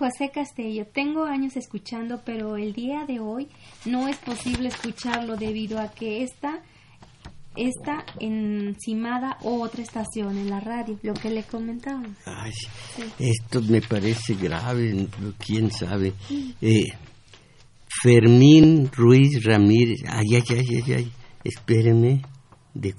José 0.00 0.30
Castillo, 0.30 0.86
tengo 0.86 1.24
años 1.24 1.58
escuchando, 1.58 2.22
pero 2.24 2.56
el 2.56 2.72
día 2.72 3.04
de 3.06 3.20
hoy 3.20 3.48
no 3.84 4.08
es 4.08 4.16
posible 4.16 4.68
escucharlo 4.68 5.36
debido 5.36 5.78
a 5.78 5.90
que 5.90 6.22
está, 6.22 6.62
está 7.54 8.06
encimada 8.18 9.36
otra 9.42 9.82
estación 9.82 10.38
en 10.38 10.48
la 10.48 10.58
radio, 10.58 10.98
lo 11.02 11.12
que 11.12 11.28
le 11.28 11.42
comentaba. 11.42 12.02
Ay, 12.24 12.50
esto 13.18 13.60
me 13.60 13.82
parece 13.82 14.36
grave, 14.36 15.06
quién 15.38 15.70
sabe. 15.70 16.14
Eh, 16.62 16.86
Fermín 18.02 18.90
Ruiz 18.90 19.44
Ramírez, 19.44 20.00
ay, 20.08 20.36
ay, 20.36 20.42
ay, 20.48 20.82
ay, 20.82 20.92
ay, 20.94 21.12
espéreme, 21.44 22.22
de 22.72 22.94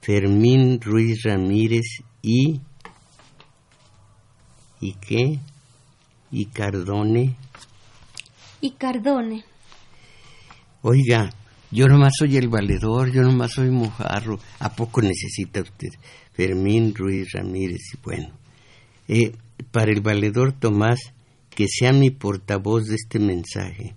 Fermín 0.00 0.80
Ruiz 0.80 1.22
Ramírez 1.22 2.02
y... 2.22 2.62
¿Y 4.80 4.94
qué? 4.94 5.38
Y 6.32 6.46
Cardone. 6.46 7.36
Y 8.62 8.70
Cardone. 8.72 9.44
Oiga, 10.80 11.30
yo 11.70 11.86
nomás 11.86 12.14
soy 12.18 12.38
el 12.38 12.48
valedor, 12.48 13.12
yo 13.12 13.22
nomás 13.22 13.52
soy 13.52 13.70
mojarro. 13.70 14.40
¿A 14.58 14.74
poco 14.74 15.02
necesita 15.02 15.60
usted? 15.60 15.90
Fermín 16.32 16.94
Ruiz 16.94 17.28
Ramírez. 17.32 17.82
Y 17.94 17.98
bueno, 18.02 18.30
eh, 19.08 19.32
para 19.70 19.92
el 19.92 20.00
valedor 20.00 20.52
Tomás, 20.52 20.98
que 21.50 21.66
sea 21.68 21.92
mi 21.92 22.10
portavoz 22.10 22.84
de 22.86 22.94
este 22.94 23.18
mensaje. 23.18 23.94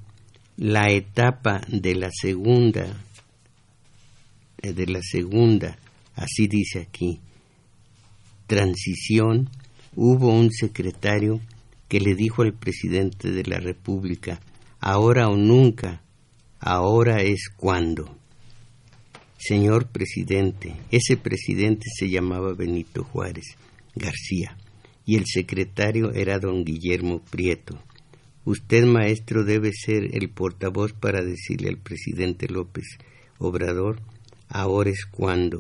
La 0.57 0.91
etapa 0.91 1.61
de 1.69 1.95
la 1.95 2.09
segunda, 2.11 2.85
eh, 4.61 4.73
de 4.73 4.87
la 4.87 5.01
segunda, 5.01 5.77
así 6.15 6.47
dice 6.47 6.81
aquí, 6.81 7.19
transición, 8.45 9.49
hubo 9.95 10.29
un 10.29 10.51
secretario 10.51 11.39
que 11.87 11.99
le 11.99 12.15
dijo 12.15 12.41
al 12.41 12.53
presidente 12.53 13.31
de 13.31 13.43
la 13.43 13.59
República, 13.59 14.39
ahora 14.79 15.29
o 15.29 15.35
nunca, 15.35 16.01
ahora 16.59 17.21
es 17.21 17.49
cuando. 17.55 18.17
Señor 19.37 19.87
presidente, 19.87 20.75
ese 20.89 21.17
presidente 21.17 21.85
se 21.93 22.09
llamaba 22.09 22.53
Benito 22.53 23.03
Juárez 23.03 23.57
García 23.95 24.57
y 25.05 25.17
el 25.17 25.25
secretario 25.27 26.11
era 26.13 26.39
don 26.39 26.65
Guillermo 26.65 27.21
Prieto. 27.29 27.77
Usted, 28.43 28.85
maestro, 28.85 29.43
debe 29.43 29.71
ser 29.71 30.15
el 30.15 30.29
portavoz 30.29 30.93
para 30.93 31.23
decirle 31.23 31.69
al 31.69 31.77
presidente 31.77 32.47
López 32.47 32.85
Obrador, 33.37 34.01
ahora 34.49 34.89
es 34.89 35.05
cuando. 35.05 35.57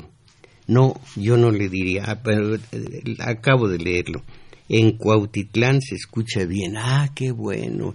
No, 0.67 0.99
yo 1.15 1.37
no 1.37 1.51
le 1.51 1.69
diría, 1.69 2.05
ah, 2.07 2.21
eh, 2.25 3.15
acabo 3.19 3.67
de 3.67 3.77
leerlo 3.77 4.23
en 4.69 4.97
Cuautitlán 4.97 5.81
se 5.81 5.95
escucha 5.95 6.45
bien, 6.45 6.75
ah, 6.77 7.09
qué 7.13 7.31
bueno. 7.31 7.93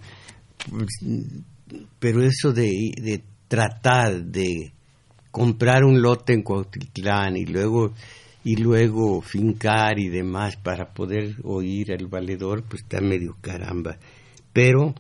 Pero 1.99 2.23
eso 2.23 2.53
de, 2.53 3.23
tratar 3.49 4.25
de 4.25 4.73
comprar 5.31 5.85
un 5.85 6.01
lote 6.01 6.33
en 6.33 6.43
Cuautitlán 6.43 7.37
y 7.37 7.47
luego 7.47 7.93
y 8.43 8.57
luego 8.57 9.21
fincar 9.21 9.99
y 9.99 10.09
demás 10.09 10.57
para 10.57 10.95
poder 10.95 11.37
oír 11.43 11.93
al 11.93 12.07
valedor, 12.07 12.63
pues 12.63 12.83
está 12.83 13.01
medio 13.03 13.37
caramba. 13.43 13.99
Pero, 14.55 14.95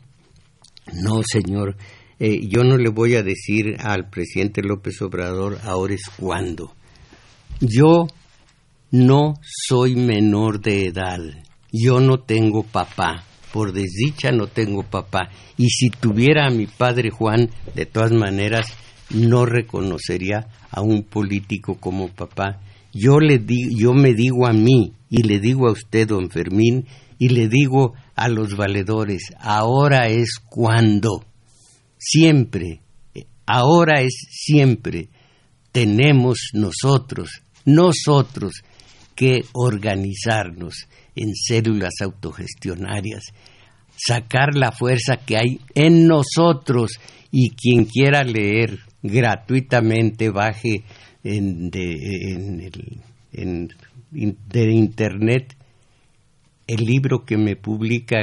no, 1.03 1.23
señor, 1.25 1.75
eh, 2.18 2.47
yo 2.47 2.64
no 2.64 2.77
le 2.77 2.91
voy 2.91 3.14
a 3.14 3.23
decir 3.23 3.77
al 3.79 4.11
presidente 4.11 4.62
López 4.62 5.01
Obrador 5.01 5.59
ahora 5.64 5.95
es 5.95 6.03
cuando. 6.18 6.75
Yo 7.61 8.09
no 8.91 9.35
soy 9.41 9.97
menor 9.97 10.61
de 10.61 10.89
edad 10.89 11.21
yo 11.73 12.01
no 12.01 12.21
tengo 12.21 12.62
papá, 12.62 13.25
por 13.53 13.73
desdicha 13.73 14.33
no 14.33 14.47
tengo 14.47 14.83
papá, 14.83 15.31
y 15.57 15.68
si 15.71 15.91
tuviera 15.91 16.47
a 16.47 16.51
mi 16.51 16.66
padre 16.66 17.11
Juan, 17.11 17.51
de 17.75 17.87
todas 17.87 18.12
maneras, 18.12 18.66
no 19.11 19.45
reconocería 19.45 20.49
a 20.71 20.83
un 20.83 21.03
político 21.03 21.77
como 21.77 22.09
papá. 22.09 22.61
Yo, 22.93 23.18
le 23.21 23.41
yo 23.77 23.93
me 23.93 24.14
digo 24.14 24.47
a 24.47 24.53
mí 24.53 24.95
y 25.09 25.23
le 25.23 25.41
digo 25.41 25.68
a 25.68 25.73
usted, 25.73 26.09
don 26.09 26.31
Fermín, 26.31 26.87
y 27.18 27.29
le 27.29 27.49
digo 27.49 27.95
a 28.16 28.29
los 28.29 28.57
valedores, 28.57 29.23
ahora 29.39 30.09
es 30.09 30.39
cuando, 30.49 31.25
siempre, 31.99 32.81
ahora 33.47 34.01
es 34.01 34.14
siempre, 34.31 35.09
tenemos 35.73 36.51
nosotros, 36.55 37.43
nosotros, 37.64 38.55
que 39.14 39.45
organizarnos 39.53 40.89
en 41.14 41.34
células 41.34 41.94
autogestionarias, 42.02 43.24
sacar 43.96 44.54
la 44.54 44.72
fuerza 44.72 45.16
que 45.16 45.36
hay 45.36 45.61
en 45.74 46.06
nosotros 46.06 46.92
y 47.30 47.50
quien 47.50 47.84
quiera 47.84 48.24
leer 48.24 48.78
gratuitamente 49.02 50.30
baje 50.30 50.84
en, 51.22 51.70
de, 51.70 52.32
internet 54.72 55.56
el 56.66 56.84
libro 56.84 57.24
que 57.24 57.36
me 57.36 57.56
publica 57.56 58.18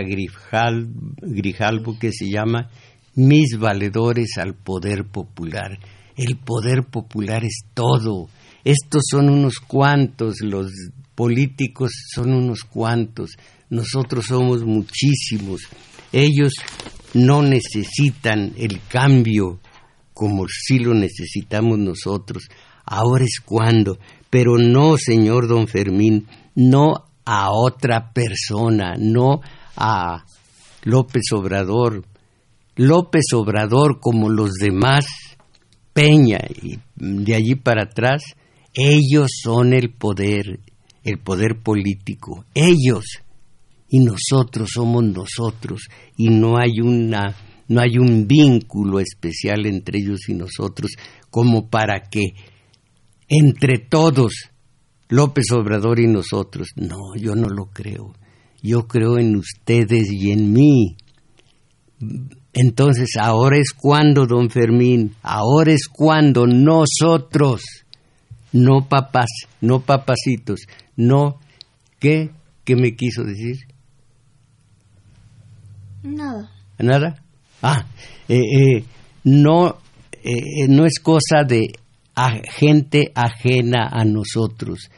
Grijalbo 1.21 1.99
que 1.99 2.11
se 2.11 2.29
llama 2.29 2.69
Mis 3.15 3.57
valedores 3.59 4.37
al 4.37 4.53
poder 4.55 5.05
popular. 5.05 5.79
El 6.15 6.37
poder 6.37 6.83
popular 6.83 7.43
es 7.43 7.59
todo. 7.73 8.29
Estos 8.63 9.03
son 9.11 9.29
unos 9.29 9.59
cuantos, 9.59 10.41
los 10.41 10.71
políticos 11.17 11.93
son 12.13 12.31
unos 12.31 12.63
cuantos, 12.63 13.31
nosotros 13.71 14.27
somos 14.27 14.63
muchísimos. 14.63 15.61
Ellos 16.11 16.53
no 17.15 17.41
necesitan 17.41 18.53
el 18.55 18.79
cambio 18.87 19.59
como 20.13 20.45
si 20.47 20.77
lo 20.77 20.93
necesitamos 20.93 21.79
nosotros. 21.79 22.43
Ahora 22.85 23.25
es 23.25 23.39
cuando, 23.43 23.97
pero 24.29 24.59
no, 24.59 24.95
señor 24.95 25.47
don 25.47 25.67
Fermín, 25.67 26.27
no 26.53 26.93
a 27.25 27.49
otra 27.51 28.13
persona, 28.13 28.93
no 28.99 29.41
a 29.75 30.23
López 30.83 31.23
Obrador. 31.33 32.05
López 32.75 33.25
Obrador, 33.33 33.99
como 33.99 34.29
los 34.29 34.51
demás, 34.53 35.07
Peña 35.93 36.37
y 36.61 36.77
de 36.95 37.33
allí 37.33 37.55
para 37.55 37.85
atrás, 37.85 38.21
ellos 38.75 39.31
son 39.41 39.73
el 39.73 39.89
poder, 39.89 40.59
el 41.07 41.19
poder 41.19 41.61
político, 41.61 42.45
ellos. 42.53 43.05
Y 43.89 43.99
nosotros 43.99 44.69
somos 44.73 45.03
nosotros 45.03 45.87
y 46.17 46.29
no 46.29 46.57
hay 46.57 46.81
una 46.81 47.35
no 47.69 47.81
hay 47.81 47.97
un 47.97 48.27
vínculo 48.27 48.99
especial 48.99 49.65
entre 49.65 49.99
ellos 49.99 50.29
y 50.29 50.33
nosotros 50.33 50.91
como 51.29 51.69
para 51.69 52.01
que 52.09 52.33
entre 53.29 53.77
todos, 53.77 54.33
López 55.09 55.51
Obrador 55.51 55.99
y 55.99 56.07
nosotros, 56.07 56.69
no, 56.75 57.15
yo 57.17 57.35
no 57.35 57.49
lo 57.49 57.67
creo. 57.67 58.13
Yo 58.61 58.87
creo 58.87 59.17
en 59.19 59.35
ustedes 59.35 60.09
y 60.11 60.31
en 60.31 60.51
mí. 60.51 60.95
Entonces, 62.53 63.11
ahora 63.19 63.57
es 63.57 63.71
cuando, 63.71 64.25
don 64.25 64.49
Fermín, 64.49 65.15
ahora 65.21 65.73
es 65.73 65.87
cuando 65.87 66.47
nosotros, 66.47 67.61
no 68.51 68.87
papás, 68.87 69.29
no 69.61 69.81
papacitos, 69.81 70.61
no, 70.95 71.39
¿qué? 71.99 72.31
¿Qué 72.63 72.75
me 72.75 72.95
quiso 72.95 73.23
decir? 73.23 73.57
Nada. 76.03 76.51
¿Nada? 76.79 77.23
Ah, 77.61 77.85
eh, 78.27 78.39
eh, 78.39 78.83
no, 79.23 79.77
eh, 80.23 80.67
no 80.67 80.85
es 80.85 80.99
cosa 80.99 81.43
de 81.43 81.71
gente 82.59 83.11
ajena 83.15 83.89
a 83.91 84.03
nosotros. 84.05 84.89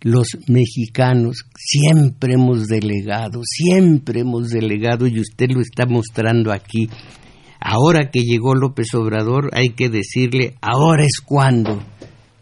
Los 0.00 0.36
mexicanos 0.48 1.44
siempre 1.56 2.34
hemos 2.34 2.66
delegado, 2.66 3.40
siempre 3.44 4.20
hemos 4.20 4.48
delegado 4.50 5.06
y 5.06 5.20
usted 5.20 5.50
lo 5.50 5.60
está 5.60 5.86
mostrando 5.86 6.52
aquí. 6.52 6.88
Ahora 7.60 8.10
que 8.10 8.20
llegó 8.20 8.54
López 8.54 8.92
Obrador 8.94 9.50
hay 9.54 9.70
que 9.70 9.88
decirle, 9.88 10.54
ahora 10.60 11.04
es 11.04 11.20
cuando. 11.24 11.82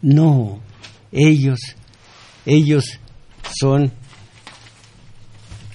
No, 0.03 0.59
ellos, 1.13 1.59
ellos 2.45 2.99
son... 3.57 3.89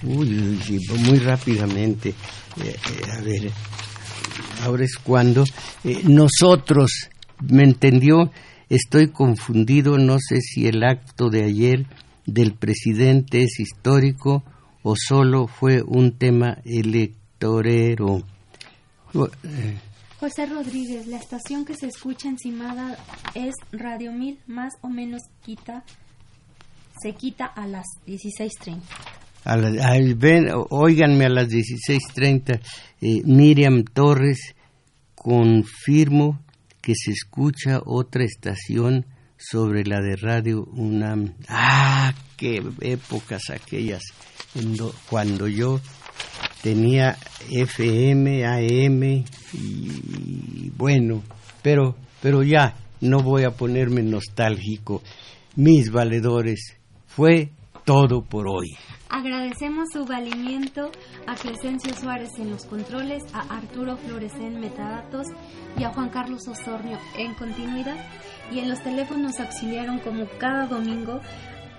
Uy, 0.03 0.59
muy 0.99 1.17
rápidamente. 1.17 2.09
Eh, 2.09 2.13
eh, 2.63 3.11
a 3.11 3.21
ver, 3.21 3.51
ahora 4.63 4.85
es 4.85 4.97
cuando 4.97 5.43
eh, 5.83 6.03
nosotros, 6.05 7.09
¿me 7.41 7.63
entendió? 7.63 8.31
Estoy 8.69 9.07
confundido, 9.07 9.97
no 9.97 10.17
sé 10.19 10.41
si 10.41 10.67
el 10.67 10.83
acto 10.83 11.29
de 11.29 11.45
ayer 11.45 11.87
del 12.27 12.53
presidente 12.53 13.41
es 13.41 13.59
histórico 13.59 14.43
o 14.83 14.93
solo 14.95 15.47
fue 15.47 15.81
un 15.81 16.11
tema 16.19 16.59
electorero. 16.63 18.23
José 20.19 20.45
Rodríguez, 20.47 21.07
la 21.07 21.17
estación 21.17 21.63
que 21.63 21.75
se 21.75 21.87
escucha 21.87 22.27
encimada 22.27 22.97
es 23.35 23.55
Radio 23.71 24.11
1000, 24.11 24.39
más 24.47 24.73
o 24.81 24.89
menos 24.89 25.21
quita, 25.41 25.85
se 27.01 27.13
quita 27.13 27.45
a 27.45 27.65
las 27.67 27.85
16.30 28.05 28.81
a 29.45 29.55
a 29.55 29.57
las 31.29 31.47
16.30, 31.47 32.59
eh, 33.01 33.21
Miriam 33.23 33.85
Torres, 33.85 34.55
confirmo 35.15 36.39
que 36.81 36.93
se 36.95 37.11
escucha 37.11 37.79
otra 37.85 38.25
estación 38.25 39.05
sobre 39.37 39.85
la 39.85 40.01
de 40.01 40.17
Radio 40.17 40.65
UNAM. 40.65 41.35
¡Ah! 41.47 42.13
¡Qué 42.35 42.61
épocas 42.81 43.49
aquellas! 43.49 44.03
Cuando 45.09 45.47
yo 45.47 45.79
tenía 46.61 47.17
FM, 47.49 48.45
AM 48.45 49.03
y 49.53 50.69
bueno, 50.77 51.23
pero, 51.61 51.95
pero 52.21 52.43
ya 52.43 52.75
no 53.01 53.21
voy 53.21 53.43
a 53.43 53.51
ponerme 53.51 54.01
nostálgico. 54.01 55.01
Mis 55.55 55.91
valedores, 55.91 56.77
fue 57.07 57.49
todo 57.85 58.21
por 58.21 58.47
hoy. 58.47 58.77
Agradecemos 59.09 59.89
su 59.91 60.05
valimiento 60.05 60.91
a 61.25 61.35
Crescencio 61.35 61.93
Suárez 61.95 62.29
en 62.37 62.51
los 62.51 62.65
controles, 62.65 63.23
a 63.33 63.57
Arturo 63.57 63.97
Flores 63.97 64.33
en 64.35 64.59
metadatos 64.59 65.25
y 65.77 65.83
a 65.83 65.89
Juan 65.89 66.09
Carlos 66.09 66.47
Osornio 66.47 66.99
en 67.17 67.33
continuidad. 67.33 67.97
Y 68.51 68.59
en 68.59 68.69
los 68.69 68.81
teléfonos 68.83 69.39
auxiliaron 69.39 69.99
como 69.99 70.27
cada 70.37 70.67
domingo 70.67 71.19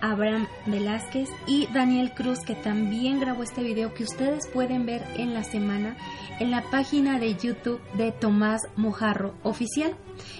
Abraham 0.01 0.47
Velázquez 0.67 1.29
y 1.47 1.67
Daniel 1.73 2.13
Cruz, 2.15 2.41
que 2.41 2.55
también 2.55 3.21
grabó 3.21 3.43
este 3.43 3.63
video 3.63 3.95
que 3.95 4.05
ustedes 4.05 4.49
pueden 4.53 4.87
ver 4.87 5.03
en 5.17 5.35
la 5.35 5.45
semana 5.45 5.97
en 6.41 6.51
la 6.51 6.63
página 6.71 7.19
de 7.19 7.35
YouTube 7.35 7.81
de 7.97 8.13
Tomás 8.13 8.63
Mojarro 8.77 9.35
Oficial. 9.43 9.95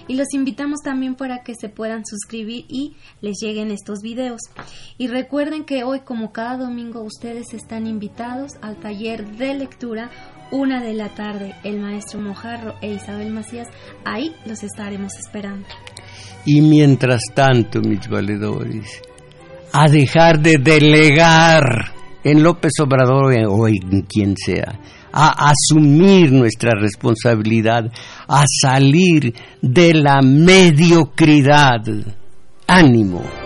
Y 0.07 0.15
los 0.15 0.27
invitamos 0.33 0.79
también 0.83 1.15
para 1.15 1.43
que 1.43 1.53
se 1.55 1.69
puedan 1.69 2.05
suscribir 2.05 2.65
y 2.67 2.95
les 3.21 3.37
lleguen 3.41 3.71
estos 3.71 3.99
videos. 4.01 4.41
Y 4.97 5.07
recuerden 5.07 5.63
que 5.63 5.83
hoy, 5.83 6.01
como 6.01 6.31
cada 6.31 6.57
domingo, 6.57 7.01
ustedes 7.01 7.53
están 7.53 7.87
invitados 7.87 8.53
al 8.61 8.77
taller 8.77 9.37
de 9.37 9.53
lectura 9.53 10.09
una 10.51 10.83
de 10.83 10.93
la 10.93 11.09
tarde. 11.09 11.55
El 11.63 11.79
maestro 11.79 12.19
Mojarro 12.19 12.75
e 12.81 12.93
Isabel 12.93 13.31
Macías, 13.31 13.67
ahí 14.03 14.33
los 14.45 14.63
estaremos 14.63 15.13
esperando. 15.17 15.67
Y 16.45 16.61
mientras 16.61 17.21
tanto, 17.33 17.79
mis 17.81 18.07
valedores, 18.07 19.01
a 19.73 19.87
dejar 19.87 20.39
de 20.39 20.57
delegar 20.57 21.63
en 22.23 22.43
López 22.43 22.73
Obrador 22.81 23.33
o 23.49 23.67
en 23.67 24.01
quien 24.03 24.35
sea, 24.37 24.79
a 25.11 25.51
asumir 25.51 26.31
nuestra 26.31 26.71
responsabilidad, 26.79 27.91
a 28.27 28.45
salir 28.61 29.33
de 29.61 29.93
la 29.93 30.21
mediocridad. 30.21 31.81
Ánimo. 32.67 33.40